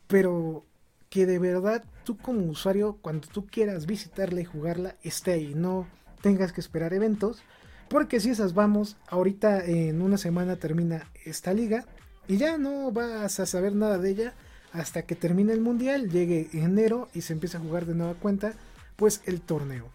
pero 0.08 0.64
que 1.10 1.26
de 1.26 1.40
verdad 1.40 1.84
tú 2.04 2.18
como 2.18 2.46
usuario 2.46 2.98
cuando 3.02 3.28
tú 3.28 3.46
quieras 3.48 3.86
visitarla 3.86 4.42
y 4.42 4.46
jugarla 4.46 4.96
esté 5.04 5.34
ahí, 5.34 5.54
no 5.56 5.88
tengas 6.22 6.52
que 6.52 6.62
esperar 6.62 6.94
eventos, 6.94 7.42
porque 7.90 8.20
si 8.20 8.30
esas 8.30 8.54
vamos, 8.54 8.98
ahorita 9.08 9.66
en 9.66 10.02
una 10.02 10.18
semana 10.18 10.56
termina 10.56 11.08
esta 11.26 11.54
liga 11.54 11.86
y 12.28 12.38
ya 12.38 12.58
no 12.58 12.92
vas 12.92 13.40
a 13.40 13.46
saber 13.46 13.76
nada 13.76 13.98
de 13.98 14.10
ella 14.12 14.34
hasta 14.72 15.02
que 15.02 15.16
termine 15.16 15.54
el 15.54 15.62
mundial, 15.62 16.10
llegue 16.10 16.50
enero 16.54 17.10
y 17.14 17.22
se 17.22 17.34
empiece 17.34 17.58
a 17.58 17.62
jugar 17.62 17.86
de 17.86 17.96
nueva 17.96 18.14
cuenta, 18.14 18.54
pues 18.96 19.22
el 19.26 19.42
torneo. 19.42 19.90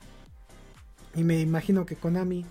Y 1.14 1.24
me 1.24 1.40
imagino 1.40 1.86
que 1.86 1.96
Konami, 1.96 2.44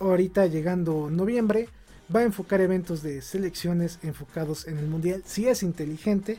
ahorita 0.00 0.46
llegando 0.46 1.10
noviembre, 1.10 1.68
va 2.14 2.20
a 2.20 2.24
enfocar 2.24 2.60
eventos 2.60 3.02
de 3.02 3.20
selecciones 3.20 3.98
enfocados 4.02 4.66
en 4.66 4.78
el 4.78 4.86
mundial. 4.86 5.22
Si 5.26 5.48
es 5.48 5.62
inteligente, 5.62 6.38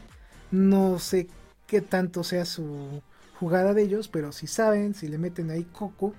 no 0.51 0.99
sé 0.99 1.27
qué 1.67 1.81
tanto 1.81 2.23
sea 2.23 2.45
su 2.45 3.01
jugada 3.39 3.73
de 3.73 3.83
ellos, 3.83 4.07
pero 4.07 4.31
si 4.31 4.47
saben, 4.47 4.93
si 4.93 5.07
le 5.07 5.17
meten 5.17 5.51
ahí 5.51 5.63
coco, 5.63 6.13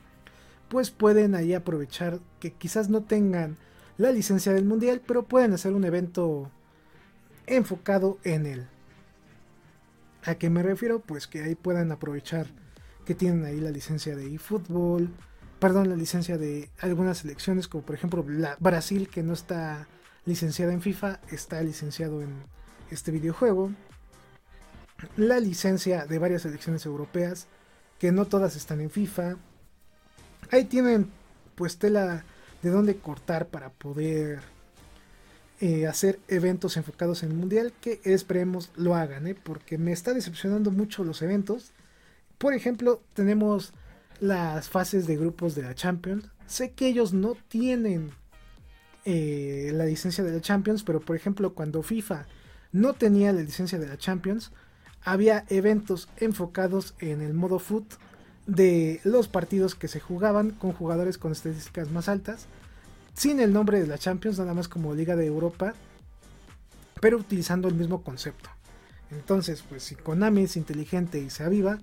pues 0.69 0.91
pueden 0.91 1.35
ahí 1.35 1.55
aprovechar 1.55 2.21
que 2.41 2.53
quizás 2.53 2.89
no 2.89 3.03
tengan 3.03 3.57
la 3.97 4.13
licencia 4.13 4.53
del 4.53 4.65
mundial, 4.65 5.03
pero 5.05 5.25
pueden 5.25 5.53
hacer 5.53 5.73
un 5.73 5.85
evento 5.85 6.51
enfocado 7.47 8.19
en 8.23 8.47
él. 8.47 8.67
¿A 10.25 10.37
qué 10.37 10.51
me 10.51 10.63
refiero? 10.63 11.01
Pues 11.01 11.27
que 11.27 11.43
ahí 11.43 11.55
puedan 11.55 11.91
aprovechar 11.91 12.47
que 13.05 13.15
tienen 13.15 13.45
ahí 13.45 13.59
la 13.59 13.71
licencia 13.71 14.15
de 14.15 14.35
eFootball, 14.35 15.11
perdón, 15.59 15.89
la 15.89 15.97
licencia 15.97 16.39
de 16.39 16.71
algunas 16.81 17.19
selecciones, 17.19 17.69
como 17.69 17.85
por 17.85 17.95
ejemplo 17.95 18.25
Brasil, 18.59 19.09
que 19.09 19.23
no 19.23 19.33
está 19.33 19.87
licenciada 20.25 20.73
en 20.73 20.83
FIFA, 20.83 21.21
está 21.31 21.63
licenciado 21.63 22.23
en 22.23 22.31
este 22.91 23.11
videojuego. 23.11 23.71
La 25.17 25.41
licencia 25.41 26.07
de 26.07 26.19
varias 26.19 26.43
selecciones 26.43 26.85
europeas, 26.87 27.47
que 27.99 28.13
no 28.13 28.27
todas 28.27 28.57
están 28.57 28.81
en 28.81 28.91
FIFA. 28.91 29.37
Ahí 30.51 30.65
tienen 30.65 31.11
pues 31.55 31.79
tela 31.79 32.25
de 32.63 32.71
dónde 32.71 32.97
cortar 32.97 33.49
para 33.49 33.71
poder 33.71 34.41
eh, 35.61 35.87
hacer 35.87 36.21
eventos 36.29 36.77
enfocados 36.77 37.23
en 37.23 37.33
el 37.33 37.37
mundial, 37.37 37.73
que 37.81 38.01
esperemos 38.05 38.71
lo 38.77 38.95
hagan, 38.95 39.27
¿eh? 39.27 39.35
porque 39.35 39.77
me 39.79 39.93
está 39.93 40.15
decepcionando 40.15 40.71
mucho 40.71 41.05
los 41.05 41.23
eventos. 41.23 41.73
Por 42.39 42.55
ejemplo, 42.55 43.03
tenemos 43.15 43.73
las 44.21 44.69
fases 44.69 45.07
de 45.07 45.16
grupos 45.16 45.55
de 45.55 45.62
la 45.62 45.75
Champions. 45.75 46.25
Sé 46.47 46.73
que 46.73 46.89
ellos 46.89 47.12
no 47.12 47.37
tienen 47.49 48.11
eh, 49.05 49.71
la 49.75 49.85
licencia 49.85 50.25
de 50.25 50.33
la 50.33 50.41
Champions, 50.41 50.83
pero 50.83 51.01
por 51.01 51.16
ejemplo 51.16 51.55
cuando 51.55 51.83
FIFA 51.83 52.27
no 52.73 52.95
tenía 52.95 53.33
la 53.33 53.43
licencia 53.43 53.79
de 53.79 53.87
la 53.87 53.97
Champions, 53.97 54.53
había 55.03 55.45
eventos 55.49 56.09
enfocados 56.19 56.95
en 56.99 57.23
el 57.23 57.35
modo 57.35 57.59
foot 57.59 57.95
de 58.47 59.01
los 59.05 59.29
partidos 59.29 59.75
que 59.75 59.89
se 59.89 60.01
jugaban 60.01 60.51
con 60.51 60.73
jugadores 60.73 61.19
con 61.19 61.33
estadísticas 61.33 61.91
más 61.91 62.09
altas, 62.09 62.47
sin 63.14 63.41
el 63.41 63.53
nombre 63.53 63.81
de 63.81 63.87
la 63.87 63.99
Champions, 63.99 64.39
nada 64.39 64.55
más 64.55 64.69
como 64.69 64.95
Liga 64.95 65.16
de 65.16 65.27
Europa, 65.27 65.75
pero 67.01 67.19
utilizando 67.19 67.69
el 67.69 67.75
mismo 67.75 68.03
concepto. 68.03 68.51
Entonces, 69.11 69.62
pues 69.69 69.83
si 69.83 69.95
Konami 69.95 70.43
es 70.43 70.57
inteligente 70.57 71.19
y 71.19 71.31
se 71.31 71.45
aviva, 71.45 71.79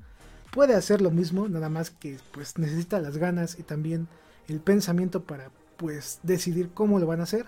puede 0.56 0.74
hacer 0.74 1.02
lo 1.02 1.12
mismo, 1.12 1.50
nada 1.50 1.68
más 1.68 1.92
que 1.92 2.18
pues 2.32 2.58
necesita 2.58 3.02
las 3.02 3.18
ganas 3.18 3.60
y 3.60 3.64
también 3.64 4.08
el 4.48 4.62
pensamiento 4.62 5.22
para 5.24 5.52
pues 5.76 6.20
decidir 6.24 6.70
cómo 6.74 6.98
lo 6.98 7.06
van 7.06 7.20
a 7.20 7.24
hacer, 7.24 7.46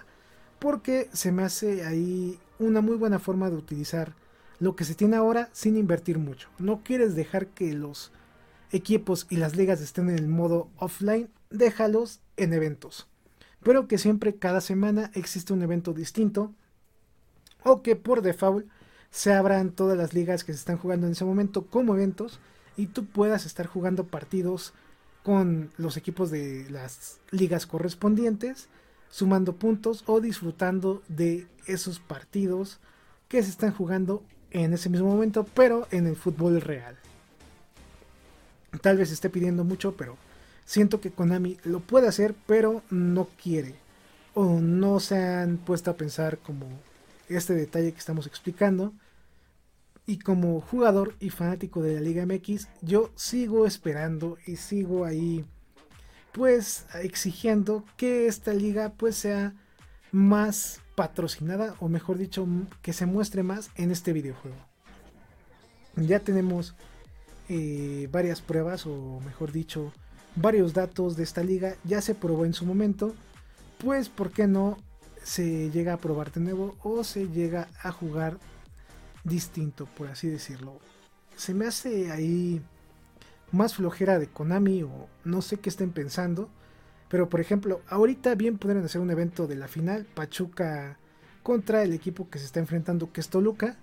porque 0.59 1.09
se 1.13 1.31
me 1.31 1.43
hace 1.43 1.85
ahí 1.85 2.37
una 2.59 2.81
muy 2.81 2.97
buena 2.97 3.17
forma 3.17 3.49
de 3.49 3.55
utilizar 3.55 4.13
lo 4.59 4.75
que 4.75 4.83
se 4.83 4.93
tiene 4.93 5.15
ahora 5.15 5.47
sin 5.53 5.77
invertir 5.77 6.19
mucho. 6.19 6.49
No 6.59 6.81
quieres 6.83 7.15
dejar 7.15 7.47
que 7.47 7.71
los 7.71 8.11
equipos 8.73 9.25
y 9.29 9.37
las 9.37 9.55
ligas 9.55 9.79
estén 9.79 10.09
en 10.09 10.19
el 10.19 10.27
modo 10.27 10.67
offline, 10.75 11.29
déjalos 11.49 12.19
en 12.35 12.51
eventos. 12.51 13.07
Pero 13.63 13.87
que 13.87 13.97
siempre 13.97 14.35
cada 14.35 14.59
semana 14.59 15.11
existe 15.13 15.53
un 15.53 15.61
evento 15.61 15.93
distinto 15.93 16.51
o 17.63 17.81
que 17.81 17.95
por 17.95 18.21
default 18.21 18.67
se 19.11 19.31
abran 19.31 19.71
todas 19.71 19.97
las 19.97 20.13
ligas 20.13 20.43
que 20.43 20.51
se 20.51 20.59
están 20.59 20.77
jugando 20.77 21.07
en 21.07 21.13
ese 21.13 21.23
momento 21.23 21.67
como 21.67 21.95
eventos 21.95 22.41
y 22.78 22.88
tú 22.88 23.05
puedas 23.05 23.45
estar 23.45 23.65
jugando 23.65 24.05
partidos 24.05 24.73
con 25.23 25.71
los 25.78 25.97
equipos 25.97 26.32
de 26.32 26.69
las 26.69 27.19
ligas 27.32 27.65
correspondientes, 27.65 28.69
sumando 29.09 29.55
puntos 29.55 30.03
o 30.05 30.21
disfrutando 30.21 31.01
de 31.09 31.47
esos 31.65 31.99
partidos 31.99 32.80
que 33.28 33.43
se 33.43 33.49
están 33.49 33.73
jugando 33.73 34.23
en 34.51 34.73
ese 34.73 34.89
mismo 34.89 35.07
momento, 35.07 35.45
pero 35.53 35.88
en 35.91 36.07
el 36.07 36.15
fútbol 36.15 36.61
real. 36.61 36.95
Tal 38.82 38.97
vez 38.97 39.11
esté 39.11 39.30
pidiendo 39.30 39.63
mucho, 39.63 39.97
pero 39.97 40.15
siento 40.65 41.01
que 41.01 41.11
Konami 41.11 41.57
lo 41.63 41.80
puede 41.80 42.07
hacer, 42.07 42.36
pero 42.45 42.84
no 42.89 43.28
quiere. 43.41 43.75
O 44.34 44.59
no 44.61 44.99
se 44.99 45.17
han 45.17 45.57
puesto 45.57 45.91
a 45.91 45.97
pensar 45.97 46.38
como 46.38 46.67
este 47.28 47.53
detalle 47.53 47.91
que 47.91 47.99
estamos 47.99 48.28
explicando, 48.28 48.93
Y 50.07 50.19
como 50.19 50.61
jugador 50.61 51.15
y 51.19 51.29
fanático 51.29 51.83
de 51.83 51.95
la 51.95 52.01
Liga 52.01 52.25
MX, 52.25 52.69
yo 52.81 53.11
sigo 53.15 53.67
esperando 53.67 54.37
y 54.47 54.55
sigo 54.55 55.03
ahí 55.03 55.45
pues 56.31 56.85
exigiendo 57.01 57.83
que 57.97 58.27
esta 58.27 58.53
liga 58.53 58.93
pues 58.95 59.17
sea 59.17 59.53
más 60.13 60.79
patrocinada 60.95 61.75
o 61.79 61.89
mejor 61.89 62.17
dicho 62.17 62.47
que 62.81 62.93
se 62.93 63.05
muestre 63.05 63.43
más 63.43 63.69
en 63.75 63.91
este 63.91 64.13
videojuego. 64.13 64.55
Ya 65.97 66.19
tenemos 66.19 66.73
eh, 67.49 68.07
varias 68.09 68.41
pruebas 68.41 68.85
o 68.85 69.19
mejor 69.25 69.51
dicho 69.51 69.91
varios 70.35 70.73
datos 70.73 71.17
de 71.17 71.23
esta 71.23 71.43
liga, 71.43 71.75
ya 71.83 72.01
se 72.01 72.15
probó 72.15 72.45
en 72.45 72.53
su 72.53 72.65
momento, 72.65 73.13
pues 73.79 74.07
¿por 74.07 74.31
qué 74.31 74.47
no 74.47 74.77
se 75.23 75.69
llega 75.71 75.93
a 75.93 75.97
probar 75.97 76.31
de 76.31 76.39
nuevo 76.39 76.75
o 76.81 77.03
se 77.03 77.27
llega 77.27 77.67
a 77.83 77.91
jugar 77.91 78.37
distinto, 79.28 79.86
por 79.86 80.07
así 80.07 80.28
decirlo. 80.28 80.80
Se 81.36 81.53
me 81.53 81.67
hace 81.67 82.11
ahí 82.11 82.61
más 83.51 83.75
flojera 83.75 84.19
de 84.19 84.28
Konami 84.28 84.84
o 84.84 85.07
no 85.23 85.41
sé 85.41 85.57
qué 85.57 85.69
estén 85.69 85.91
pensando. 85.91 86.49
Pero 87.09 87.30
por 87.30 87.39
ejemplo, 87.39 87.82
ahorita 87.88 88.36
bien 88.36 88.57
podrían 88.57 88.84
hacer 88.84 89.01
un 89.01 89.11
evento 89.11 89.47
de 89.47 89.55
la 89.55 89.67
final, 89.67 90.05
Pachuca 90.13 90.97
contra 91.41 91.84
el 91.84 91.93
equipo 91.93 92.30
que 92.30 92.39
se 92.39 92.45
está 92.45 92.59
enfrentando, 92.59 93.13
que 93.13 93.21
es 93.21 93.30
Toluca, 93.30 93.78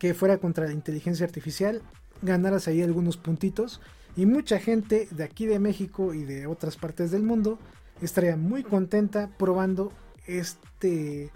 que 0.00 0.14
fuera 0.14 0.38
contra 0.38 0.66
la 0.66 0.72
inteligencia 0.72 1.24
artificial, 1.24 1.82
ganaras 2.22 2.66
ahí 2.66 2.82
algunos 2.82 3.16
puntitos 3.16 3.80
y 4.16 4.26
mucha 4.26 4.58
gente 4.58 5.06
de 5.12 5.22
aquí 5.22 5.46
de 5.46 5.60
México 5.60 6.12
y 6.12 6.24
de 6.24 6.48
otras 6.48 6.76
partes 6.76 7.12
del 7.12 7.22
mundo 7.22 7.60
estaría 8.00 8.36
muy 8.36 8.64
contenta 8.64 9.30
probando 9.38 9.92
este 10.26 11.30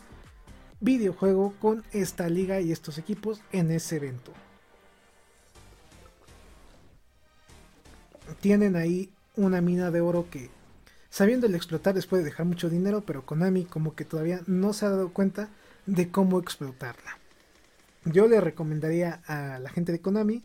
videojuego 0.80 1.54
con 1.60 1.84
esta 1.92 2.28
liga 2.28 2.60
y 2.60 2.72
estos 2.72 2.98
equipos 2.98 3.42
en 3.52 3.70
ese 3.70 3.96
evento. 3.96 4.32
Tienen 8.40 8.76
ahí 8.76 9.10
una 9.36 9.60
mina 9.60 9.90
de 9.90 10.00
oro 10.00 10.28
que 10.30 10.50
sabiendo 11.10 11.46
explotar 11.48 11.94
les 11.94 12.06
puede 12.06 12.22
dejar 12.22 12.46
mucho 12.46 12.70
dinero, 12.70 13.02
pero 13.02 13.26
Konami 13.26 13.64
como 13.64 13.94
que 13.94 14.04
todavía 14.04 14.40
no 14.46 14.72
se 14.72 14.86
ha 14.86 14.90
dado 14.90 15.12
cuenta 15.12 15.50
de 15.86 16.10
cómo 16.10 16.38
explotarla. 16.38 17.18
Yo 18.04 18.28
le 18.28 18.40
recomendaría 18.40 19.20
a 19.26 19.58
la 19.58 19.68
gente 19.70 19.92
de 19.92 20.00
Konami, 20.00 20.42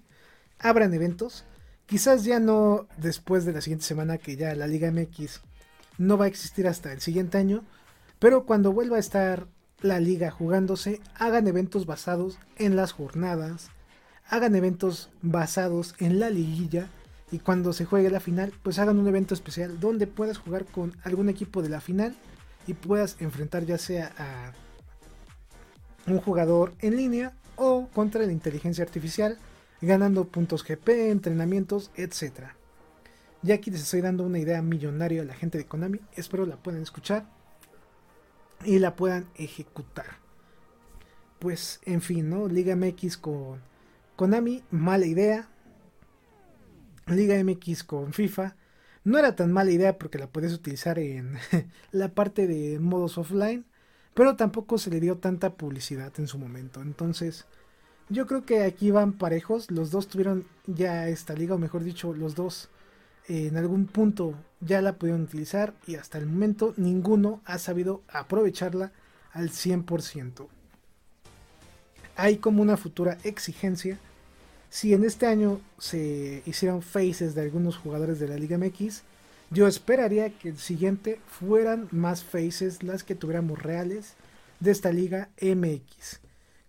abran 0.59 0.93
eventos, 0.93 1.45
quizás 1.85 2.25
ya 2.25 2.39
no 2.39 2.87
después 2.97 3.45
de 3.45 3.53
la 3.53 3.61
siguiente 3.61 3.85
semana 3.85 4.17
que 4.17 4.35
ya 4.35 4.53
la 4.55 4.67
Liga 4.67 4.91
MX 4.91 5.41
no 5.97 6.17
va 6.17 6.25
a 6.25 6.27
existir 6.27 6.67
hasta 6.67 6.91
el 6.91 6.99
siguiente 6.99 7.37
año, 7.37 7.63
pero 8.19 8.45
cuando 8.45 8.73
vuelva 8.73 8.97
a 8.97 8.99
estar 8.99 9.47
la 9.81 9.99
liga 9.99 10.31
jugándose, 10.31 11.01
hagan 11.15 11.47
eventos 11.47 11.85
basados 11.85 12.39
en 12.57 12.75
las 12.75 12.91
jornadas, 12.91 13.69
hagan 14.27 14.55
eventos 14.55 15.09
basados 15.21 15.95
en 15.99 16.19
la 16.19 16.29
liguilla 16.29 16.87
y 17.31 17.39
cuando 17.39 17.73
se 17.73 17.85
juegue 17.85 18.09
la 18.09 18.19
final, 18.19 18.53
pues 18.63 18.79
hagan 18.79 18.99
un 18.99 19.07
evento 19.07 19.33
especial 19.33 19.79
donde 19.79 20.07
puedas 20.07 20.37
jugar 20.37 20.65
con 20.65 20.95
algún 21.03 21.29
equipo 21.29 21.61
de 21.61 21.69
la 21.69 21.81
final 21.81 22.15
y 22.67 22.73
puedas 22.73 23.17
enfrentar 23.19 23.65
ya 23.65 23.77
sea 23.77 24.11
a 24.17 24.53
un 26.11 26.19
jugador 26.19 26.73
en 26.79 26.97
línea 26.97 27.33
o 27.55 27.87
contra 27.93 28.25
la 28.25 28.31
inteligencia 28.31 28.83
artificial, 28.83 29.37
ganando 29.81 30.25
puntos 30.25 30.63
GP, 30.63 31.11
entrenamientos, 31.11 31.91
etc. 31.95 32.49
Ya 33.41 33.55
aquí 33.55 33.71
les 33.71 33.81
estoy 33.81 34.01
dando 34.01 34.23
una 34.23 34.39
idea 34.39 34.61
millonaria 34.61 35.21
a 35.21 35.25
la 35.25 35.33
gente 35.33 35.57
de 35.57 35.65
Konami, 35.65 35.99
espero 36.15 36.45
la 36.45 36.57
puedan 36.57 36.81
escuchar 36.81 37.25
y 38.63 38.79
la 38.79 38.95
puedan 38.95 39.27
ejecutar. 39.35 40.17
Pues 41.39 41.79
en 41.83 42.01
fin, 42.01 42.29
¿no? 42.29 42.47
Liga 42.47 42.75
MX 42.75 43.17
con 43.17 43.61
Konami, 44.15 44.63
mala 44.71 45.05
idea. 45.05 45.49
Liga 47.07 47.35
MX 47.43 47.83
con 47.83 48.13
FIFA. 48.13 48.55
No 49.03 49.19
era 49.19 49.35
tan 49.35 49.51
mala 49.51 49.71
idea 49.71 49.99
porque 49.99 50.17
la 50.17 50.27
puedes 50.27 50.53
utilizar 50.53 50.97
en 50.97 51.37
la 51.91 52.13
parte 52.13 52.47
de 52.47 52.79
modos 52.79 53.17
offline, 53.17 53.65
pero 54.13 54.35
tampoco 54.35 54.77
se 54.77 54.89
le 54.89 54.99
dio 54.99 55.17
tanta 55.17 55.53
publicidad 55.53 56.11
en 56.17 56.27
su 56.27 56.39
momento. 56.39 56.81
Entonces, 56.81 57.45
yo 58.09 58.25
creo 58.25 58.45
que 58.45 58.63
aquí 58.63 58.91
van 58.91 59.13
parejos. 59.13 59.69
Los 59.69 59.91
dos 59.91 60.07
tuvieron 60.07 60.45
ya 60.65 61.07
esta 61.07 61.33
liga, 61.33 61.55
o 61.55 61.59
mejor 61.59 61.83
dicho, 61.83 62.13
los 62.13 62.35
dos 62.35 62.69
en 63.27 63.57
algún 63.57 63.87
punto 63.87 64.35
ya 64.59 64.81
la 64.81 64.93
pudieron 64.93 65.23
utilizar 65.23 65.73
y 65.87 65.95
hasta 65.95 66.17
el 66.17 66.25
momento 66.25 66.73
ninguno 66.77 67.41
ha 67.45 67.57
sabido 67.59 68.01
aprovecharla 68.07 68.91
al 69.31 69.49
100%. 69.49 70.47
Hay 72.15 72.37
como 72.37 72.61
una 72.61 72.77
futura 72.77 73.17
exigencia. 73.23 73.97
Si 74.69 74.93
en 74.93 75.03
este 75.03 75.25
año 75.25 75.59
se 75.77 76.43
hicieron 76.45 76.81
faces 76.81 77.35
de 77.35 77.41
algunos 77.41 77.77
jugadores 77.77 78.19
de 78.19 78.27
la 78.27 78.37
Liga 78.37 78.57
MX, 78.57 79.03
yo 79.51 79.67
esperaría 79.67 80.29
que 80.29 80.49
el 80.49 80.57
siguiente 80.57 81.19
fueran 81.27 81.87
más 81.91 82.23
faces 82.23 82.83
las 82.83 83.03
que 83.03 83.15
tuviéramos 83.15 83.61
reales 83.61 84.13
de 84.59 84.71
esta 84.71 84.91
Liga 84.91 85.29
MX. 85.41 86.19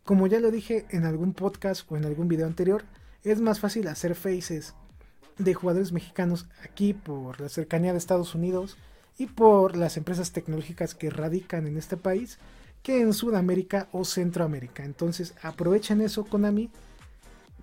Como 0.04 0.26
ya 0.26 0.40
lo 0.40 0.50
dije 0.50 0.86
en 0.90 1.04
algún 1.04 1.32
podcast 1.32 1.90
o 1.90 1.96
en 1.96 2.04
algún 2.04 2.28
video 2.28 2.46
anterior, 2.46 2.84
es 3.24 3.40
más 3.40 3.60
fácil 3.60 3.88
hacer 3.88 4.14
faces 4.14 4.74
de 5.38 5.54
jugadores 5.54 5.92
mexicanos 5.92 6.46
aquí 6.64 6.94
por 6.94 7.40
la 7.40 7.48
cercanía 7.48 7.92
de 7.92 7.98
Estados 7.98 8.34
Unidos 8.34 8.76
y 9.18 9.26
por 9.26 9.76
las 9.76 9.96
empresas 9.96 10.32
tecnológicas 10.32 10.94
que 10.94 11.10
radican 11.10 11.66
en 11.66 11.76
este 11.76 11.96
país 11.96 12.38
que 12.82 13.00
en 13.00 13.12
Sudamérica 13.12 13.88
o 13.92 14.04
Centroamérica. 14.04 14.84
Entonces 14.84 15.34
aprovechen 15.42 16.00
eso 16.00 16.24
Konami, 16.24 16.70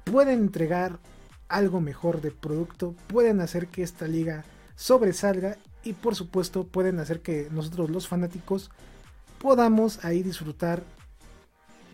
pueden 0.04 0.40
entregar 0.40 1.00
algo 1.48 1.80
mejor 1.82 2.22
de 2.22 2.32
producto, 2.32 2.96
pueden 3.08 3.40
hacer 3.40 3.68
que 3.68 3.84
esta 3.84 4.08
liga 4.08 4.44
sobresalga 4.76 5.58
y 5.84 5.94
por 5.94 6.16
supuesto 6.16 6.66
pueden 6.66 7.00
hacer 7.00 7.22
que 7.22 7.48
nosotros 7.52 7.90
los 7.90 8.08
fanáticos 8.08 8.72
podamos 9.40 10.04
ahí 10.04 10.24
disfrutar 10.24 10.84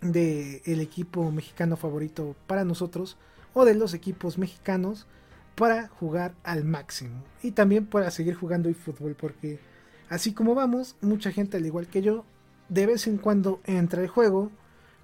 de 0.00 0.62
el 0.64 0.80
equipo 0.80 1.30
mexicano 1.30 1.76
favorito 1.76 2.34
para 2.46 2.64
nosotros 2.64 3.16
o 3.52 3.64
de 3.64 3.74
los 3.74 3.92
equipos 3.94 4.38
mexicanos 4.38 5.06
para 5.54 5.88
jugar 5.88 6.34
al 6.42 6.64
máximo. 6.64 7.22
Y 7.42 7.52
también 7.52 7.86
para 7.86 8.10
seguir 8.10 8.34
jugando 8.34 8.72
fútbol 8.74 9.14
porque 9.14 9.60
así 10.08 10.32
como 10.32 10.54
vamos, 10.54 10.96
mucha 11.00 11.32
gente 11.32 11.56
al 11.56 11.66
igual 11.66 11.86
que 11.86 12.02
yo 12.02 12.24
de 12.68 12.86
vez 12.86 13.06
en 13.06 13.18
cuando 13.18 13.60
entra 13.64 14.00
al 14.00 14.08
juego, 14.08 14.50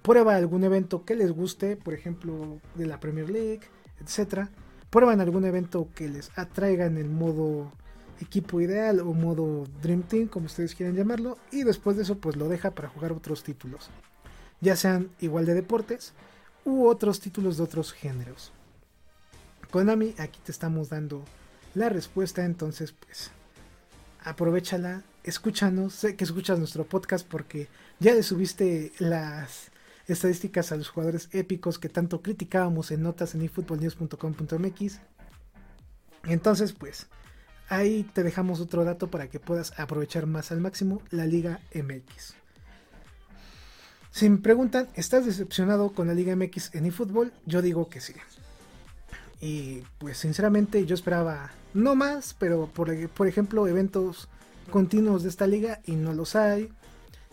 prueba 0.01 0.35
algún 0.35 0.63
evento 0.63 1.03
que 1.03 1.15
les 1.15 1.31
guste, 1.31 1.75
por 1.75 1.93
ejemplo 1.93 2.59
de 2.75 2.85
la 2.85 2.99
Premier 2.99 3.29
League, 3.29 3.61
etcétera, 4.01 4.49
prueban 4.89 5.19
algún 5.19 5.43
evento 5.45 5.89
que 5.93 6.07
les 6.07 6.31
atraiga 6.37 6.85
en 6.85 6.97
el 6.97 7.09
modo 7.09 7.71
equipo 8.21 8.61
ideal 8.61 9.01
o 9.01 9.13
modo 9.13 9.65
Dream 9.81 10.03
Team, 10.03 10.27
como 10.27 10.45
ustedes 10.45 10.75
quieran 10.75 10.95
llamarlo, 10.95 11.37
y 11.51 11.63
después 11.63 11.97
de 11.97 12.03
eso 12.03 12.17
pues 12.17 12.35
lo 12.35 12.47
deja 12.47 12.71
para 12.71 12.87
jugar 12.87 13.11
otros 13.11 13.43
títulos, 13.43 13.89
ya 14.61 14.75
sean 14.75 15.09
igual 15.19 15.45
de 15.45 15.53
deportes 15.53 16.13
u 16.63 16.87
otros 16.87 17.19
títulos 17.19 17.57
de 17.57 17.63
otros 17.63 17.93
géneros. 17.93 18.53
Konami, 19.71 20.15
aquí 20.17 20.39
te 20.43 20.51
estamos 20.51 20.89
dando 20.89 21.23
la 21.75 21.89
respuesta, 21.89 22.45
entonces 22.45 22.93
pues 22.93 23.31
aprovechala, 24.23 25.03
escúchanos, 25.23 25.93
sé 25.93 26.15
que 26.15 26.23
escuchas 26.23 26.59
nuestro 26.59 26.85
podcast 26.85 27.27
porque 27.27 27.67
ya 27.99 28.13
le 28.13 28.23
subiste 28.23 28.91
las 28.99 29.71
estadísticas 30.07 30.71
a 30.71 30.77
los 30.77 30.89
jugadores 30.89 31.29
épicos 31.33 31.79
que 31.79 31.89
tanto 31.89 32.21
criticábamos 32.21 32.91
en 32.91 33.03
notas 33.03 33.35
en 33.35 33.41
efootballnews.com.mx. 33.41 34.99
Entonces 36.23 36.73
pues 36.73 37.07
ahí 37.69 38.09
te 38.13 38.23
dejamos 38.23 38.59
otro 38.61 38.85
dato 38.85 39.11
para 39.11 39.29
que 39.29 39.39
puedas 39.39 39.77
aprovechar 39.79 40.25
más 40.25 40.51
al 40.51 40.61
máximo 40.61 41.01
la 41.11 41.25
Liga 41.25 41.59
MX. 41.73 42.35
Si 44.11 44.29
me 44.29 44.37
preguntan, 44.37 44.87
¿estás 44.95 45.25
decepcionado 45.25 45.91
con 45.91 46.07
la 46.07 46.13
Liga 46.13 46.35
MX 46.35 46.73
en 46.73 46.85
eFootball? 46.85 47.33
Yo 47.45 47.61
digo 47.61 47.89
que 47.89 48.01
sí. 48.01 48.13
Y 49.39 49.83
pues 49.97 50.17
sinceramente 50.17 50.85
yo 50.85 50.95
esperaba 50.95 51.51
no 51.73 51.95
más, 51.95 52.35
pero 52.37 52.67
por, 52.67 53.09
por 53.09 53.27
ejemplo 53.27 53.67
eventos 53.67 54.29
continuos 54.71 55.23
de 55.23 55.29
esta 55.29 55.47
liga 55.47 55.79
y 55.85 55.95
no 55.95 56.13
los 56.13 56.35
hay. 56.35 56.69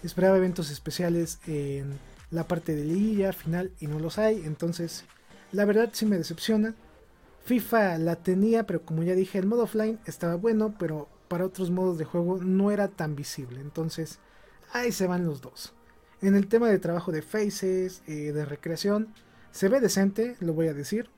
Esperaba 0.02 0.36
eventos 0.36 0.70
especiales 0.70 1.38
en 1.46 1.98
la 2.30 2.46
parte 2.46 2.74
de 2.74 2.84
liga 2.84 3.32
final 3.32 3.72
y 3.80 3.86
no 3.86 3.98
los 3.98 4.18
hay. 4.18 4.42
Entonces 4.44 5.04
la 5.52 5.64
verdad 5.64 5.90
sí 5.92 6.06
me 6.06 6.18
decepciona. 6.18 6.74
FIFA 7.44 7.98
la 7.98 8.16
tenía, 8.16 8.64
pero 8.64 8.82
como 8.82 9.02
ya 9.02 9.14
dije, 9.14 9.38
el 9.38 9.46
modo 9.46 9.64
offline 9.64 9.98
estaba 10.06 10.36
bueno, 10.36 10.74
pero 10.78 11.08
para 11.28 11.44
otros 11.44 11.70
modos 11.70 11.98
de 11.98 12.04
juego 12.04 12.38
no 12.42 12.70
era 12.70 12.88
tan 12.88 13.16
visible. 13.16 13.60
Entonces 13.60 14.18
ahí 14.72 14.92
se 14.92 15.06
van 15.06 15.26
los 15.26 15.40
dos. 15.40 15.72
En 16.22 16.36
el 16.36 16.46
tema 16.48 16.68
de 16.68 16.78
trabajo 16.78 17.12
de 17.12 17.22
faces, 17.22 18.02
eh, 18.06 18.32
de 18.32 18.44
recreación, 18.44 19.14
se 19.52 19.68
ve 19.68 19.80
decente, 19.80 20.36
lo 20.40 20.54
voy 20.54 20.68
a 20.68 20.74
decir. 20.74 21.08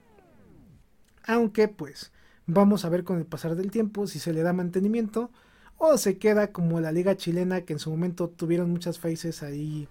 Aunque 1.27 1.69
pues 1.69 2.13
vamos 2.47 2.85
a 2.85 2.89
ver 2.89 3.05
con 3.05 3.19
el 3.19 3.27
pasar 3.27 3.57
del 3.57 3.71
tiempo 3.71 4.07
si 4.07 4.19
se 4.19 4.33
le 4.33 4.43
da 4.43 4.53
mantenimiento 4.53 5.31
o 5.79 5.99
se 5.99 6.19
queda 6.19 6.53
como 6.53 6.81
la 6.81 6.93
liga 6.93 7.17
chilena 7.17 7.63
que 7.63 7.75
en 7.75 7.79
su 7.79 7.91
momento 7.91 8.29
tuvieron 8.29 8.71
muchas 8.71 8.99
faces 8.99 9.43
ahí 9.43 9.89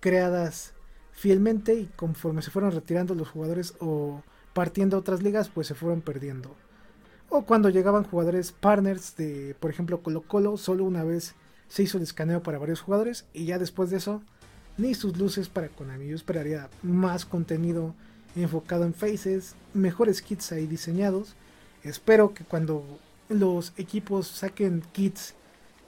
creadas 0.00 0.74
fielmente 1.12 1.74
y 1.74 1.86
conforme 1.96 2.42
se 2.42 2.50
fueron 2.50 2.72
retirando 2.72 3.14
los 3.14 3.28
jugadores 3.28 3.74
o 3.78 4.22
partiendo 4.52 4.96
a 4.96 5.00
otras 5.00 5.22
ligas, 5.22 5.48
pues 5.48 5.66
se 5.66 5.74
fueron 5.74 6.00
perdiendo. 6.00 6.54
O 7.28 7.42
cuando 7.42 7.68
llegaban 7.68 8.04
jugadores 8.04 8.52
partners 8.52 9.16
de, 9.16 9.56
por 9.58 9.70
ejemplo, 9.70 10.02
Colo 10.02 10.22
Colo, 10.22 10.56
solo 10.56 10.84
una 10.84 11.04
vez 11.04 11.34
se 11.68 11.82
hizo 11.82 11.98
el 11.98 12.04
escaneo 12.04 12.42
para 12.42 12.58
varios 12.58 12.80
jugadores 12.80 13.26
y 13.32 13.46
ya 13.46 13.58
después 13.58 13.90
de 13.90 13.96
eso, 13.96 14.22
ni 14.76 14.94
sus 14.94 15.16
luces 15.18 15.48
para 15.48 15.68
Konami. 15.68 16.08
Yo 16.08 16.16
esperaría 16.16 16.68
más 16.82 17.24
contenido 17.24 17.94
enfocado 18.42 18.84
en 18.84 18.94
faces, 18.94 19.54
mejores 19.72 20.22
kits 20.22 20.52
ahí 20.52 20.66
diseñados. 20.66 21.34
Espero 21.82 22.34
que 22.34 22.44
cuando 22.44 22.84
los 23.28 23.72
equipos 23.76 24.26
saquen 24.26 24.82
kits 24.92 25.34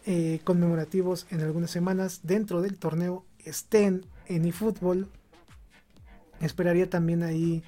eh, 0.05 0.41
conmemorativos 0.45 1.27
en 1.31 1.41
algunas 1.41 1.71
semanas 1.71 2.21
dentro 2.23 2.63
del 2.63 2.79
torneo 2.79 3.25
estén 3.45 4.05
en 4.27 4.45
eFootball. 4.45 5.09
Esperaría 6.41 6.89
también 6.89 7.23
ahí 7.23 7.63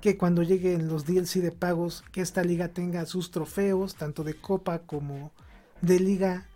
que 0.00 0.18
cuando 0.18 0.42
lleguen 0.42 0.86
los 0.86 1.06
DLC 1.06 1.40
de 1.40 1.50
pagos, 1.50 2.04
que 2.12 2.20
esta 2.20 2.44
liga 2.44 2.68
tenga 2.68 3.06
sus 3.06 3.30
trofeos, 3.30 3.94
tanto 3.94 4.22
de 4.22 4.34
copa 4.34 4.80
como 4.80 5.32
de 5.80 5.98
liga 5.98 6.46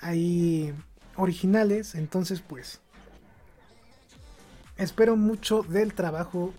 ahí 0.00 0.74
originales. 1.16 1.94
Entonces, 1.94 2.42
pues, 2.42 2.80
espero 4.76 5.16
mucho 5.16 5.62
del 5.62 5.94
trabajo 5.94 6.52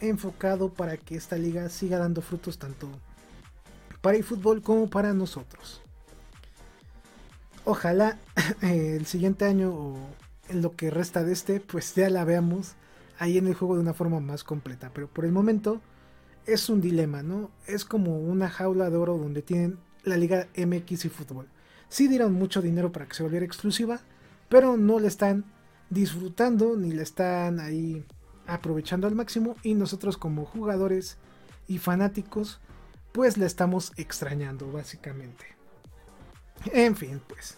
enfocado 0.00 0.72
para 0.72 0.96
que 0.96 1.16
esta 1.16 1.36
liga 1.36 1.68
siga 1.68 1.98
dando 1.98 2.22
frutos 2.22 2.58
tanto 2.58 2.88
para 4.00 4.16
el 4.16 4.24
fútbol 4.24 4.62
como 4.62 4.88
para 4.88 5.12
nosotros. 5.12 5.82
Ojalá 7.64 8.18
el 8.62 9.06
siguiente 9.06 9.44
año 9.44 9.70
o 9.70 9.98
en 10.48 10.62
lo 10.62 10.76
que 10.76 10.90
resta 10.90 11.24
de 11.24 11.32
este, 11.32 11.60
pues 11.60 11.94
ya 11.94 12.08
la 12.08 12.24
veamos 12.24 12.74
ahí 13.18 13.38
en 13.38 13.46
el 13.46 13.54
juego 13.54 13.74
de 13.74 13.80
una 13.80 13.94
forma 13.94 14.20
más 14.20 14.44
completa. 14.44 14.90
Pero 14.94 15.08
por 15.08 15.24
el 15.24 15.32
momento 15.32 15.80
es 16.46 16.68
un 16.68 16.80
dilema, 16.80 17.22
¿no? 17.22 17.50
Es 17.66 17.84
como 17.84 18.18
una 18.18 18.48
jaula 18.48 18.88
de 18.90 18.96
oro 18.96 19.18
donde 19.18 19.42
tienen 19.42 19.78
la 20.04 20.16
Liga 20.16 20.48
MX 20.56 21.04
y 21.04 21.08
fútbol. 21.08 21.48
Sí 21.88 22.08
dieron 22.08 22.32
mucho 22.32 22.62
dinero 22.62 22.92
para 22.92 23.06
que 23.06 23.14
se 23.14 23.22
volviera 23.22 23.44
exclusiva, 23.44 24.00
pero 24.48 24.76
no 24.76 24.98
le 24.98 25.08
están 25.08 25.44
disfrutando 25.90 26.76
ni 26.76 26.92
le 26.92 27.02
están 27.02 27.60
ahí 27.60 28.04
aprovechando 28.48 29.06
al 29.06 29.14
máximo 29.14 29.56
y 29.62 29.74
nosotros 29.74 30.16
como 30.16 30.44
jugadores 30.44 31.18
y 31.68 31.78
fanáticos 31.78 32.60
pues 33.12 33.36
la 33.36 33.46
estamos 33.46 33.92
extrañando 33.96 34.70
básicamente. 34.72 35.46
En 36.72 36.96
fin, 36.96 37.20
pues 37.28 37.56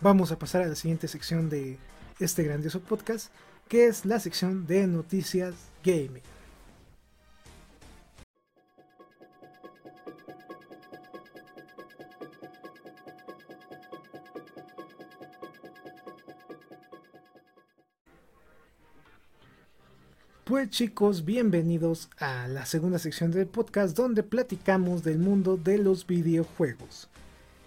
vamos 0.00 0.32
a 0.32 0.38
pasar 0.38 0.62
a 0.62 0.66
la 0.66 0.74
siguiente 0.74 1.08
sección 1.08 1.48
de 1.48 1.78
este 2.18 2.42
grandioso 2.42 2.80
podcast, 2.80 3.32
que 3.68 3.86
es 3.86 4.04
la 4.04 4.20
sección 4.20 4.66
de 4.66 4.86
noticias 4.86 5.54
gaming. 5.84 6.22
Pues 20.52 20.68
chicos, 20.68 21.24
bienvenidos 21.24 22.10
a 22.18 22.46
la 22.46 22.66
segunda 22.66 22.98
sección 22.98 23.30
del 23.30 23.46
podcast 23.46 23.96
donde 23.96 24.22
platicamos 24.22 25.02
del 25.02 25.18
mundo 25.18 25.56
de 25.56 25.78
los 25.78 26.06
videojuegos. 26.06 27.08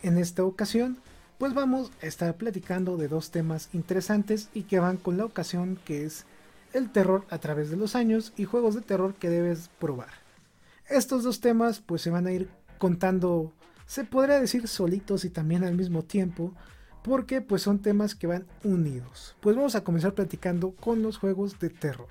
En 0.04 0.20
esta 0.20 0.44
ocasión, 0.44 1.00
pues 1.40 1.56
vamos 1.56 1.92
a 2.04 2.06
estar 2.06 2.36
platicando 2.38 2.96
de 2.96 3.08
dos 3.08 3.32
temas 3.32 3.70
interesantes 3.74 4.50
y 4.54 4.66
que 4.66 4.78
van 4.78 4.98
con 4.98 5.18
la 5.18 5.26
ocasión 5.26 5.80
que 5.84 6.06
es 6.06 6.26
el 6.74 6.92
terror 6.92 7.26
a 7.32 7.40
través 7.40 7.72
de 7.72 7.76
los 7.76 7.96
años 7.96 8.34
y 8.38 8.46
juegos 8.46 8.76
de 8.76 8.82
terror 8.82 9.16
que 9.16 9.32
debes 9.32 9.72
probar. 9.80 10.14
Estos 10.88 11.24
dos 11.24 11.42
temas 11.42 11.80
pues 11.80 12.04
se 12.04 12.12
van 12.12 12.28
a 12.28 12.34
ir 12.34 12.50
contando, 12.78 13.52
se 13.88 14.04
podría 14.04 14.40
decir 14.40 14.68
solitos 14.68 15.26
y 15.26 15.32
también 15.32 15.64
al 15.64 15.74
mismo 15.74 16.04
tiempo, 16.04 16.54
porque 17.04 17.42
pues 17.42 17.64
son 17.64 17.80
temas 17.80 18.14
que 18.14 18.28
van 18.28 18.46
unidos. 18.64 19.36
Pues 19.40 19.56
vamos 19.56 19.74
a 19.74 19.84
comenzar 19.84 20.14
platicando 20.14 20.76
con 20.76 21.02
los 21.02 21.18
juegos 21.18 21.58
de 21.58 21.72
terror. 21.72 22.10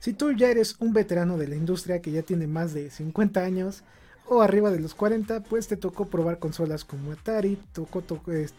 Si 0.00 0.12
tú 0.12 0.32
ya 0.32 0.50
eres 0.50 0.76
un 0.78 0.92
veterano 0.92 1.38
de 1.38 1.48
la 1.48 1.56
industria 1.56 2.00
que 2.00 2.12
ya 2.12 2.22
tiene 2.22 2.46
más 2.46 2.72
de 2.72 2.90
50 2.90 3.42
años 3.42 3.82
o 4.26 4.42
arriba 4.42 4.70
de 4.70 4.80
los 4.80 4.94
40, 4.94 5.42
pues 5.44 5.68
te 5.68 5.76
tocó 5.76 6.06
probar 6.06 6.38
consolas 6.38 6.84
como 6.84 7.12
Atari, 7.12 7.58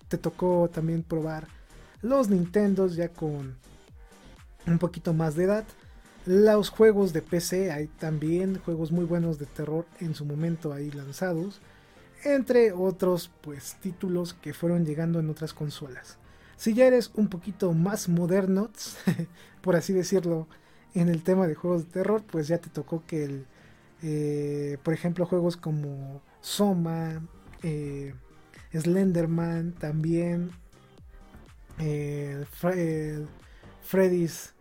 te 0.08 0.18
tocó 0.18 0.70
también 0.70 1.04
probar 1.04 1.48
los 2.02 2.30
Nintendos 2.30 2.96
ya 2.96 3.10
con 3.10 3.56
un 4.66 4.80
poquito 4.80 5.14
más 5.14 5.36
de 5.36 5.46
edad. 5.46 5.66
Los 6.26 6.70
juegos 6.70 7.14
de 7.14 7.22
PC, 7.22 7.72
hay 7.72 7.88
también 7.88 8.60
juegos 8.60 8.92
muy 8.92 9.06
buenos 9.06 9.40
de 9.40 9.46
terror 9.46 9.86
en 10.00 10.16
su 10.16 10.26
momento 10.26 10.74
ahí 10.74 10.92
lanzados, 10.92 11.62
entre 12.24 12.72
otros 12.72 13.32
pues 13.42 13.78
títulos 13.82 14.34
que 14.34 14.54
fueron 14.54 14.86
llegando 14.86 15.20
en 15.20 15.30
otras 15.30 15.54
consolas. 15.54 16.18
Si 16.58 16.74
ya 16.74 16.86
eres 16.86 17.12
un 17.16 17.30
poquito 17.30 17.74
más 17.74 18.10
moderno, 18.10 18.70
por 19.62 19.76
así 19.76 19.94
decirlo, 19.94 20.48
en 20.94 21.10
el 21.10 21.24
tema 21.24 21.48
de 21.48 21.56
juegos 21.56 21.86
de 21.86 21.92
terror, 21.92 22.24
pues 22.24 22.48
ya 22.48 22.58
te 22.58 22.70
tocó 22.70 23.04
que 23.06 23.24
el, 23.24 23.46
eh, 24.02 24.78
por 24.84 24.94
ejemplo, 24.94 25.26
juegos 25.26 25.58
como 25.58 26.22
Soma, 26.42 27.22
eh, 27.64 28.14
Slenderman, 28.74 29.74
también 29.74 30.52
eh, 31.80 32.46
Freddy's 33.82 34.54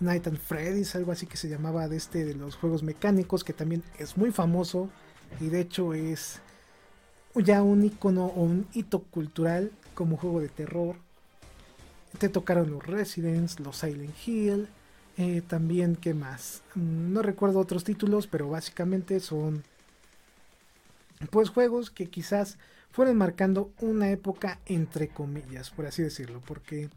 Night 0.00 0.26
and 0.26 0.38
Freddy's, 0.38 0.94
algo 0.94 1.12
así 1.12 1.26
que 1.26 1.36
se 1.36 1.48
llamaba 1.48 1.88
de 1.88 1.96
este 1.96 2.24
de 2.24 2.34
los 2.34 2.56
juegos 2.56 2.82
mecánicos, 2.82 3.44
que 3.44 3.52
también 3.52 3.82
es 3.98 4.16
muy 4.16 4.30
famoso 4.30 4.90
y 5.40 5.48
de 5.48 5.60
hecho 5.60 5.94
es 5.94 6.40
ya 7.34 7.62
un 7.62 7.84
icono 7.84 8.26
o 8.26 8.42
un 8.42 8.66
hito 8.72 9.02
cultural 9.02 9.72
como 9.94 10.16
juego 10.16 10.40
de 10.40 10.48
terror. 10.48 10.96
Te 12.18 12.28
tocaron 12.28 12.70
los 12.70 12.86
Residents, 12.86 13.60
los 13.60 13.78
Silent 13.78 14.14
Hill, 14.26 14.68
eh, 15.16 15.42
también, 15.46 15.96
¿qué 15.96 16.14
más? 16.14 16.62
Mm, 16.74 17.12
no 17.12 17.22
recuerdo 17.22 17.60
otros 17.60 17.84
títulos, 17.84 18.26
pero 18.26 18.50
básicamente 18.50 19.20
son 19.20 19.64
pues 21.30 21.48
juegos 21.48 21.90
que 21.90 22.10
quizás 22.10 22.58
fueron 22.90 23.16
marcando 23.16 23.72
una 23.80 24.10
época 24.10 24.58
entre 24.66 25.08
comillas, 25.08 25.70
por 25.70 25.86
así 25.86 26.02
decirlo, 26.02 26.42
porque 26.46 26.90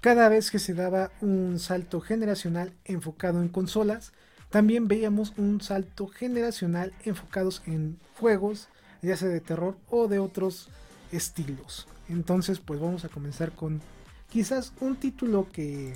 cada 0.00 0.28
vez 0.28 0.50
que 0.50 0.58
se 0.58 0.74
daba 0.74 1.12
un 1.20 1.58
salto 1.58 2.00
generacional 2.00 2.72
enfocado 2.84 3.42
en 3.42 3.48
consolas, 3.48 4.12
también 4.48 4.88
veíamos 4.88 5.32
un 5.36 5.60
salto 5.60 6.08
generacional 6.08 6.92
enfocados 7.04 7.62
en 7.66 7.98
juegos, 8.18 8.68
ya 9.02 9.16
sea 9.16 9.28
de 9.28 9.40
terror 9.40 9.76
o 9.88 10.08
de 10.08 10.18
otros 10.18 10.68
estilos. 11.12 11.86
Entonces, 12.08 12.58
pues 12.58 12.80
vamos 12.80 13.04
a 13.04 13.08
comenzar 13.08 13.52
con 13.52 13.80
quizás 14.28 14.72
un 14.80 14.96
título 14.96 15.46
que 15.52 15.94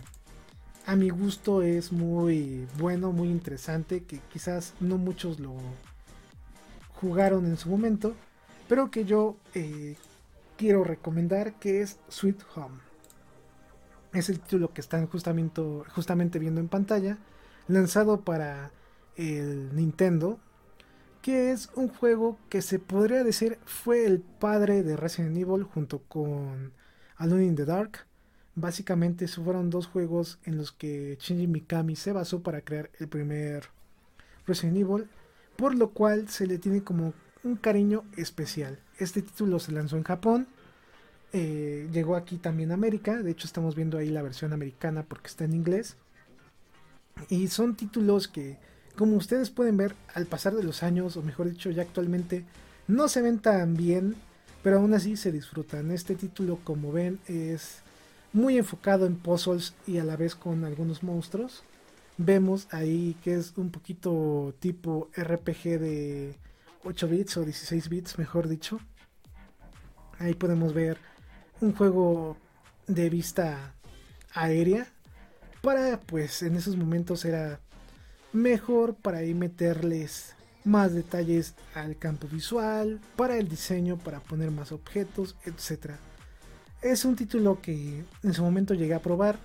a 0.87 0.97
mi 0.97 1.11
gusto 1.11 1.62
es 1.62 1.93
muy 1.93 2.66
bueno, 2.78 3.12
muy 3.12 3.28
interesante, 3.28 4.05
que 4.05 4.18
quizás 4.32 4.74
no 4.80 4.99
muchos 4.99 5.41
lo 5.41 5.55
jugaron 6.95 7.47
en 7.47 7.57
su 7.57 7.68
momento, 7.68 8.14
pero 8.68 8.91
que 8.91 9.05
yo 9.05 9.37
eh, 9.55 9.97
quiero 10.57 10.85
recomendar, 10.85 11.55
que 11.55 11.80
es 11.80 11.99
Sweet 12.09 12.43
Home. 12.57 12.78
Es 14.12 14.28
el 14.28 14.41
título 14.41 14.72
que 14.72 14.80
están 14.80 15.07
justamente, 15.07 15.62
justamente 15.95 16.39
viendo 16.39 16.61
en 16.61 16.68
pantalla, 16.68 17.18
lanzado 17.66 18.20
para 18.20 18.70
el 19.16 19.74
Nintendo, 19.74 20.39
que 21.22 21.53
es 21.53 21.70
un 21.74 21.89
juego 21.89 22.39
que 22.51 22.61
se 22.61 22.78
podría 22.78 23.24
decir 23.24 23.59
fue 23.64 24.05
el 24.05 24.20
padre 24.20 24.82
de 24.82 24.97
Resident 24.97 25.37
Evil 25.39 25.62
junto 25.62 26.01
con 26.01 26.72
Alone 27.16 27.47
in 27.47 27.57
the 27.57 27.64
Dark 27.64 28.07
Básicamente 28.57 29.26
fueron 29.26 29.70
dos 29.70 29.86
juegos 29.86 30.38
en 30.44 30.57
los 30.57 30.70
que 30.70 31.18
Shinji 31.20 31.46
Mikami 31.46 31.96
se 31.96 32.12
basó 32.12 32.42
para 32.42 32.61
crear 32.61 32.90
el 33.00 33.09
primer 33.09 33.64
Resident 34.46 34.76
Evil, 34.76 35.09
por 35.57 35.74
lo 35.74 35.90
cual 35.90 36.28
se 36.28 36.46
le 36.46 36.59
tiene 36.59 36.82
como 36.82 37.14
un 37.42 37.57
cariño 37.57 38.05
especial. 38.16 38.78
Este 38.98 39.22
título 39.22 39.59
se 39.59 39.72
lanzó 39.72 39.96
en 39.96 40.05
Japón, 40.05 40.46
eh, 41.32 41.88
llegó 41.92 42.14
aquí 42.14 42.36
también 42.36 42.70
a 42.70 42.74
América, 42.74 43.22
de 43.22 43.32
hecho 43.32 43.46
estamos 43.46 43.74
viendo 43.74 43.98
ahí 43.98 44.09
la 44.09 44.22
versión 44.22 44.52
americana 44.52 45.02
porque 45.02 45.26
está 45.26 45.44
en 45.44 45.55
inglés. 45.55 45.96
Y 47.28 47.48
son 47.48 47.74
títulos 47.74 48.28
que, 48.28 48.59
como 48.96 49.16
ustedes 49.16 49.50
pueden 49.50 49.76
ver, 49.76 49.96
al 50.14 50.26
pasar 50.26 50.55
de 50.55 50.62
los 50.62 50.82
años, 50.82 51.16
o 51.16 51.22
mejor 51.22 51.50
dicho, 51.50 51.70
ya 51.70 51.82
actualmente, 51.82 52.44
no 52.86 53.09
se 53.09 53.20
ven 53.20 53.40
tan 53.40 53.74
bien, 53.74 54.14
pero 54.62 54.78
aún 54.78 54.94
así 54.94 55.16
se 55.16 55.32
disfrutan. 55.32 55.90
Este 55.90 56.14
título, 56.14 56.61
como 56.64 56.92
ven, 56.92 57.18
es 57.26 57.84
muy 58.35 58.59
enfocado 58.59 59.07
en 59.07 59.16
puzzles 59.16 59.74
y 59.87 59.99
a 59.99 60.05
la 60.05 60.16
vez 60.16 60.35
con 60.35 60.64
algunos 60.64 61.03
monstruos. 61.03 61.62
Vemos 62.18 62.68
ahí 62.70 63.16
que 63.22 63.35
es 63.35 63.57
un 63.57 63.70
poquito 63.70 64.55
tipo 64.59 65.09
RPG 65.16 65.78
de 65.80 66.35
8 66.85 67.09
bits 67.09 67.37
o 67.39 67.45
16 67.45 67.89
bits, 67.89 68.18
mejor 68.18 68.49
dicho. 68.49 68.80
Ahí 70.18 70.35
podemos 70.35 70.74
ver 70.74 70.99
un 71.61 71.74
juego 71.74 72.37
de 72.87 73.09
vista 73.09 73.74
aérea. 74.35 74.87
para 75.62 75.99
pues 76.01 76.43
en 76.43 76.57
esos 76.57 76.76
momentos 76.76 77.24
era 77.24 77.61
mejor 78.32 78.97
para 78.97 79.18
ahí 79.18 79.32
meterles 79.32 80.35
más 80.64 80.93
detalles 80.93 81.55
al 81.74 81.97
campo 81.97 82.26
visual, 82.26 83.01
para 83.16 83.37
el 83.37 83.49
diseño, 83.49 83.97
para 83.97 84.20
poner 84.20 84.51
más 84.51 84.72
objetos, 84.72 85.37
etc. 85.45 85.93
Es 86.85 87.07
un 87.07 87.16
título 87.16 87.62
que 87.62 88.05
en 88.22 88.35
su 88.35 88.43
momento 88.43 88.74
llegué 88.74 88.93
a 88.93 89.01
probar. 89.01 89.39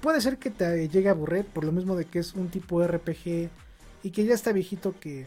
Puede 0.00 0.22
ser 0.22 0.38
que 0.38 0.48
te 0.48 0.88
llegue 0.88 1.08
a 1.08 1.12
aburrir 1.12 1.44
por 1.44 1.62
lo 1.62 1.72
mismo 1.72 1.94
de 1.94 2.06
que 2.06 2.20
es 2.20 2.32
un 2.32 2.48
tipo 2.48 2.82
RPG 2.82 3.50
y 4.02 4.10
que 4.10 4.24
ya 4.24 4.32
está 4.32 4.52
viejito 4.52 4.98
que 4.98 5.26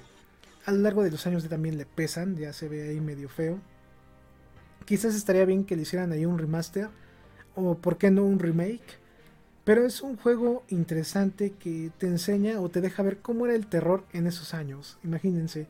a 0.65 0.71
lo 0.71 0.79
largo 0.79 1.03
de 1.03 1.11
los 1.11 1.27
años 1.27 1.47
también 1.47 1.77
le 1.77 1.85
pesan, 1.85 2.37
ya 2.37 2.53
se 2.53 2.67
ve 2.67 2.89
ahí 2.89 2.99
medio 2.99 3.29
feo. 3.29 3.59
Quizás 4.85 5.13
estaría 5.13 5.45
bien 5.45 5.63
que 5.63 5.75
le 5.75 5.83
hicieran 5.83 6.11
ahí 6.11 6.25
un 6.25 6.39
remaster 6.39 6.89
o 7.53 7.75
por 7.75 7.99
qué 7.99 8.09
no 8.09 8.23
un 8.23 8.39
remake. 8.39 8.99
Pero 9.63 9.85
es 9.85 10.01
un 10.01 10.17
juego 10.17 10.63
interesante 10.69 11.51
que 11.51 11.91
te 11.99 12.07
enseña 12.07 12.59
o 12.59 12.69
te 12.69 12.81
deja 12.81 13.03
ver 13.03 13.19
cómo 13.19 13.45
era 13.45 13.53
el 13.53 13.67
terror 13.67 14.05
en 14.11 14.25
esos 14.25 14.55
años. 14.55 14.97
Imagínense, 15.03 15.67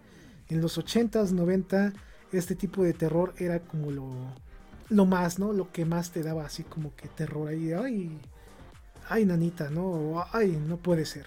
en 0.47 0.61
los 0.61 0.79
80s, 0.79 1.31
90 1.31 1.91
este 2.31 2.55
tipo 2.55 2.83
de 2.85 2.93
terror 2.93 3.33
era 3.37 3.59
como 3.59 3.91
lo, 3.91 4.07
lo 4.91 5.05
más, 5.05 5.39
¿no? 5.39 5.53
Lo 5.53 5.71
que 5.71 5.85
más 5.85 6.11
te 6.11 6.21
daba 6.21 6.45
así 6.45 6.63
como 6.63 6.93
que 6.95 7.07
terror 7.07 7.47
ahí. 7.47 7.71
Ay, 7.73 8.19
ay, 9.09 9.25
nanita, 9.25 9.69
¿no? 9.69 10.23
ay, 10.33 10.61
no 10.67 10.77
puede 10.77 11.05
ser. 11.05 11.25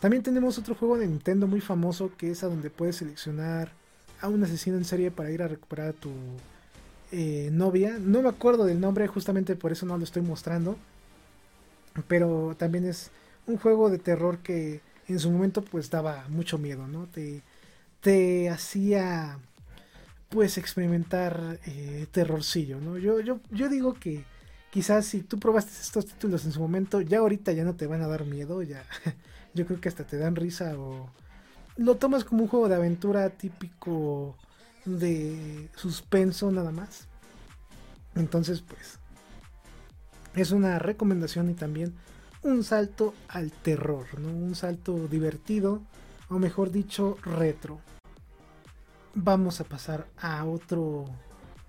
También 0.00 0.22
tenemos 0.22 0.58
otro 0.58 0.74
juego 0.74 0.96
de 0.98 1.06
Nintendo 1.06 1.46
muy 1.46 1.60
famoso 1.60 2.12
que 2.16 2.30
es 2.30 2.42
a 2.42 2.48
donde 2.48 2.70
puedes 2.70 2.96
seleccionar 2.96 3.72
a 4.20 4.28
un 4.28 4.42
asesino 4.44 4.76
en 4.76 4.84
serie 4.84 5.10
para 5.10 5.30
ir 5.30 5.42
a 5.42 5.48
recuperar 5.48 5.88
a 5.88 5.92
tu 5.92 6.10
eh, 7.10 7.50
novia. 7.52 7.98
No 8.00 8.22
me 8.22 8.28
acuerdo 8.28 8.64
del 8.64 8.80
nombre, 8.80 9.06
justamente 9.08 9.56
por 9.56 9.72
eso 9.72 9.84
no 9.84 9.98
lo 9.98 10.04
estoy 10.04 10.22
mostrando. 10.22 10.76
Pero 12.08 12.54
también 12.56 12.86
es 12.86 13.10
un 13.46 13.58
juego 13.58 13.90
de 13.90 13.98
terror 13.98 14.38
que 14.38 14.80
en 15.08 15.18
su 15.18 15.30
momento 15.30 15.62
pues 15.62 15.90
daba 15.90 16.24
mucho 16.28 16.56
miedo, 16.56 16.86
¿no? 16.86 17.06
Te, 17.06 17.42
te 18.00 18.48
hacía 18.48 19.38
pues 20.32 20.56
experimentar 20.56 21.60
eh, 21.66 22.06
terrorcillo, 22.10 22.80
¿no? 22.80 22.96
Yo, 22.96 23.20
yo, 23.20 23.40
yo 23.50 23.68
digo 23.68 23.92
que 23.92 24.24
quizás 24.70 25.04
si 25.04 25.20
tú 25.20 25.38
probaste 25.38 25.72
estos 25.78 26.06
títulos 26.06 26.46
en 26.46 26.52
su 26.52 26.60
momento, 26.60 27.02
ya 27.02 27.18
ahorita 27.18 27.52
ya 27.52 27.64
no 27.64 27.76
te 27.76 27.86
van 27.86 28.00
a 28.00 28.08
dar 28.08 28.24
miedo, 28.24 28.62
ya 28.62 28.82
yo 29.54 29.66
creo 29.66 29.78
que 29.78 29.90
hasta 29.90 30.04
te 30.04 30.16
dan 30.16 30.34
risa 30.34 30.78
o 30.78 31.10
lo 31.76 31.96
tomas 31.96 32.24
como 32.24 32.44
un 32.44 32.48
juego 32.48 32.70
de 32.70 32.76
aventura 32.76 33.28
típico 33.28 34.38
de 34.86 35.68
suspenso 35.76 36.50
nada 36.50 36.72
más. 36.72 37.08
Entonces, 38.14 38.62
pues, 38.62 38.98
es 40.34 40.50
una 40.50 40.78
recomendación 40.78 41.50
y 41.50 41.54
también 41.54 41.92
un 42.42 42.64
salto 42.64 43.12
al 43.28 43.52
terror, 43.52 44.18
¿no? 44.18 44.28
Un 44.28 44.54
salto 44.54 45.08
divertido, 45.08 45.82
o 46.30 46.38
mejor 46.38 46.70
dicho, 46.70 47.18
retro. 47.22 47.80
Vamos 49.14 49.60
a 49.60 49.64
pasar 49.64 50.06
a 50.18 50.44
otro, 50.44 51.04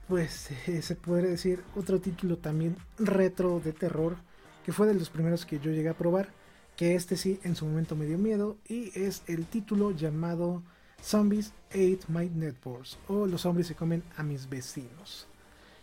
pues, 0.07 0.49
se 0.81 0.95
podría 0.95 1.31
decir, 1.31 1.63
otro 1.75 1.99
título 1.99 2.37
también 2.37 2.75
retro 2.97 3.59
de 3.59 3.73
terror, 3.73 4.17
que 4.65 4.71
fue 4.71 4.87
de 4.87 4.93
los 4.93 5.09
primeros 5.09 5.45
que 5.45 5.59
yo 5.59 5.71
llegué 5.71 5.89
a 5.89 5.97
probar 5.97 6.29
que 6.75 6.95
este 6.95 7.17
sí 7.17 7.39
en 7.43 7.55
su 7.55 7.65
momento 7.65 7.95
me 7.95 8.05
dio 8.05 8.17
miedo 8.17 8.57
y 8.67 8.91
es 8.99 9.23
el 9.27 9.45
título 9.45 9.91
llamado 9.91 10.63
Zombies 11.01 11.53
Ate 11.69 11.99
My 12.07 12.29
Networks 12.29 12.97
o 13.07 13.27
Los 13.27 13.41
zombies 13.41 13.67
se 13.67 13.75
comen 13.75 14.03
a 14.17 14.23
mis 14.23 14.49
vecinos. 14.49 15.27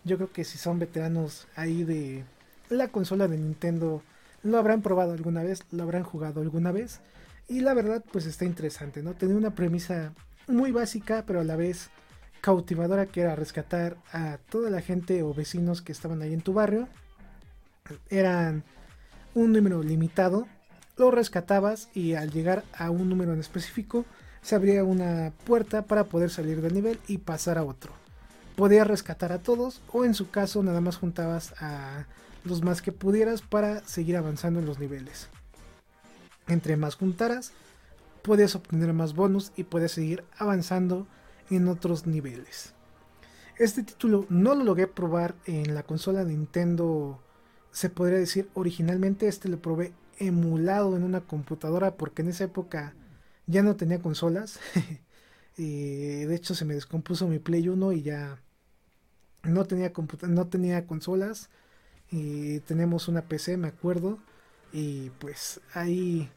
Yo 0.04 0.16
creo 0.16 0.32
que 0.32 0.44
si 0.44 0.58
son 0.58 0.78
veteranos 0.78 1.46
ahí 1.56 1.84
de 1.84 2.24
la 2.68 2.88
consola 2.88 3.28
de 3.28 3.38
Nintendo 3.38 4.02
lo 4.42 4.58
habrán 4.58 4.80
probado 4.80 5.12
alguna 5.12 5.42
vez, 5.42 5.60
lo 5.70 5.82
habrán 5.82 6.02
jugado 6.02 6.40
alguna 6.40 6.72
vez 6.72 7.00
y 7.48 7.60
la 7.60 7.74
verdad 7.74 8.02
pues 8.10 8.26
está 8.26 8.44
interesante, 8.44 9.02
¿no? 9.02 9.14
Tenía 9.14 9.36
una 9.36 9.54
premisa 9.54 10.14
muy 10.50 10.72
básica 10.72 11.24
pero 11.26 11.40
a 11.40 11.44
la 11.44 11.56
vez 11.56 11.90
cautivadora 12.40 13.06
que 13.06 13.20
era 13.20 13.36
rescatar 13.36 13.96
a 14.12 14.38
toda 14.48 14.70
la 14.70 14.80
gente 14.80 15.22
o 15.22 15.34
vecinos 15.34 15.82
que 15.82 15.92
estaban 15.92 16.22
ahí 16.22 16.32
en 16.32 16.42
tu 16.42 16.52
barrio. 16.52 16.88
Eran 18.08 18.64
un 19.34 19.52
número 19.52 19.82
limitado 19.82 20.46
lo 21.00 21.10
rescatabas 21.10 21.88
y 21.94 22.12
al 22.12 22.30
llegar 22.30 22.62
a 22.76 22.90
un 22.90 23.08
número 23.08 23.32
en 23.32 23.40
específico 23.40 24.04
se 24.42 24.54
abría 24.54 24.84
una 24.84 25.32
puerta 25.46 25.82
para 25.82 26.04
poder 26.04 26.28
salir 26.28 26.60
del 26.60 26.74
nivel 26.74 27.00
y 27.08 27.18
pasar 27.18 27.56
a 27.56 27.64
otro. 27.64 27.92
Podías 28.54 28.86
rescatar 28.86 29.32
a 29.32 29.38
todos 29.38 29.80
o 29.92 30.04
en 30.04 30.12
su 30.12 30.30
caso 30.30 30.62
nada 30.62 30.82
más 30.82 30.98
juntabas 30.98 31.54
a 31.58 32.04
los 32.44 32.62
más 32.62 32.82
que 32.82 32.92
pudieras 32.92 33.40
para 33.40 33.82
seguir 33.86 34.18
avanzando 34.18 34.60
en 34.60 34.66
los 34.66 34.78
niveles. 34.78 35.28
Entre 36.48 36.76
más 36.76 36.96
juntaras, 36.96 37.52
podías 38.22 38.54
obtener 38.54 38.92
más 38.92 39.14
bonus 39.14 39.52
y 39.56 39.64
podías 39.64 39.92
seguir 39.92 40.24
avanzando 40.36 41.06
en 41.50 41.68
otros 41.68 42.06
niveles. 42.06 42.74
Este 43.58 43.82
título 43.82 44.26
no 44.28 44.54
lo 44.54 44.64
logré 44.64 44.86
probar 44.86 45.34
en 45.44 45.74
la 45.74 45.82
consola 45.82 46.24
de 46.24 46.32
Nintendo, 46.32 47.20
se 47.72 47.90
podría 47.90 48.18
decir 48.18 48.48
originalmente, 48.54 49.28
este 49.28 49.48
lo 49.48 49.60
probé 49.60 49.92
emulado 50.18 50.96
en 50.96 51.02
una 51.02 51.20
computadora 51.20 51.96
porque 51.96 52.22
en 52.22 52.28
esa 52.28 52.44
época 52.44 52.94
ya 53.46 53.62
no 53.62 53.76
tenía 53.76 54.00
consolas. 54.00 54.58
de 55.56 56.34
hecho 56.34 56.54
se 56.54 56.64
me 56.64 56.74
descompuso 56.74 57.28
mi 57.28 57.38
Play 57.38 57.68
1 57.68 57.92
y 57.92 58.02
ya 58.02 58.40
no 59.42 59.64
tenía, 59.64 59.92
no 60.28 60.46
tenía 60.48 60.86
consolas. 60.86 61.50
Y 62.10 62.60
tenemos 62.60 63.08
una 63.08 63.22
PC, 63.22 63.56
me 63.56 63.68
acuerdo. 63.68 64.18
Y 64.72 65.10
pues 65.18 65.60
ahí 65.74 66.30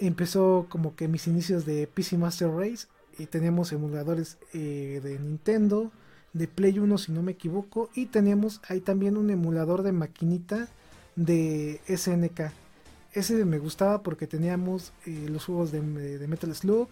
empezó 0.00 0.66
como 0.68 0.96
que 0.96 1.06
mis 1.06 1.26
inicios 1.26 1.64
de 1.64 1.86
PC 1.86 2.18
Master 2.18 2.50
Race. 2.50 2.88
Y 3.18 3.26
teníamos 3.26 3.70
emuladores 3.72 4.38
eh, 4.54 5.00
de 5.02 5.18
Nintendo, 5.18 5.92
de 6.32 6.48
Play 6.48 6.78
1 6.78 6.98
si 6.98 7.12
no 7.12 7.22
me 7.22 7.32
equivoco. 7.32 7.90
Y 7.94 8.06
teníamos 8.06 8.60
ahí 8.68 8.80
también 8.80 9.16
un 9.16 9.30
emulador 9.30 9.82
de 9.82 9.92
maquinita 9.92 10.68
de 11.16 11.80
SNK 11.86 12.52
ese 13.12 13.44
me 13.44 13.58
gustaba 13.58 14.02
porque 14.02 14.26
teníamos 14.26 14.92
eh, 15.06 15.26
los 15.28 15.44
juegos 15.44 15.72
de, 15.72 15.80
Metal 15.80 16.54
Slug, 16.54 16.88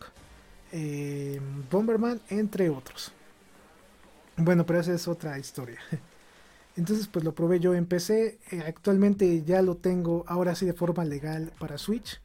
eh, 0.72 1.40
Bomberman, 1.70 2.20
entre 2.28 2.70
otros. 2.70 3.12
Bueno, 4.36 4.66
pero 4.66 4.80
esa 4.80 4.94
es 4.94 5.06
otra 5.06 5.38
historia. 5.38 5.78
Entonces, 6.76 7.08
pues 7.08 7.24
lo 7.24 7.34
probé 7.34 7.60
yo 7.60 7.74
en 7.74 7.86
PC. 7.86 8.38
Actualmente 8.66 9.42
ya 9.44 9.62
lo 9.62 9.76
tengo 9.76 10.24
ahora 10.28 10.54
sí 10.54 10.64
de 10.66 10.72
forma 10.72 11.04
legal 11.04 11.52
para 11.58 11.78
Switch. 11.78 12.20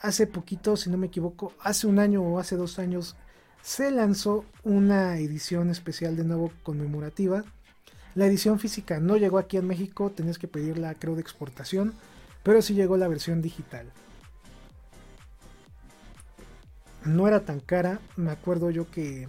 Hace 0.00 0.26
poquito, 0.26 0.76
si 0.76 0.90
no 0.90 0.98
me 0.98 1.06
equivoco, 1.06 1.52
hace 1.60 1.86
un 1.86 1.98
año 1.98 2.22
o 2.22 2.38
hace 2.38 2.56
dos 2.56 2.78
años, 2.78 3.16
se 3.62 3.90
lanzó 3.90 4.44
una 4.62 5.18
edición 5.18 5.70
especial 5.70 6.16
de 6.16 6.24
nuevo 6.24 6.52
conmemorativa. 6.62 7.44
La 8.14 8.26
edición 8.26 8.58
física 8.58 9.00
no 9.00 9.16
llegó 9.16 9.38
aquí 9.38 9.56
en 9.56 9.66
México, 9.66 10.10
tenías 10.10 10.38
que 10.38 10.48
pedirla, 10.48 10.94
creo, 10.94 11.14
de 11.14 11.20
exportación 11.22 11.94
pero 12.46 12.62
sí 12.62 12.74
llegó 12.74 12.96
la 12.96 13.08
versión 13.08 13.42
digital. 13.42 13.90
No 17.04 17.26
era 17.26 17.44
tan 17.44 17.58
cara, 17.58 17.98
me 18.14 18.30
acuerdo 18.30 18.70
yo 18.70 18.88
que... 18.88 19.26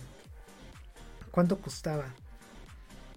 ¿Cuánto 1.32 1.58
costaba? 1.58 2.14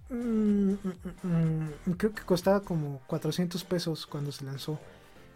Mm, 0.09 0.71
mm, 0.73 0.79
mm, 1.23 1.93
creo 1.99 2.15
que 2.15 2.23
costaba 2.23 2.61
como 2.61 3.03
400 3.09 3.63
pesos 3.65 4.07
cuando 4.07 4.33
se 4.33 4.47
lanzó. 4.47 4.81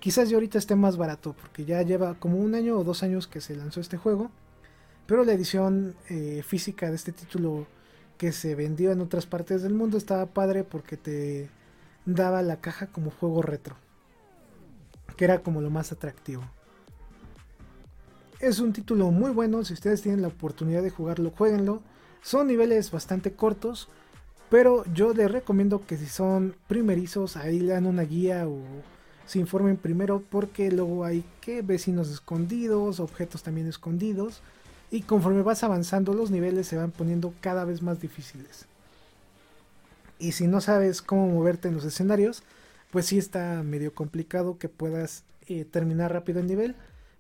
Quizás 0.04 0.28
ya 0.28 0.36
ahorita 0.36 0.58
esté 0.58 0.76
más 0.76 0.98
barato 0.98 1.32
porque 1.32 1.64
ya 1.64 1.80
lleva 1.80 2.12
como 2.20 2.36
un 2.36 2.54
año 2.54 2.76
o 2.76 2.84
dos 2.84 3.02
años 3.02 3.26
que 3.26 3.40
se 3.40 3.56
lanzó 3.56 3.80
este 3.80 3.96
juego. 3.96 4.30
Pero 5.06 5.24
la 5.24 5.32
edición 5.32 5.94
eh, 6.10 6.42
física 6.46 6.90
de 6.90 6.96
este 6.96 7.10
título 7.10 7.66
que 8.18 8.30
se 8.30 8.54
vendió 8.54 8.92
en 8.92 9.00
otras 9.00 9.24
partes 9.24 9.62
del 9.62 9.72
mundo 9.72 9.96
estaba 9.96 10.26
padre 10.26 10.62
porque 10.62 10.98
te 10.98 11.48
daba 12.04 12.42
la 12.42 12.60
caja 12.60 12.88
como 12.88 13.10
juego 13.12 13.40
retro 13.40 13.76
que 15.16 15.24
era 15.24 15.38
como 15.38 15.62
lo 15.62 15.70
más 15.70 15.90
atractivo. 15.90 16.42
Es 18.40 18.58
un 18.58 18.74
título 18.74 19.10
muy 19.10 19.30
bueno, 19.30 19.64
si 19.64 19.72
ustedes 19.72 20.02
tienen 20.02 20.20
la 20.20 20.28
oportunidad 20.28 20.82
de 20.82 20.90
jugarlo, 20.90 21.30
jueguenlo. 21.30 21.80
Son 22.20 22.46
niveles 22.46 22.90
bastante 22.90 23.32
cortos, 23.32 23.88
pero 24.50 24.84
yo 24.92 25.14
les 25.14 25.30
recomiendo 25.30 25.86
que 25.86 25.96
si 25.96 26.04
son 26.04 26.56
primerizos, 26.68 27.38
ahí 27.38 27.58
lean 27.58 27.86
una 27.86 28.02
guía 28.02 28.46
o 28.46 28.60
se 29.26 29.38
informen 29.38 29.76
primero 29.76 30.22
porque 30.30 30.70
luego 30.70 31.04
hay 31.04 31.24
que 31.40 31.62
vecinos 31.62 32.10
escondidos, 32.10 33.00
objetos 33.00 33.42
también 33.42 33.66
escondidos 33.66 34.42
y 34.90 35.02
conforme 35.02 35.42
vas 35.42 35.64
avanzando 35.64 36.14
los 36.14 36.30
niveles 36.30 36.66
se 36.66 36.76
van 36.76 36.90
poniendo 36.90 37.34
cada 37.40 37.64
vez 37.64 37.82
más 37.82 38.00
difíciles. 38.00 38.66
Y 40.18 40.32
si 40.32 40.46
no 40.46 40.60
sabes 40.60 41.02
cómo 41.02 41.26
moverte 41.26 41.68
en 41.68 41.74
los 41.74 41.84
escenarios, 41.84 42.42
pues 42.90 43.06
sí 43.06 43.18
está 43.18 43.62
medio 43.62 43.92
complicado 43.92 44.58
que 44.58 44.68
puedas 44.68 45.24
eh, 45.48 45.64
terminar 45.64 46.12
rápido 46.12 46.40
el 46.40 46.46
nivel. 46.46 46.76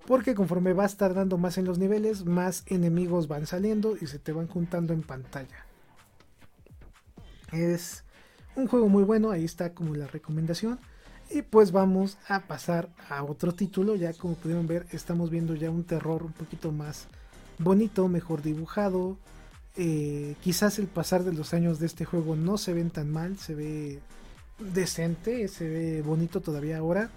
Porque 0.06 0.34
conforme 0.34 0.74
vas 0.74 0.96
tardando 0.96 1.38
más 1.38 1.56
en 1.58 1.64
los 1.64 1.78
niveles, 1.78 2.26
más 2.26 2.62
enemigos 2.66 3.26
van 3.26 3.46
saliendo 3.46 3.96
y 4.00 4.06
se 4.06 4.18
te 4.18 4.32
van 4.32 4.46
juntando 4.46 4.92
en 4.92 5.02
pantalla. 5.02 5.66
Es 7.52 8.04
un 8.54 8.68
juego 8.68 8.88
muy 8.88 9.02
bueno, 9.02 9.30
ahí 9.30 9.44
está 9.44 9.74
como 9.74 9.94
la 9.94 10.06
recomendación. 10.06 10.78
Y 11.30 11.42
pues 11.42 11.72
vamos 11.72 12.18
a 12.28 12.40
pasar 12.40 12.88
a 13.08 13.22
otro 13.24 13.52
título. 13.52 13.94
Ya 13.96 14.12
como 14.12 14.34
pudieron 14.34 14.66
ver, 14.66 14.86
estamos 14.92 15.30
viendo 15.30 15.54
ya 15.54 15.70
un 15.70 15.84
terror 15.84 16.22
un 16.22 16.32
poquito 16.32 16.70
más 16.70 17.06
bonito, 17.58 18.08
mejor 18.08 18.42
dibujado. 18.42 19.16
Eh, 19.76 20.36
quizás 20.40 20.78
el 20.78 20.86
pasar 20.86 21.24
de 21.24 21.32
los 21.32 21.52
años 21.52 21.80
de 21.80 21.86
este 21.86 22.04
juego 22.04 22.36
no 22.36 22.58
se 22.58 22.72
ven 22.72 22.90
tan 22.90 23.10
mal, 23.10 23.38
se 23.38 23.54
ve 23.54 24.00
decente, 24.58 25.48
se 25.48 25.68
ve 25.68 26.02
bonito 26.02 26.40
todavía 26.40 26.78
ahora. 26.78 27.10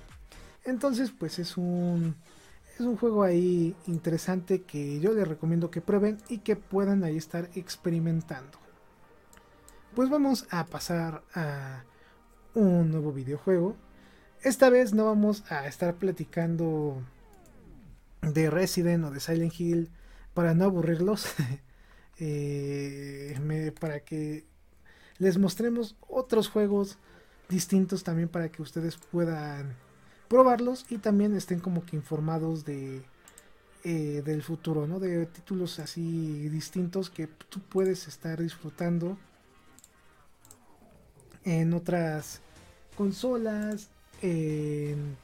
Entonces, 0.66 1.12
pues 1.12 1.39
es 1.39 1.58
un 1.58 2.16
es 2.80 2.86
un 2.86 2.95
juego 2.95 3.24
ahí 3.24 3.76
interesante 3.88 4.62
que 4.62 4.99
yo 4.99 5.12
les 5.14 5.28
recomiendo 5.28 5.72
que 5.72 5.82
prueben 5.82 6.20
y 6.30 6.39
que 6.39 6.55
puedan 6.55 7.03
ahí 7.03 7.18
estar 7.18 7.49
experimentando. 7.55 8.60
Pues 9.95 10.12
vamos 10.12 10.45
a 10.51 10.64
pasar 10.66 11.24
a 11.34 11.84
un 12.53 12.91
nuevo 12.91 13.12
videojuego. 13.12 13.76
Esta 14.44 14.70
vez 14.70 14.94
no 14.94 15.06
vamos 15.06 15.44
a 15.50 15.68
estar 15.68 15.96
platicando 15.96 17.02
de 18.22 18.50
Resident 18.50 19.04
o 19.06 19.12
de 19.12 19.20
Silent 19.20 19.60
Hill 19.60 19.90
para 20.34 20.54
no 20.54 20.66
aburrirlos. 20.66 21.28
Eh, 22.20 23.72
para 23.80 24.00
que 24.00 24.44
les 25.20 25.38
mostremos 25.38 25.96
otros 26.08 26.50
juegos 26.50 26.98
distintos 27.48 28.04
también 28.04 28.28
para 28.28 28.50
que 28.50 28.64
ustedes 28.64 28.98
puedan 28.98 29.76
probarlos 30.28 30.88
y 30.90 30.98
también 30.98 31.36
estén 31.36 31.60
como 31.60 31.86
que 31.86 31.96
informados 31.96 32.66
de 32.66 33.04
eh, 33.84 34.24
del 34.26 34.42
futuro, 34.42 34.88
¿no? 34.88 35.00
De 35.00 35.28
títulos 35.28 35.78
así 35.78 36.50
distintos 36.50 37.12
que 37.12 37.28
tú 37.28 37.62
puedes 37.62 38.08
estar 38.08 38.42
disfrutando 38.42 39.18
en 41.44 41.74
otras 41.74 42.42
consolas, 42.98 43.90
en 44.22 45.18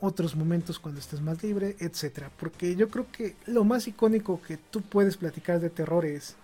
otros 0.00 0.36
momentos 0.36 0.78
cuando 0.78 1.00
estés 1.00 1.20
más 1.20 1.42
libre, 1.42 1.76
etcétera. 1.78 2.30
Porque 2.38 2.76
yo 2.76 2.88
creo 2.88 3.10
que 3.10 3.36
lo 3.46 3.64
más 3.64 3.88
icónico 3.88 4.40
que 4.42 4.56
tú 4.56 4.82
puedes 4.82 5.16
platicar 5.16 5.60
de 5.60 5.70
terror 5.70 6.04
es 6.04 6.36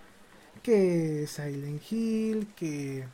que 0.62 1.26
Silent 1.26 1.82
Hill, 1.90 2.48
que 2.56 3.04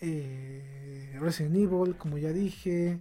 eh, 0.00 1.16
Resident 1.20 1.56
Evil, 1.56 1.96
como 1.96 2.18
ya 2.18 2.30
dije, 2.30 2.98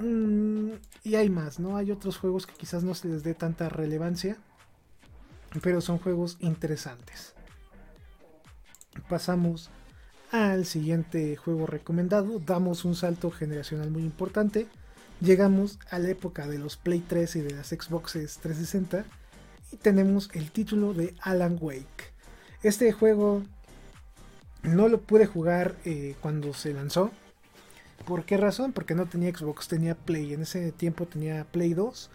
Mm, 0.00 0.72
y 1.04 1.14
hay 1.16 1.28
más, 1.28 1.60
¿no? 1.60 1.76
Hay 1.76 1.90
otros 1.90 2.16
juegos 2.16 2.46
que 2.46 2.54
quizás 2.54 2.82
no 2.82 2.94
se 2.94 3.08
les 3.08 3.22
dé 3.22 3.34
tanta 3.34 3.68
relevancia, 3.68 4.36
pero 5.62 5.80
son 5.80 5.98
juegos 5.98 6.38
interesantes. 6.40 7.34
Pasamos 9.08 9.70
al 10.30 10.64
siguiente 10.64 11.36
juego 11.36 11.66
recomendado, 11.66 12.40
damos 12.44 12.84
un 12.84 12.94
salto 12.94 13.30
generacional 13.30 13.90
muy 13.90 14.02
importante, 14.02 14.66
llegamos 15.20 15.78
a 15.90 15.98
la 15.98 16.10
época 16.10 16.46
de 16.46 16.58
los 16.58 16.76
Play 16.76 17.00
3 17.00 17.36
y 17.36 17.40
de 17.40 17.50
las 17.52 17.68
Xboxes 17.68 18.38
360 18.38 19.04
y 19.72 19.76
tenemos 19.76 20.30
el 20.34 20.50
título 20.50 20.94
de 20.94 21.14
Alan 21.20 21.58
Wake. 21.60 22.12
Este 22.62 22.92
juego 22.92 23.42
no 24.62 24.88
lo 24.88 25.00
pude 25.00 25.26
jugar 25.26 25.76
eh, 25.84 26.14
cuando 26.20 26.52
se 26.54 26.74
lanzó, 26.74 27.10
¿Por 28.04 28.24
qué 28.24 28.36
razón? 28.36 28.72
Porque 28.72 28.94
no 28.94 29.06
tenía 29.06 29.30
Xbox, 29.36 29.68
tenía 29.68 29.94
Play. 29.94 30.32
En 30.34 30.42
ese 30.42 30.72
tiempo 30.72 31.06
tenía 31.06 31.44
Play 31.44 31.74
2. 31.74 32.10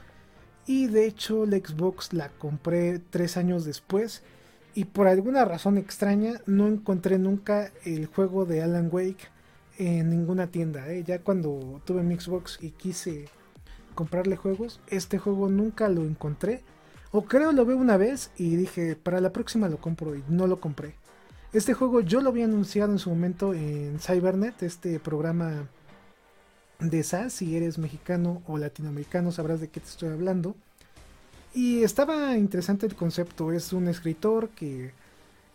Y 0.68 0.88
de 0.88 1.06
hecho 1.06 1.46
la 1.46 1.58
Xbox 1.58 2.14
la 2.14 2.30
compré 2.30 3.00
tres 3.00 3.38
años 3.38 3.66
después. 3.66 4.24
Y 4.76 4.84
por 4.84 5.08
alguna 5.08 5.46
razón 5.46 5.78
extraña 5.78 6.42
no 6.46 6.68
encontré 6.68 7.18
nunca 7.18 7.72
el 7.86 8.08
juego 8.08 8.46
de 8.46 8.62
Alan 8.62 8.90
Wake 8.92 9.30
en 9.78 10.10
ninguna 10.10 10.48
tienda. 10.48 10.92
¿eh? 10.92 11.02
Ya 11.06 11.20
cuando 11.20 11.82
tuve 11.86 12.04
mi 12.04 12.20
Xbox 12.20 12.60
y 12.62 12.72
quise 12.72 13.30
comprarle 13.96 14.36
juegos, 14.36 14.82
este 14.88 15.18
juego 15.18 15.48
nunca 15.48 15.88
lo 15.88 16.02
encontré. 16.04 16.62
O 17.12 17.24
creo 17.24 17.54
lo 17.54 17.66
veo 17.66 17.78
una 17.78 17.96
vez 17.96 18.32
y 18.38 18.58
dije, 18.58 18.98
para 18.98 19.22
la 19.22 19.32
próxima 19.32 19.70
lo 19.70 19.78
compro 19.78 20.14
y 20.14 20.24
no 20.28 20.46
lo 20.46 20.60
compré. 20.60 20.96
Este 21.54 21.74
juego 21.74 22.02
yo 22.02 22.20
lo 22.20 22.32
había 22.32 22.44
anunciado 22.44 22.92
en 22.92 23.00
su 23.00 23.10
momento 23.10 23.54
en 23.54 23.98
Cybernet, 24.02 24.62
este 24.62 25.00
programa 25.00 25.70
de 26.80 27.02
SAS. 27.02 27.32
Si 27.32 27.56
eres 27.56 27.78
mexicano 27.78 28.44
o 28.46 28.58
latinoamericano 28.58 29.32
sabrás 29.32 29.62
de 29.62 29.70
qué 29.70 29.80
te 29.80 29.88
estoy 29.88 30.10
hablando. 30.10 30.54
Y 31.56 31.84
estaba 31.84 32.38
interesante 32.38 32.86
el 32.86 32.96
concepto. 32.96 33.54
Es 33.54 33.72
un 33.72 33.88
escritor 33.88 34.50
que 34.50 34.92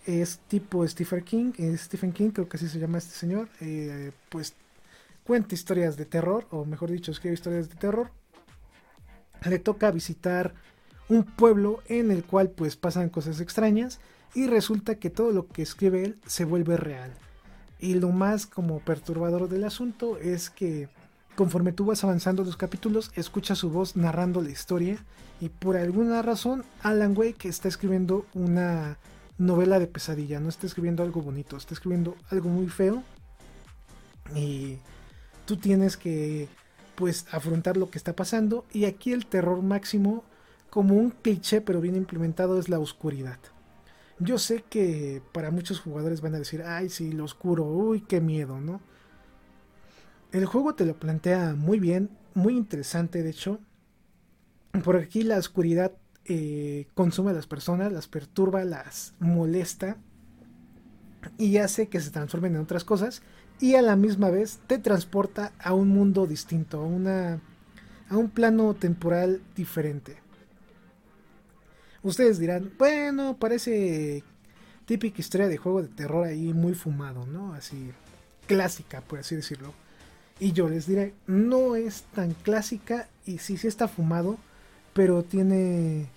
es 0.07 0.39
tipo 0.49 0.87
Stephen 0.89 1.23
King. 1.23 1.53
Stephen 1.77 2.13
King, 2.13 2.31
creo 2.31 2.49
que 2.49 2.57
así 2.57 2.69
se 2.69 2.79
llama 2.79 2.97
este 2.97 3.15
señor. 3.15 3.51
Eh, 3.61 4.11
pues 4.31 4.55
cuenta 5.25 5.55
historias 5.55 5.99
de 5.99 6.07
terror, 6.07 6.47
o 6.51 6.65
mejor 6.65 6.91
dicho, 6.91 7.13
escribe 7.13 7.35
historias 7.35 7.69
de 7.69 7.75
terror. 7.75 8.11
Le 9.45 9.59
toca 9.59 9.91
visitar 9.91 10.55
un 11.11 11.25
pueblo 11.25 11.83
en 11.87 12.11
el 12.11 12.25
cual 12.25 12.49
pues 12.49 12.77
pasan 12.77 13.11
cosas 13.11 13.39
extrañas 13.43 14.01
y 14.35 14.47
resulta 14.47 14.95
que 14.95 15.11
todo 15.11 15.33
lo 15.33 15.49
que 15.49 15.61
escribe 15.61 16.03
él 16.03 16.19
se 16.27 16.47
vuelve 16.47 16.79
real. 16.79 17.13
Y 17.79 17.95
lo 17.95 18.09
más 18.09 18.47
como 18.47 18.81
perturbador 18.81 19.51
del 19.51 19.65
asunto 19.65 20.17
es 20.17 20.49
que 20.49 20.89
conforme 21.41 21.73
tú 21.73 21.87
vas 21.87 22.05
avanzando 22.05 22.45
los 22.45 22.59
capítulos, 22.59 23.13
escuchas 23.15 23.57
su 23.57 23.71
voz 23.71 23.97
narrando 23.97 24.43
la 24.43 24.51
historia 24.51 25.03
y 25.41 25.49
por 25.49 25.79
alguna 25.79 26.21
razón 26.21 26.65
Alan 26.83 27.17
Wake 27.17 27.49
está 27.49 27.67
escribiendo 27.67 28.27
una 28.35 28.99
novela 29.39 29.79
de 29.79 29.87
pesadilla, 29.87 30.39
no 30.39 30.51
está 30.51 30.67
escribiendo 30.67 31.03
algo 31.03 31.23
bonito, 31.23 31.57
está 31.57 31.73
escribiendo 31.73 32.15
algo 32.29 32.51
muy 32.51 32.69
feo 32.69 33.03
y 34.37 34.81
tú 35.47 35.57
tienes 35.57 35.97
que 35.97 36.47
pues 36.95 37.25
afrontar 37.33 37.79
lo 37.79 37.89
que 37.89 37.97
está 37.97 38.15
pasando 38.15 38.67
y 38.71 38.85
aquí 38.85 39.15
el 39.15 39.25
terror 39.25 39.63
máximo 39.63 40.25
como 40.69 40.95
un 40.95 41.09
cliché 41.09 41.63
pero 41.63 41.81
bien 41.81 41.97
implementado 41.97 42.59
es 42.59 42.69
la 42.69 42.81
oscuridad. 42.81 43.39
Yo 44.19 44.37
sé 44.37 44.63
que 44.69 45.23
para 45.33 45.51
muchos 45.51 45.81
jugadores 45.81 46.21
van 46.21 46.35
a 46.35 46.39
decir, 46.39 46.65
ay, 46.65 46.91
sí, 46.91 47.13
lo 47.13 47.25
oscuro, 47.25 47.65
uy, 47.65 48.03
qué 48.03 48.21
miedo, 48.21 48.61
¿no? 48.61 48.83
El 50.33 50.47
juego 50.47 50.75
te 50.75 50.87
lo 50.87 50.95
plantea 50.95 51.55
muy 51.57 51.81
bien, 51.81 52.11
muy 52.35 52.57
interesante, 52.57 53.23
de 53.23 53.31
hecho. 53.31 53.59
Por 54.85 54.97
aquí 54.97 55.25
la 55.25 55.39
oscuridad 55.39 55.93
eh, 56.25 56.87
consume 56.95 57.33
a 57.33 57.35
las 57.35 57.49
personas, 57.49 57.93
las 57.93 58.07
perturba, 58.07 58.65
las 58.65 59.15
molesta 59.19 59.97
y 61.37 61.57
hace 61.57 61.89
que 61.89 62.01
se 62.01 62.11
transformen 62.11 62.55
en 62.55 62.61
otras 62.63 62.85
cosas 62.85 63.23
y 63.59 63.75
a 63.75 63.83
la 63.83 63.97
misma 63.97 64.31
vez 64.31 64.61
te 64.69 64.79
transporta 64.79 65.53
a 65.59 65.75
un 65.75 65.89
mundo 65.89 66.27
distinto, 66.27 66.83
a, 66.83 67.39
a 68.09 68.17
un 68.17 68.31
plano 68.31 68.75
temporal 68.75 69.43
diferente. 69.57 70.19
Ustedes 72.03 72.39
dirán, 72.39 72.73
bueno, 72.79 73.37
parece 73.37 74.23
típica 74.87 75.21
historia 75.21 75.49
de 75.49 75.59
juego 75.59 75.83
de 75.83 75.89
terror 75.89 76.25
ahí 76.25 76.55
muy 76.55 76.75
fumado, 76.75 77.27
¿no? 77.27 77.53
Así, 77.53 77.91
clásica, 78.47 79.01
por 79.03 79.19
así 79.19 79.35
decirlo. 79.35 79.75
Y 80.41 80.53
yo 80.53 80.71
les 80.71 80.87
diré, 80.87 81.13
no 81.27 81.77
es 81.77 82.03
tan 82.15 82.33
clásica 82.33 83.09
y 83.27 83.39
sí, 83.39 83.59
sí 83.59 83.69
está 83.69 83.89
fumado, 83.89 84.39
pero 84.95 85.23
tiene 85.23 86.09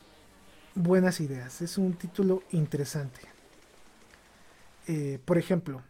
buenas 0.75 1.19
ideas. 1.19 1.61
Es 1.61 1.77
un 1.77 1.93
título 1.93 2.41
interesante. 2.51 3.19
Eh, 4.87 5.19
por 5.25 5.37
ejemplo, 5.37 5.81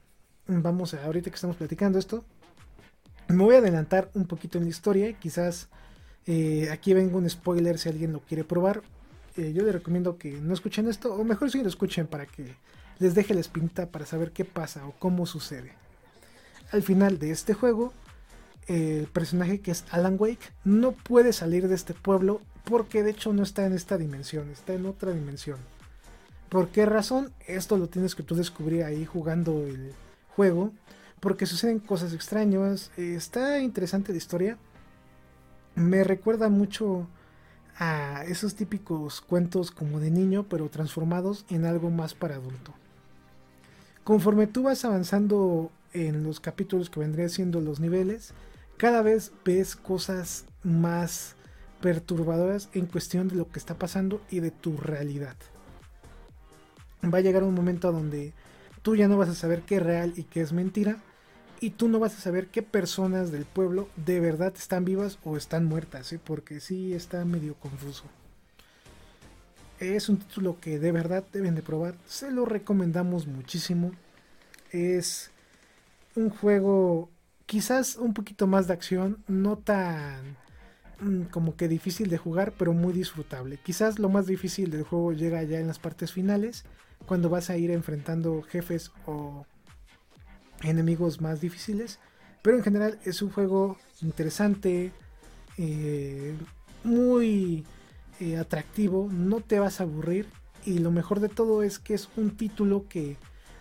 vamos 0.47 0.95
a, 0.95 1.05
ahorita 1.05 1.29
que 1.29 1.35
estamos 1.35 1.57
platicando 1.57 1.99
esto, 1.99 2.25
me 3.27 3.43
voy 3.43 3.55
a 3.55 3.59
adelantar 3.59 4.09
un 4.15 4.25
poquito 4.25 4.57
en 4.57 4.63
la 4.63 4.71
historia. 4.71 5.13
Quizás 5.13 5.67
eh, 6.25 6.69
aquí 6.71 6.93
vengo 6.95 7.19
un 7.19 7.29
spoiler 7.29 7.77
si 7.77 7.89
alguien 7.89 8.13
lo 8.13 8.21
quiere 8.21 8.43
probar. 8.43 8.81
Eh, 9.37 9.53
yo 9.53 9.63
les 9.63 9.73
recomiendo 9.73 10.17
que 10.17 10.31
no 10.41 10.55
escuchen 10.55 10.87
esto, 10.87 11.13
o 11.13 11.23
mejor 11.23 11.51
si 11.51 11.61
lo 11.61 11.69
escuchen 11.69 12.07
para 12.07 12.25
que 12.25 12.55
les 12.97 13.13
deje 13.13 13.33
la 13.35 13.41
espinita 13.41 13.87
para 13.87 14.07
saber 14.07 14.31
qué 14.31 14.43
pasa 14.43 14.87
o 14.87 14.93
cómo 14.93 15.25
sucede. 15.27 15.73
Al 16.71 16.81
final 16.81 17.19
de 17.19 17.31
este 17.31 17.53
juego, 17.53 17.93
el 18.67 19.07
personaje 19.07 19.59
que 19.59 19.71
es 19.71 19.85
Alan 19.91 20.15
Wake 20.19 20.51
no 20.63 20.91
puede 20.91 21.33
salir 21.33 21.67
de 21.67 21.75
este 21.75 21.93
pueblo 21.93 22.41
porque 22.63 23.03
de 23.03 23.11
hecho 23.11 23.33
no 23.33 23.43
está 23.43 23.65
en 23.65 23.73
esta 23.73 23.97
dimensión, 23.97 24.49
está 24.49 24.73
en 24.73 24.85
otra 24.85 25.11
dimensión. 25.11 25.57
¿Por 26.49 26.69
qué 26.69 26.85
razón? 26.85 27.33
Esto 27.47 27.77
lo 27.77 27.87
tienes 27.87 28.15
que 28.15 28.23
tú 28.23 28.35
descubrir 28.35 28.83
ahí 28.83 29.05
jugando 29.05 29.65
el 29.65 29.93
juego, 30.35 30.71
porque 31.19 31.45
suceden 31.45 31.79
cosas 31.79 32.13
extrañas, 32.13 32.91
está 32.95 33.59
interesante 33.59 34.11
la 34.11 34.17
historia. 34.19 34.57
Me 35.75 36.03
recuerda 36.03 36.49
mucho 36.49 37.07
a 37.77 38.23
esos 38.25 38.55
típicos 38.55 39.21
cuentos 39.21 39.71
como 39.71 39.99
de 39.99 40.11
niño, 40.11 40.45
pero 40.47 40.69
transformados 40.69 41.45
en 41.49 41.65
algo 41.65 41.89
más 41.89 42.13
para 42.13 42.35
adulto. 42.35 42.73
Conforme 44.03 44.47
tú 44.47 44.63
vas 44.63 44.85
avanzando 44.85 45.71
en 45.93 46.23
los 46.23 46.39
capítulos 46.39 46.89
que 46.89 46.99
vendrían 46.99 47.29
siendo 47.29 47.61
los 47.61 47.79
niveles, 47.79 48.33
cada 48.77 49.01
vez 49.01 49.31
ves 49.45 49.75
cosas 49.75 50.45
más 50.63 51.35
perturbadoras 51.81 52.69
en 52.73 52.85
cuestión 52.85 53.27
de 53.27 53.35
lo 53.35 53.49
que 53.49 53.59
está 53.59 53.75
pasando 53.75 54.21
y 54.29 54.39
de 54.39 54.51
tu 54.51 54.77
realidad. 54.77 55.35
Va 57.03 57.17
a 57.17 57.21
llegar 57.21 57.43
un 57.43 57.53
momento 57.53 57.91
donde 57.91 58.33
tú 58.81 58.95
ya 58.95 59.07
no 59.07 59.17
vas 59.17 59.29
a 59.29 59.35
saber 59.35 59.61
qué 59.63 59.75
es 59.75 59.83
real 59.83 60.13
y 60.15 60.23
qué 60.23 60.41
es 60.41 60.53
mentira 60.53 60.97
y 61.63 61.69
tú 61.69 61.87
no 61.87 61.97
vas 61.97 62.17
a 62.17 62.19
saber 62.19 62.47
qué 62.47 62.61
personas 62.61 63.31
del 63.31 63.45
pueblo 63.45 63.87
de 63.95 64.19
verdad 64.19 64.53
están 64.53 64.83
vivas 64.83 65.17
o 65.23 65.37
están 65.37 65.63
muertas, 65.63 66.11
¿eh? 66.11 66.19
porque 66.21 66.59
sí 66.59 66.93
está 66.93 67.23
medio 67.23 67.55
confuso. 67.55 68.03
Es 69.79 70.09
un 70.09 70.17
título 70.17 70.59
que 70.59 70.77
de 70.77 70.91
verdad 70.91 71.23
deben 71.31 71.55
de 71.55 71.61
probar, 71.61 71.95
se 72.05 72.31
lo 72.31 72.45
recomendamos 72.45 73.27
muchísimo. 73.27 73.91
Es 74.71 75.31
un 76.15 76.29
juego 76.29 77.09
quizás 77.53 77.97
un 77.97 78.15
poquito 78.15 78.47
más 78.47 78.65
de 78.65 78.73
acción, 78.73 79.23
no 79.27 79.59
tan 79.59 80.37
mm, 80.99 81.25
como 81.25 81.55
que 81.55 81.67
difícil 81.67 82.09
de 82.09 82.17
jugar, 82.17 82.51
pero 82.57 82.73
muy 82.73 82.93
disfrutable. 82.93 83.59
Quizás 83.63 83.99
lo 83.99 84.09
más 84.09 84.25
difícil 84.25 84.71
del 84.71 84.81
juego 84.81 85.13
llega 85.13 85.43
ya 85.43 85.59
en 85.59 85.67
las 85.67 85.77
partes 85.77 86.11
finales, 86.11 86.65
cuando 87.05 87.29
vas 87.29 87.51
a 87.51 87.57
ir 87.57 87.69
enfrentando 87.69 88.41
jefes 88.41 88.91
o 89.05 89.45
enemigos 90.63 91.21
más 91.21 91.41
difíciles. 91.41 91.99
Pero 92.41 92.57
en 92.57 92.63
general 92.63 92.97
es 93.05 93.21
un 93.21 93.29
juego 93.29 93.77
interesante, 94.01 94.91
eh, 95.59 96.35
muy 96.83 97.67
eh, 98.19 98.37
atractivo, 98.37 99.09
no 99.11 99.41
te 99.41 99.59
vas 99.59 99.79
a 99.79 99.83
aburrir 99.83 100.25
y 100.65 100.79
lo 100.79 100.89
mejor 100.89 101.19
de 101.19 101.29
todo 101.29 101.61
es 101.61 101.77
que 101.77 101.93
es 101.93 102.09
un 102.17 102.35
título 102.35 102.87
que 102.89 103.15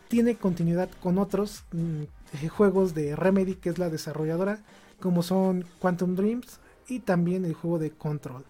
tiene 0.09 0.37
continuidad 0.37 0.89
con 1.03 1.19
otros 1.19 1.65
mm, 1.73 2.05
eh, 2.41 2.49
juegos 2.49 2.95
de 2.95 3.17
Remedy, 3.17 3.55
que 3.57 3.71
es 3.71 3.79
la 3.79 3.91
desarrolladora, 3.91 4.61
como 5.01 5.23
son 5.23 5.65
Quantum 5.79 6.15
Dreams 6.15 6.61
y 6.89 7.01
también 7.01 7.45
el 7.45 7.55
juego 7.55 7.79
de 7.79 7.91
Control. 7.91 8.45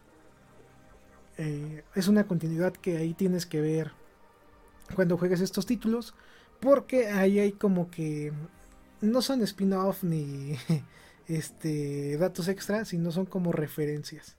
es 1.38 2.08
una 2.08 2.24
continuidad 2.24 2.72
que 2.74 2.98
ahí 2.98 3.14
tienes 3.14 3.46
que 3.46 3.60
ver 3.60 3.92
cuando 4.94 5.16
juegues 5.16 5.40
estos 5.40 5.66
títulos 5.66 6.14
porque 6.60 7.08
ahí 7.08 7.40
hay 7.40 7.52
como 7.52 7.90
que 7.90 8.32
no 9.00 9.20
son 9.20 9.42
spin-off 9.42 10.04
ni 10.04 10.56
este 11.26 12.16
datos 12.18 12.48
extra, 12.48 12.84
sino 12.84 13.10
son 13.10 13.26
como 13.26 13.52
referencias. 13.52 14.36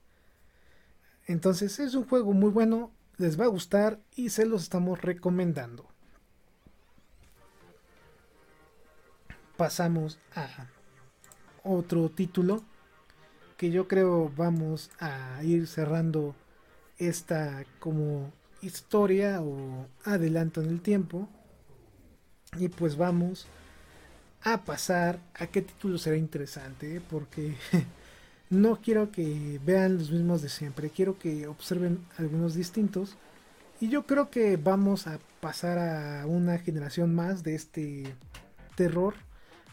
Entonces 1.27 1.79
es 1.79 1.95
un 1.95 2.05
juego 2.05 2.33
muy 2.33 2.49
bueno, 2.49 2.91
les 3.17 3.39
va 3.39 3.45
a 3.45 3.49
gustar 3.49 3.99
y 4.15 4.29
se 4.29 4.45
los 4.45 4.63
estamos 4.63 5.01
recomendando. 5.01 5.92
Pasamos 9.57 10.19
a 10.35 10.67
otro 11.63 12.09
título 12.09 12.63
que 13.57 13.71
yo 13.71 13.87
creo 13.87 14.31
vamos 14.35 14.91
a 14.99 15.41
ir 15.43 15.67
cerrando 15.67 16.35
esta 16.97 17.63
como 17.79 18.31
historia 18.61 19.41
o 19.41 19.87
adelanto 20.05 20.61
en 20.61 20.69
el 20.69 20.81
tiempo 20.81 21.29
y 22.57 22.69
pues 22.69 22.97
vamos 22.97 23.47
a 24.43 24.63
pasar 24.63 25.19
a 25.35 25.47
qué 25.47 25.61
título 25.61 25.97
será 25.97 26.17
interesante, 26.17 27.01
porque 27.09 27.55
no 28.49 28.81
quiero 28.81 29.11
que 29.11 29.59
vean 29.63 29.97
los 29.97 30.11
mismos 30.11 30.41
de 30.41 30.49
siempre, 30.49 30.89
quiero 30.89 31.17
que 31.17 31.47
observen 31.47 32.05
algunos 32.17 32.53
distintos. 32.53 33.15
Y 33.79 33.89
yo 33.89 34.05
creo 34.05 34.29
que 34.29 34.57
vamos 34.57 35.07
a 35.07 35.19
pasar 35.39 35.77
a 35.77 36.25
una 36.25 36.57
generación 36.57 37.13
más 37.15 37.43
de 37.43 37.55
este 37.55 38.15
terror. 38.75 39.15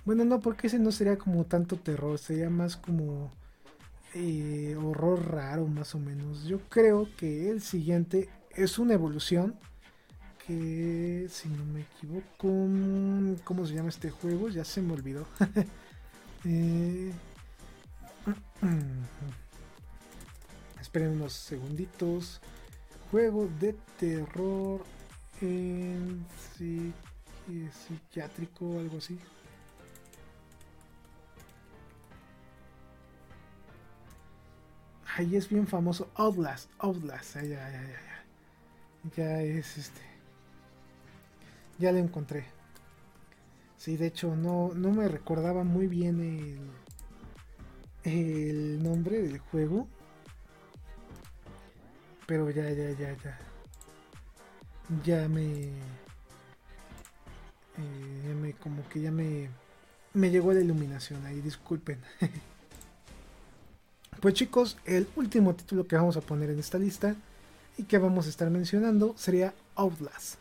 Bueno, 0.04 0.24
no, 0.24 0.40
porque 0.40 0.66
ese 0.66 0.78
no 0.78 0.92
sería 0.92 1.18
como 1.18 1.44
tanto 1.44 1.76
terror, 1.76 2.18
sería 2.18 2.50
más 2.50 2.76
como 2.76 3.30
eh, 4.14 4.76
horror 4.82 5.30
raro, 5.30 5.66
más 5.66 5.94
o 5.94 5.98
menos. 5.98 6.44
Yo 6.44 6.60
creo 6.68 7.08
que 7.16 7.50
el 7.50 7.62
siguiente 7.62 8.28
es 8.50 8.78
una 8.78 8.94
evolución 8.94 9.58
si 11.28 11.48
no 11.48 11.64
me 11.66 11.82
equivoco, 11.82 12.48
¿cómo 13.44 13.66
se 13.66 13.74
llama 13.74 13.90
este 13.90 14.10
juego? 14.10 14.48
Ya 14.48 14.64
se 14.64 14.82
me 14.82 14.94
olvidó. 14.94 15.26
eh, 16.44 17.12
esperen 20.80 21.10
unos 21.10 21.32
segunditos. 21.32 22.40
Juego 23.10 23.48
de 23.60 23.74
terror 23.98 24.84
en 25.40 26.24
psiquiátrico, 27.86 28.78
algo 28.78 28.98
así. 28.98 29.18
Ahí 35.16 35.36
es 35.36 35.48
bien 35.48 35.66
famoso. 35.66 36.10
Outlast, 36.14 36.70
Outlast. 36.78 37.34
Ya, 37.36 37.42
ya, 37.42 37.70
ya, 37.70 37.82
ya. 37.82 38.24
Ya 39.16 39.42
es 39.42 39.78
este. 39.78 40.00
Ya 41.78 41.92
lo 41.92 41.98
encontré. 41.98 42.44
Sí, 43.76 43.96
de 43.96 44.06
hecho 44.06 44.36
no, 44.36 44.72
no 44.74 44.90
me 44.90 45.08
recordaba 45.08 45.64
muy 45.64 45.86
bien 45.86 46.20
el, 48.04 48.12
el 48.12 48.82
nombre 48.82 49.22
del 49.22 49.38
juego. 49.38 49.88
Pero 52.26 52.50
ya, 52.50 52.70
ya, 52.70 52.90
ya, 52.90 53.16
ya. 53.16 53.38
Ya 55.04 55.28
me... 55.28 55.42
Eh, 57.78 58.22
ya 58.26 58.34
me 58.34 58.52
como 58.54 58.88
que 58.88 59.00
ya 59.00 59.10
me... 59.10 59.48
Me 60.12 60.30
llegó 60.30 60.52
la 60.52 60.60
iluminación 60.60 61.24
ahí, 61.24 61.40
disculpen. 61.40 62.00
pues 64.20 64.34
chicos, 64.34 64.76
el 64.84 65.06
último 65.16 65.54
título 65.54 65.86
que 65.86 65.96
vamos 65.96 66.16
a 66.16 66.20
poner 66.20 66.50
en 66.50 66.58
esta 66.58 66.78
lista 66.78 67.14
y 67.78 67.84
que 67.84 67.98
vamos 67.98 68.26
a 68.26 68.30
estar 68.30 68.50
mencionando 68.50 69.14
sería 69.16 69.54
Outlast. 69.76 70.36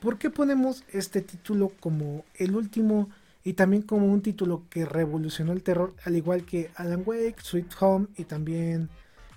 ¿Por 0.00 0.18
qué 0.18 0.28
ponemos 0.28 0.84
este 0.92 1.22
título 1.22 1.72
como 1.80 2.24
el 2.34 2.54
último 2.54 3.08
y 3.42 3.54
también 3.54 3.82
como 3.82 4.06
un 4.06 4.20
título 4.20 4.64
que 4.68 4.84
revolucionó 4.84 5.52
el 5.52 5.62
terror, 5.62 5.94
al 6.04 6.16
igual 6.16 6.44
que 6.44 6.70
Alan 6.74 7.02
Wake, 7.06 7.36
Sweet 7.42 7.72
Home 7.80 8.06
y 8.16 8.24
también 8.24 8.88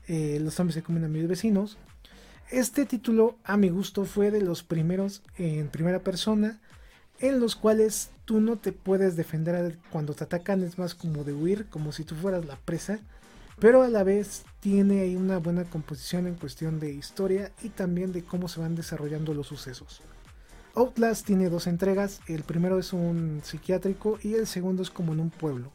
eh, 0.08 0.40
Los 0.42 0.56
zombies 0.56 0.76
se 0.76 0.84
comen 0.84 1.06
a 1.06 1.08
mis 1.08 1.28
vecinos? 1.28 1.78
Este 2.50 2.86
título, 2.86 3.38
a 3.44 3.58
mi 3.58 3.70
gusto, 3.70 4.06
fue 4.06 4.32
de 4.32 4.42
los 4.42 4.64
primeros 4.64 5.22
en 5.38 5.68
primera 5.68 6.00
persona 6.00 6.60
en 7.20 7.40
los 7.40 7.56
cuales 7.56 8.12
tú 8.26 8.40
no 8.40 8.58
te 8.58 8.72
puedes 8.72 9.16
defender 9.16 9.78
cuando 9.90 10.14
te 10.14 10.24
atacan, 10.24 10.64
es 10.64 10.78
más 10.78 10.96
como 10.96 11.24
de 11.24 11.34
huir, 11.34 11.68
como 11.70 11.92
si 11.92 12.04
tú 12.04 12.16
fueras 12.16 12.46
la 12.46 12.58
presa, 12.58 13.00
pero 13.60 13.84
a 13.84 13.88
la 13.88 14.04
vez 14.04 14.44
tiene 14.60 15.02
ahí 15.02 15.16
una 15.16 15.38
buena 15.38 15.64
composición 15.66 16.28
en 16.28 16.36
cuestión 16.36 16.80
de 16.80 16.92
historia 16.92 17.52
y 17.64 17.70
también 17.70 18.12
de 18.12 18.24
cómo 18.24 18.48
se 18.48 18.60
van 18.60 18.76
desarrollando 18.76 19.34
los 19.34 19.48
sucesos. 19.48 20.02
Outlast 20.76 21.26
tiene 21.26 21.50
dos 21.50 21.66
entregas, 21.66 22.22
el 22.28 22.44
primero 22.44 22.78
es 22.78 22.94
un 22.94 23.42
psiquiátrico 23.44 24.20
y 24.22 24.36
el 24.36 24.46
segundo 24.46 24.84
es 24.84 24.92
como 24.92 25.14
en 25.14 25.20
un 25.20 25.32
pueblo. 25.32 25.72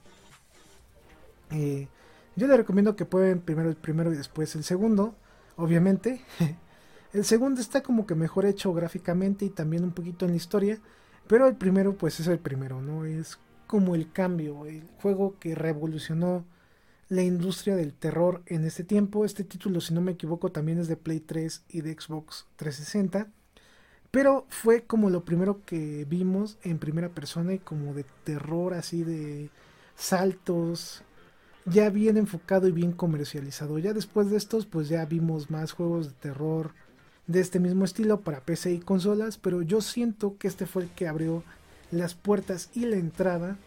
Eh, 1.51 1.89
yo 2.37 2.47
le 2.47 2.57
recomiendo 2.57 2.95
que 2.95 3.05
prueben 3.05 3.41
primero 3.41 3.69
el 3.69 3.77
primero 3.77 4.13
y 4.13 4.17
después 4.17 4.55
el 4.55 4.63
segundo, 4.63 5.17
obviamente. 5.57 6.25
el 7.13 7.25
segundo 7.25 7.61
está 7.61 7.83
como 7.83 8.07
que 8.07 8.15
mejor 8.15 8.47
hecho 8.47 8.73
gráficamente 8.73 9.45
y 9.45 9.51
también 9.51 9.83
un 9.83 9.91
poquito 9.91 10.25
en 10.25 10.31
la 10.31 10.37
historia, 10.37 10.79
pero 11.27 11.49
el 11.49 11.57
primero 11.57 11.97
pues 11.97 12.21
es 12.21 12.29
el 12.29 12.39
primero, 12.39 12.81
¿no? 12.81 13.05
Es 13.05 13.39
como 13.67 13.97
el 13.97 14.13
cambio, 14.13 14.67
el 14.67 14.85
juego 15.01 15.37
que 15.41 15.57
revolucionó 15.57 16.45
la 17.13 17.23
industria 17.23 17.77
del 17.77 17.93
terror 17.93 18.41
en 18.47 18.65
este 18.65 18.85
tiempo. 18.85 19.27
Este 19.27 19.45
título, 19.45 19.83
si 19.83 19.93
no 19.93 20.01
me 20.01 20.13
equivoco, 20.13 20.51
también 20.51 20.79
es 20.79 20.89
de 20.89 20.97
Play 20.97 21.21
3 21.21 21.63
y 21.69 21.83
de 21.83 21.93
Xbox 21.93 22.47
360. 22.57 23.29
Pero 24.11 24.47
fue 24.49 24.85
como 24.85 25.11
lo 25.11 25.23
primero 25.23 25.61
que 25.67 26.07
vimos 26.09 26.57
en 26.63 26.79
primera 26.79 27.11
persona 27.11 27.53
y 27.53 27.59
como 27.59 27.93
de 27.93 28.07
terror, 28.25 28.73
así 28.73 29.05
de 29.05 29.51
saltos, 29.95 31.03
ya 31.67 31.91
bien 31.91 32.17
enfocado 32.17 32.67
y 32.67 32.73
bien 32.73 32.93
comercializado. 32.93 33.79
Ya 33.79 33.93
después 33.93 34.31
de 34.31 34.39
estos, 34.39 34.65
pues 34.65 34.89
ya 34.89 35.05
vimos 35.05 35.51
más 35.51 35.73
juegos 35.73 36.07
de 36.07 36.15
terror 36.15 36.73
de 37.27 37.41
este 37.41 37.61
mismo 37.61 37.85
estilo 37.85 38.23
para 38.23 38.41
PC 38.41 38.73
y 38.73 38.79
consolas, 38.79 39.37
pero 39.37 39.61
yo 39.61 39.83
siento 39.83 40.39
que 40.39 40.49
este 40.49 40.65
fue 40.65 40.85
el 40.85 40.89
que 40.89 41.09
abrió 41.09 41.45
las 41.91 42.15
puertas 42.15 42.71
y 42.73 42.87
la 42.87 42.97
entrada 42.97 43.59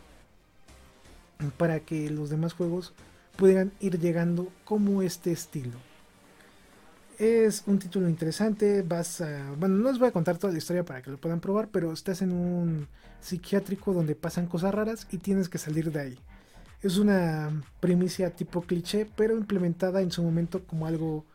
para 1.58 1.80
que 1.82 2.10
los 2.10 2.32
demás 2.32 2.54
juegos 2.54 2.96
pudieran 3.36 3.72
ir 3.80 4.00
llegando 4.00 4.52
como 4.64 5.02
este 5.02 5.32
estilo. 5.32 5.78
Es 7.18 7.64
un 7.66 7.80
título 7.80 8.10
interesante, 8.10 8.82
vas 8.82 9.22
a... 9.22 9.52
Bueno, 9.58 9.76
no 9.76 9.90
les 9.90 10.00
voy 10.00 10.10
a 10.10 10.12
contar 10.12 10.38
toda 10.38 10.52
la 10.52 10.60
historia 10.60 10.84
para 10.84 11.02
que 11.02 11.12
lo 11.12 11.18
puedan 11.18 11.40
probar, 11.40 11.70
pero 11.70 11.94
estás 11.94 12.22
en 12.22 12.34
un 12.34 12.88
psiquiátrico 13.22 13.94
donde 13.94 14.16
pasan 14.16 14.48
cosas 14.48 14.74
raras 14.74 15.08
y 15.12 15.18
tienes 15.20 15.48
que 15.48 15.58
salir 15.58 15.92
de 15.92 16.02
ahí. 16.02 16.20
Es 16.82 16.98
una 16.98 17.64
primicia 17.80 18.36
tipo 18.36 18.62
cliché, 18.62 19.10
pero 19.16 19.38
implementada 19.38 20.02
en 20.02 20.12
su 20.12 20.24
momento 20.24 20.66
como 20.66 20.88
algo 20.88 21.26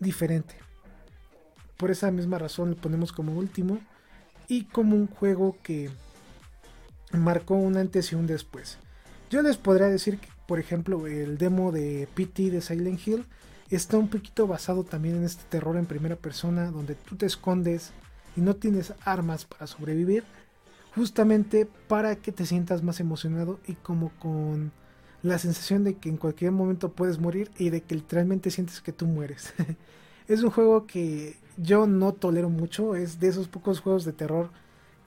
diferente. 0.00 0.54
Por 1.76 1.90
esa 1.90 2.10
misma 2.10 2.38
razón 2.38 2.70
lo 2.70 2.76
ponemos 2.76 3.12
como 3.12 3.34
último 3.34 3.78
y 4.48 4.64
como 4.64 4.96
un 4.96 5.06
juego 5.06 5.58
que 5.62 5.90
marcó 7.12 7.54
un 7.54 7.76
antes 7.76 8.12
y 8.12 8.14
un 8.14 8.26
después. 8.26 8.78
Yo 9.30 9.42
les 9.42 9.58
podría 9.58 9.88
decir 9.88 10.18
que, 10.18 10.28
por 10.48 10.58
ejemplo, 10.58 11.06
el 11.06 11.36
demo 11.36 11.72
de 11.72 12.08
PT 12.14 12.50
de 12.50 12.62
Silent 12.62 13.06
Hill 13.06 13.26
está 13.68 13.98
un 13.98 14.08
poquito 14.08 14.46
basado 14.46 14.82
también 14.82 15.16
en 15.16 15.24
este 15.24 15.44
terror 15.50 15.76
en 15.76 15.84
primera 15.84 16.16
persona 16.16 16.70
donde 16.70 16.94
tú 16.94 17.16
te 17.16 17.26
escondes 17.26 17.92
y 18.34 18.40
no 18.40 18.56
tienes 18.56 18.94
armas 19.04 19.44
para 19.44 19.66
sobrevivir. 19.66 20.24
justamente 20.96 21.68
para 21.86 22.16
que 22.16 22.32
te 22.32 22.46
sientas 22.46 22.82
más 22.82 22.98
emocionado 22.98 23.60
y 23.66 23.74
como 23.74 24.08
con 24.18 24.72
la 25.22 25.38
sensación 25.38 25.84
de 25.84 25.94
que 25.94 26.08
en 26.08 26.16
cualquier 26.16 26.50
momento 26.50 26.92
puedes 26.92 27.18
morir 27.18 27.50
y 27.58 27.68
de 27.68 27.82
que 27.82 27.94
literalmente 27.94 28.50
sientes 28.50 28.80
que 28.80 28.92
tú 28.92 29.04
mueres. 29.06 29.52
es 30.28 30.42
un 30.42 30.50
juego 30.50 30.86
que 30.86 31.36
yo 31.58 31.86
no 31.86 32.14
tolero 32.14 32.48
mucho, 32.48 32.96
es 32.96 33.20
de 33.20 33.28
esos 33.28 33.48
pocos 33.48 33.80
juegos 33.80 34.06
de 34.06 34.14
terror 34.14 34.48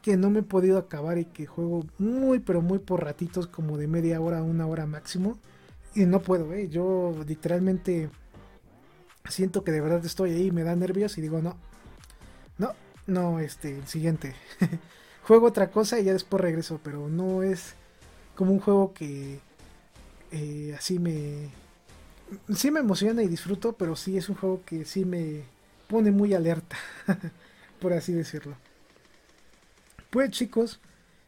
que 0.01 0.17
no 0.17 0.29
me 0.29 0.39
he 0.39 0.43
podido 0.43 0.77
acabar 0.77 1.17
y 1.17 1.25
que 1.25 1.45
juego 1.45 1.85
muy 1.97 2.39
pero 2.39 2.61
muy 2.61 2.79
por 2.79 3.03
ratitos 3.03 3.47
como 3.47 3.77
de 3.77 3.87
media 3.87 4.19
hora 4.21 4.41
una 4.41 4.65
hora 4.67 4.85
máximo 4.85 5.37
y 5.93 6.05
no 6.05 6.21
puedo, 6.21 6.53
¿eh? 6.53 6.69
yo 6.69 7.13
literalmente 7.27 8.09
siento 9.29 9.63
que 9.63 9.71
de 9.71 9.81
verdad 9.81 10.03
estoy 10.05 10.31
ahí, 10.31 10.51
me 10.51 10.63
da 10.63 10.75
nervios 10.75 11.17
y 11.17 11.21
digo 11.21 11.41
no, 11.41 11.57
no, 12.57 12.73
no, 13.07 13.39
este, 13.39 13.85
siguiente, 13.85 14.35
juego 15.23 15.47
otra 15.47 15.69
cosa 15.69 15.99
y 15.99 16.05
ya 16.05 16.13
después 16.13 16.41
regreso, 16.41 16.79
pero 16.83 17.09
no 17.09 17.43
es 17.43 17.75
como 18.35 18.51
un 18.53 18.59
juego 18.59 18.93
que 18.93 19.39
eh, 20.31 20.73
así 20.77 20.97
me, 20.97 21.49
sí 22.55 22.71
me 22.71 22.79
emociona 22.79 23.21
y 23.21 23.27
disfruto, 23.27 23.73
pero 23.73 23.95
sí 23.95 24.17
es 24.17 24.29
un 24.29 24.35
juego 24.35 24.61
que 24.65 24.85
sí 24.85 25.05
me 25.05 25.43
pone 25.87 26.11
muy 26.11 26.33
alerta, 26.33 26.77
por 27.81 27.93
así 27.93 28.13
decirlo. 28.13 28.55
Pues 30.11 30.31
chicos, 30.31 30.81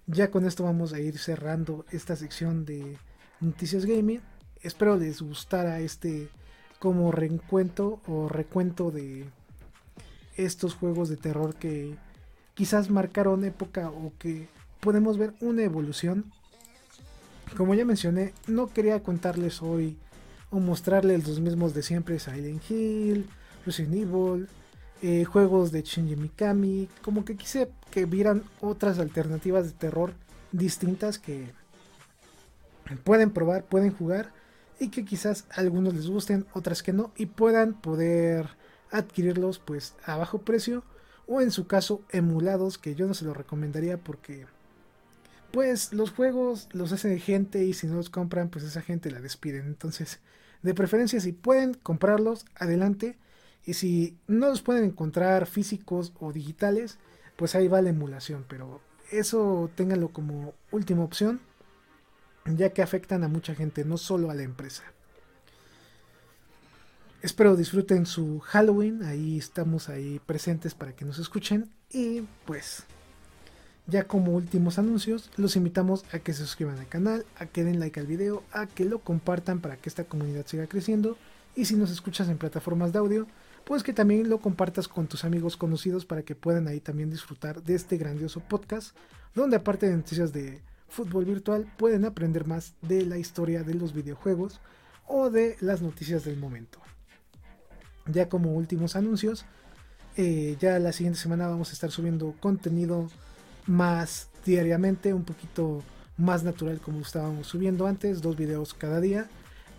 ya 0.07 0.29
con 0.29 0.45
esto 0.45 0.65
vamos 0.65 0.91
a 0.91 0.99
ir 0.99 1.17
cerrando 1.17 1.85
esta 1.91 2.17
sección 2.17 2.65
de 2.65 2.97
noticias 3.39 3.85
gaming. 3.85 4.19
Espero 4.61 4.97
les 4.97 5.21
gustara 5.21 5.79
este 5.79 6.27
como 6.79 7.09
reencuentro 7.13 8.01
o 8.07 8.27
recuento 8.27 8.91
de 8.91 9.23
estos 10.35 10.75
juegos 10.75 11.07
de 11.07 11.15
terror 11.15 11.55
que 11.55 11.95
quizás 12.55 12.89
marcaron 12.89 13.45
época 13.45 13.89
o 13.89 14.11
que 14.19 14.49
podemos 14.81 15.17
ver 15.17 15.33
una 15.39 15.63
evolución. 15.63 16.33
Como 17.55 17.75
ya 17.75 17.85
mencioné, 17.85 18.33
no 18.47 18.67
quería 18.67 19.01
contarles 19.01 19.61
hoy 19.61 19.95
o 20.51 20.59
mostrarles 20.59 21.25
los 21.25 21.39
mismos 21.39 21.73
de 21.73 21.83
siempre, 21.83 22.19
Silent 22.19 22.69
Hill, 22.69 23.29
Resident 23.65 23.93
Evil, 23.93 24.49
eh, 25.05 25.25
juegos 25.25 25.73
de 25.73 25.81
Shinji 25.81 26.15
Mikami, 26.15 26.87
como 27.01 27.25
que 27.25 27.35
quise 27.35 27.69
que 27.91 28.05
vieran 28.05 28.41
otras 28.61 28.99
alternativas 28.99 29.65
de 29.65 29.73
terror 29.73 30.13
distintas 30.53 31.19
que 31.19 31.51
pueden 33.03 33.29
probar, 33.31 33.65
pueden 33.65 33.91
jugar 33.91 34.31
y 34.79 34.87
que 34.87 35.03
quizás 35.03 35.43
algunos 35.49 35.93
les 35.93 36.07
gusten, 36.07 36.45
otras 36.53 36.83
que 36.83 36.93
no 36.93 37.11
y 37.17 37.25
puedan 37.25 37.73
poder 37.73 38.47
adquirirlos 38.91 39.59
pues 39.59 39.93
a 40.05 40.15
bajo 40.15 40.37
precio 40.37 40.85
o 41.27 41.41
en 41.41 41.51
su 41.51 41.67
caso 41.67 42.01
emulados 42.09 42.77
que 42.77 42.95
yo 42.95 43.05
no 43.05 43.13
se 43.13 43.25
los 43.25 43.35
recomendaría 43.35 43.97
porque 43.97 44.45
pues 45.51 45.91
los 45.91 46.11
juegos 46.11 46.69
los 46.71 46.93
hace 46.93 47.19
gente 47.19 47.65
y 47.65 47.73
si 47.73 47.87
no 47.87 47.95
los 47.95 48.09
compran 48.09 48.47
pues 48.47 48.63
esa 48.63 48.81
gente 48.81 49.11
la 49.11 49.19
despiden. 49.19 49.65
Entonces 49.65 50.21
de 50.61 50.73
preferencia 50.73 51.19
si 51.19 51.33
pueden 51.33 51.73
comprarlos 51.73 52.45
adelante 52.55 53.17
y 53.65 53.73
si 53.73 54.17
no 54.27 54.47
los 54.47 54.61
pueden 54.61 54.83
encontrar 54.83 55.45
físicos 55.45 56.13
o 56.19 56.33
digitales, 56.33 56.97
pues 57.35 57.55
ahí 57.55 57.67
va 57.67 57.81
la 57.81 57.89
emulación. 57.89 58.45
Pero 58.47 58.81
eso 59.11 59.69
ténganlo 59.75 60.09
como 60.09 60.53
última 60.71 61.03
opción, 61.03 61.39
ya 62.45 62.71
que 62.71 62.81
afectan 62.81 63.23
a 63.23 63.27
mucha 63.27 63.55
gente, 63.55 63.85
no 63.85 63.97
solo 63.97 64.29
a 64.29 64.35
la 64.35 64.43
empresa. 64.43 64.83
Espero 67.21 67.55
disfruten 67.55 68.05
su 68.05 68.39
Halloween, 68.41 69.03
ahí 69.03 69.37
estamos 69.37 69.87
ahí 69.87 70.19
presentes 70.25 70.75
para 70.75 70.93
que 70.93 71.05
nos 71.05 71.19
escuchen 71.19 71.69
y 71.89 72.23
pues 72.45 72.83
ya 73.87 74.03
como 74.03 74.33
últimos 74.33 74.77
anuncios 74.77 75.31
los 75.37 75.55
invitamos 75.55 76.03
a 76.11 76.19
que 76.19 76.33
se 76.33 76.39
suscriban 76.39 76.79
al 76.79 76.87
canal, 76.89 77.25
a 77.37 77.45
que 77.45 77.63
den 77.63 77.79
like 77.79 77.97
al 77.97 78.07
video, 78.07 78.43
a 78.51 78.67
que 78.67 78.83
lo 78.83 78.99
compartan 78.99 79.61
para 79.61 79.77
que 79.77 79.87
esta 79.87 80.03
comunidad 80.03 80.45
siga 80.47 80.67
creciendo 80.67 81.17
y 81.55 81.63
si 81.63 81.77
nos 81.77 81.91
escuchas 81.91 82.27
en 82.27 82.37
plataformas 82.37 82.91
de 82.91 82.99
audio 82.99 83.27
pues 83.65 83.83
que 83.83 83.93
también 83.93 84.29
lo 84.29 84.39
compartas 84.39 84.87
con 84.87 85.07
tus 85.07 85.23
amigos 85.23 85.57
conocidos 85.57 86.05
para 86.05 86.23
que 86.23 86.35
puedan 86.35 86.67
ahí 86.67 86.79
también 86.79 87.09
disfrutar 87.09 87.63
de 87.63 87.75
este 87.75 87.97
grandioso 87.97 88.41
podcast, 88.41 88.95
donde 89.33 89.55
aparte 89.55 89.87
de 89.87 89.95
noticias 89.95 90.33
de 90.33 90.61
fútbol 90.89 91.25
virtual 91.25 91.71
pueden 91.77 92.05
aprender 92.05 92.45
más 92.45 92.73
de 92.81 93.05
la 93.05 93.17
historia 93.17 93.63
de 93.63 93.73
los 93.73 93.93
videojuegos 93.93 94.59
o 95.07 95.29
de 95.29 95.57
las 95.59 95.81
noticias 95.81 96.23
del 96.25 96.37
momento. 96.37 96.79
Ya 98.05 98.27
como 98.27 98.53
últimos 98.53 98.95
anuncios, 98.95 99.45
eh, 100.17 100.57
ya 100.59 100.77
la 100.79 100.91
siguiente 100.91 101.19
semana 101.19 101.47
vamos 101.47 101.69
a 101.69 101.73
estar 101.73 101.89
subiendo 101.89 102.35
contenido 102.39 103.09
más 103.65 104.29
diariamente, 104.45 105.13
un 105.13 105.23
poquito 105.23 105.81
más 106.17 106.43
natural 106.43 106.79
como 106.79 106.99
estábamos 106.99 107.47
subiendo 107.47 107.87
antes, 107.87 108.21
dos 108.21 108.35
videos 108.35 108.73
cada 108.73 108.99
día 108.99 109.29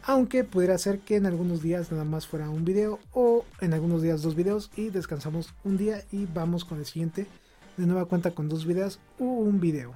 aunque 0.07 0.45
pudiera 0.45 0.77
ser 0.77 1.01
que 1.01 1.17
en 1.17 1.27
algunos 1.27 1.63
días 1.63 1.91
nada 1.91 2.05
más 2.05 2.27
fuera 2.27 2.51
un 2.51 2.65
video 2.65 3.01
o 3.13 3.45
en 3.61 3.73
algunos 3.73 4.03
días 4.03 4.23
dos 4.23 4.35
videos 4.35 4.71
y 4.77 4.91
descansamos 4.91 5.55
un 5.65 5.79
día 5.79 6.05
y 6.13 6.27
vamos 6.27 6.65
con 6.65 6.79
el 6.79 6.85
siguiente 6.85 7.27
de 7.79 7.87
nueva 7.87 8.05
cuenta 8.05 8.33
con 8.33 8.49
dos 8.49 8.67
videos 8.67 9.01
o 9.19 9.25
un 9.25 9.61
video. 9.61 9.95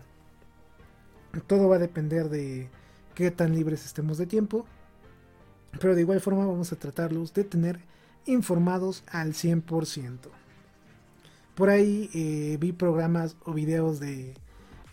Todo 1.47 1.69
va 1.69 1.77
a 1.77 1.81
depender 1.81 2.31
de 2.31 2.71
qué 3.15 3.31
tan 3.31 3.55
libres 3.55 3.85
estemos 3.85 4.17
de 4.17 4.27
tiempo, 4.27 4.65
pero 5.79 5.95
de 5.95 6.01
igual 6.01 6.21
forma 6.21 6.47
vamos 6.47 6.73
a 6.73 6.77
tratarlos 6.77 7.35
de 7.35 7.45
tener 7.45 7.79
informados 8.25 9.05
al 9.09 9.35
100%. 9.35 10.19
Por 11.55 11.69
ahí 11.69 12.09
eh, 12.15 12.57
vi 12.59 12.73
programas 12.73 13.37
o 13.45 13.53
videos 13.53 14.01
de 14.01 14.35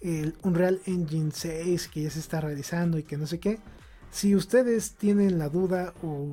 el 0.02 0.36
Unreal 0.44 0.82
Engine 0.86 1.32
6 1.34 1.88
que 1.88 2.04
ya 2.04 2.10
se 2.10 2.20
está 2.20 2.42
realizando 2.42 2.98
y 2.98 3.04
que 3.04 3.18
no 3.18 3.28
sé 3.28 3.40
qué 3.40 3.60
si 4.16 4.34
ustedes 4.34 4.94
tienen 4.94 5.38
la 5.38 5.50
duda 5.50 5.94
o 6.02 6.26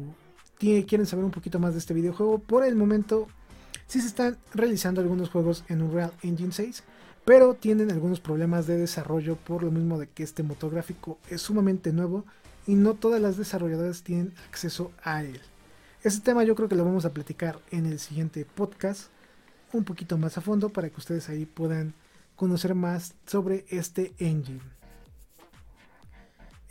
quieren 0.56 1.04
saber 1.04 1.24
un 1.24 1.32
poquito 1.32 1.58
más 1.58 1.72
de 1.72 1.80
este 1.80 1.92
videojuego, 1.92 2.38
por 2.38 2.64
el 2.64 2.76
momento 2.76 3.26
sí 3.88 4.00
se 4.00 4.06
están 4.06 4.38
realizando 4.54 5.00
algunos 5.00 5.30
juegos 5.30 5.64
en 5.66 5.82
Unreal 5.82 6.12
Engine 6.22 6.52
6, 6.52 6.84
pero 7.24 7.54
tienen 7.54 7.90
algunos 7.90 8.20
problemas 8.20 8.68
de 8.68 8.76
desarrollo 8.76 9.34
por 9.34 9.64
lo 9.64 9.72
mismo 9.72 9.98
de 9.98 10.06
que 10.06 10.22
este 10.22 10.44
motor 10.44 10.70
gráfico 10.70 11.18
es 11.28 11.42
sumamente 11.42 11.92
nuevo 11.92 12.24
y 12.68 12.76
no 12.76 12.94
todas 12.94 13.20
las 13.20 13.36
desarrolladoras 13.36 14.04
tienen 14.04 14.32
acceso 14.48 14.92
a 15.02 15.24
él. 15.24 15.40
Este 16.04 16.20
tema 16.20 16.44
yo 16.44 16.54
creo 16.54 16.68
que 16.68 16.76
lo 16.76 16.84
vamos 16.84 17.04
a 17.04 17.12
platicar 17.12 17.58
en 17.72 17.86
el 17.86 17.98
siguiente 17.98 18.44
podcast 18.44 19.06
un 19.72 19.82
poquito 19.82 20.16
más 20.18 20.38
a 20.38 20.40
fondo 20.40 20.68
para 20.68 20.88
que 20.88 20.98
ustedes 20.98 21.28
ahí 21.28 21.46
puedan 21.46 21.94
conocer 22.36 22.76
más 22.76 23.14
sobre 23.26 23.64
este 23.70 24.12
engine. 24.20 24.60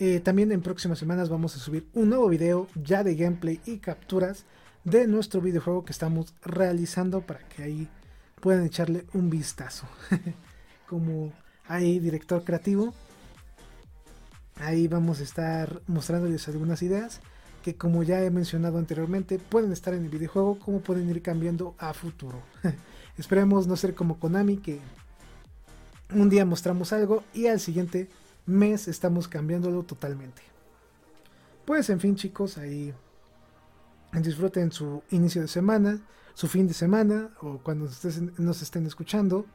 Eh, 0.04 0.20
también 0.20 0.52
en 0.52 0.64
próximas 0.64 0.98
semanas 0.98 1.30
vamos 1.30 1.56
a 1.56 1.60
subir 1.60 1.86
un 1.94 2.10
nuevo 2.10 2.28
video 2.28 2.68
ya 2.74 3.04
de 3.04 3.14
gameplay 3.14 3.62
y 3.68 3.78
capturas 3.78 4.46
de 4.84 5.06
nuestro 5.06 5.42
videojuego 5.42 5.86
que 5.86 5.92
estamos 5.92 6.34
realizando 6.42 7.22
para 7.22 7.42
que 7.42 7.62
ahí 7.62 7.88
puedan 8.40 8.66
echarle 8.66 9.06
un 9.14 9.30
vistazo. 9.30 9.86
Como 10.90 11.32
hay 11.68 12.00
director 12.00 12.44
creativo, 12.44 12.96
ahí 14.56 14.88
vamos 14.88 15.20
a 15.20 15.24
estar 15.24 15.84
mostrándoles 15.86 16.48
algunas 16.48 16.82
ideas 16.82 17.22
que 17.62 17.76
como 17.76 18.02
ya 18.02 18.24
he 18.24 18.32
mencionado 18.32 18.80
anteriormente 18.80 19.38
pueden 19.38 19.72
estar 19.72 19.94
en 19.94 20.04
el 20.04 20.10
videojuego 20.10 20.58
como 20.58 20.80
pueden 20.80 21.12
ir 21.12 21.22
cambiando 21.22 21.76
a 21.78 21.94
futuro. 21.94 22.42
Esperemos 23.20 23.68
no 23.68 23.76
ser 23.76 23.94
como 23.94 24.20
Konami 24.20 24.58
que 24.58 24.80
un 26.12 26.28
día 26.28 26.44
mostramos 26.44 26.92
algo 26.92 27.24
y 27.36 27.46
al 27.46 27.60
siguiente 27.60 28.10
mes 28.46 28.88
estamos 28.88 29.28
cambiándolo 29.28 29.84
totalmente. 29.84 30.42
Pues 31.66 31.90
en 31.90 32.00
fin 32.00 32.16
chicos, 32.16 32.58
ahí 32.58 32.94
disfruten 34.14 34.72
su 34.72 35.04
inicio 35.12 35.42
de 35.42 35.48
semana, 35.48 36.02
su 36.34 36.48
fin 36.48 36.68
de 36.68 36.74
semana 36.74 37.30
o 37.42 37.60
cuando 37.60 37.90
nos 38.38 38.62
estén 38.62 38.86
escuchando. 38.86 39.46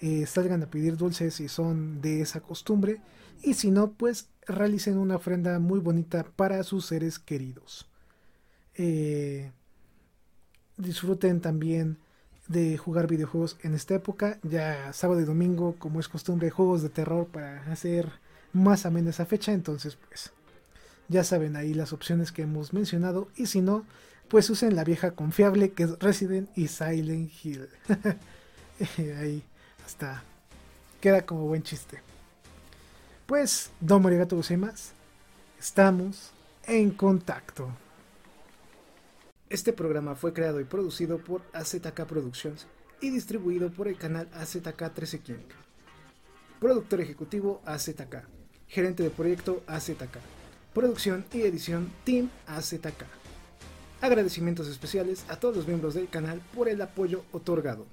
Eh, 0.00 0.26
salgan 0.26 0.62
a 0.64 0.66
pedir 0.66 0.96
dulces 0.96 1.34
si 1.34 1.48
son 1.48 2.00
de 2.00 2.22
esa 2.22 2.40
costumbre 2.40 3.00
y 3.42 3.54
si 3.54 3.70
no, 3.70 3.92
pues 3.92 4.28
realicen 4.46 4.98
una 4.98 5.16
ofrenda 5.16 5.58
muy 5.60 5.78
bonita 5.78 6.24
para 6.24 6.62
sus 6.64 6.86
seres 6.86 7.18
queridos. 7.18 7.88
Eh, 8.74 9.52
disfruten 10.76 11.40
también 11.40 11.98
de 12.52 12.78
jugar 12.78 13.06
videojuegos 13.06 13.56
en 13.62 13.74
esta 13.74 13.94
época. 13.94 14.38
Ya 14.42 14.92
sábado 14.92 15.20
y 15.20 15.24
domingo, 15.24 15.74
como 15.78 16.00
es 16.00 16.08
costumbre, 16.08 16.50
juegos 16.50 16.82
de 16.82 16.88
terror 16.88 17.26
para 17.26 17.62
hacer 17.72 18.10
más 18.52 18.86
amena 18.86 19.10
esa 19.10 19.26
fecha. 19.26 19.52
Entonces, 19.52 19.96
pues 19.96 20.32
ya 21.08 21.24
saben 21.24 21.56
ahí 21.56 21.74
las 21.74 21.92
opciones 21.92 22.32
que 22.32 22.42
hemos 22.42 22.72
mencionado. 22.72 23.28
Y 23.36 23.46
si 23.46 23.60
no, 23.60 23.84
pues 24.28 24.48
usen 24.50 24.76
la 24.76 24.84
vieja 24.84 25.12
confiable 25.12 25.72
que 25.72 25.84
es 25.84 25.98
Resident 25.98 26.48
y 26.56 26.68
Silent 26.68 27.30
Hill. 27.42 27.68
ahí 29.18 29.42
hasta 29.84 30.22
queda 31.00 31.26
como 31.26 31.46
buen 31.46 31.62
chiste. 31.62 32.00
Pues, 33.26 33.70
Don 33.80 34.02
Marigato 34.02 34.40
más 34.58 34.92
estamos 35.58 36.32
en 36.66 36.90
contacto. 36.90 37.68
Este 39.52 39.74
programa 39.74 40.14
fue 40.14 40.32
creado 40.32 40.60
y 40.60 40.64
producido 40.64 41.18
por 41.18 41.42
AZK 41.52 42.06
Productions 42.06 42.66
y 43.02 43.10
distribuido 43.10 43.70
por 43.70 43.86
el 43.86 43.98
canal 43.98 44.26
AZK 44.32 44.64
1315. 44.64 45.44
Productor 46.58 47.02
ejecutivo 47.02 47.60
AZK. 47.66 48.24
Gerente 48.66 49.02
de 49.02 49.10
proyecto 49.10 49.62
AZK. 49.66 50.16
Producción 50.72 51.26
y 51.34 51.42
edición 51.42 51.92
Team 52.04 52.30
AZK. 52.46 53.04
Agradecimientos 54.00 54.68
especiales 54.68 55.26
a 55.28 55.36
todos 55.36 55.54
los 55.54 55.66
miembros 55.68 55.92
del 55.92 56.08
canal 56.08 56.40
por 56.54 56.70
el 56.70 56.80
apoyo 56.80 57.22
otorgado. 57.30 57.84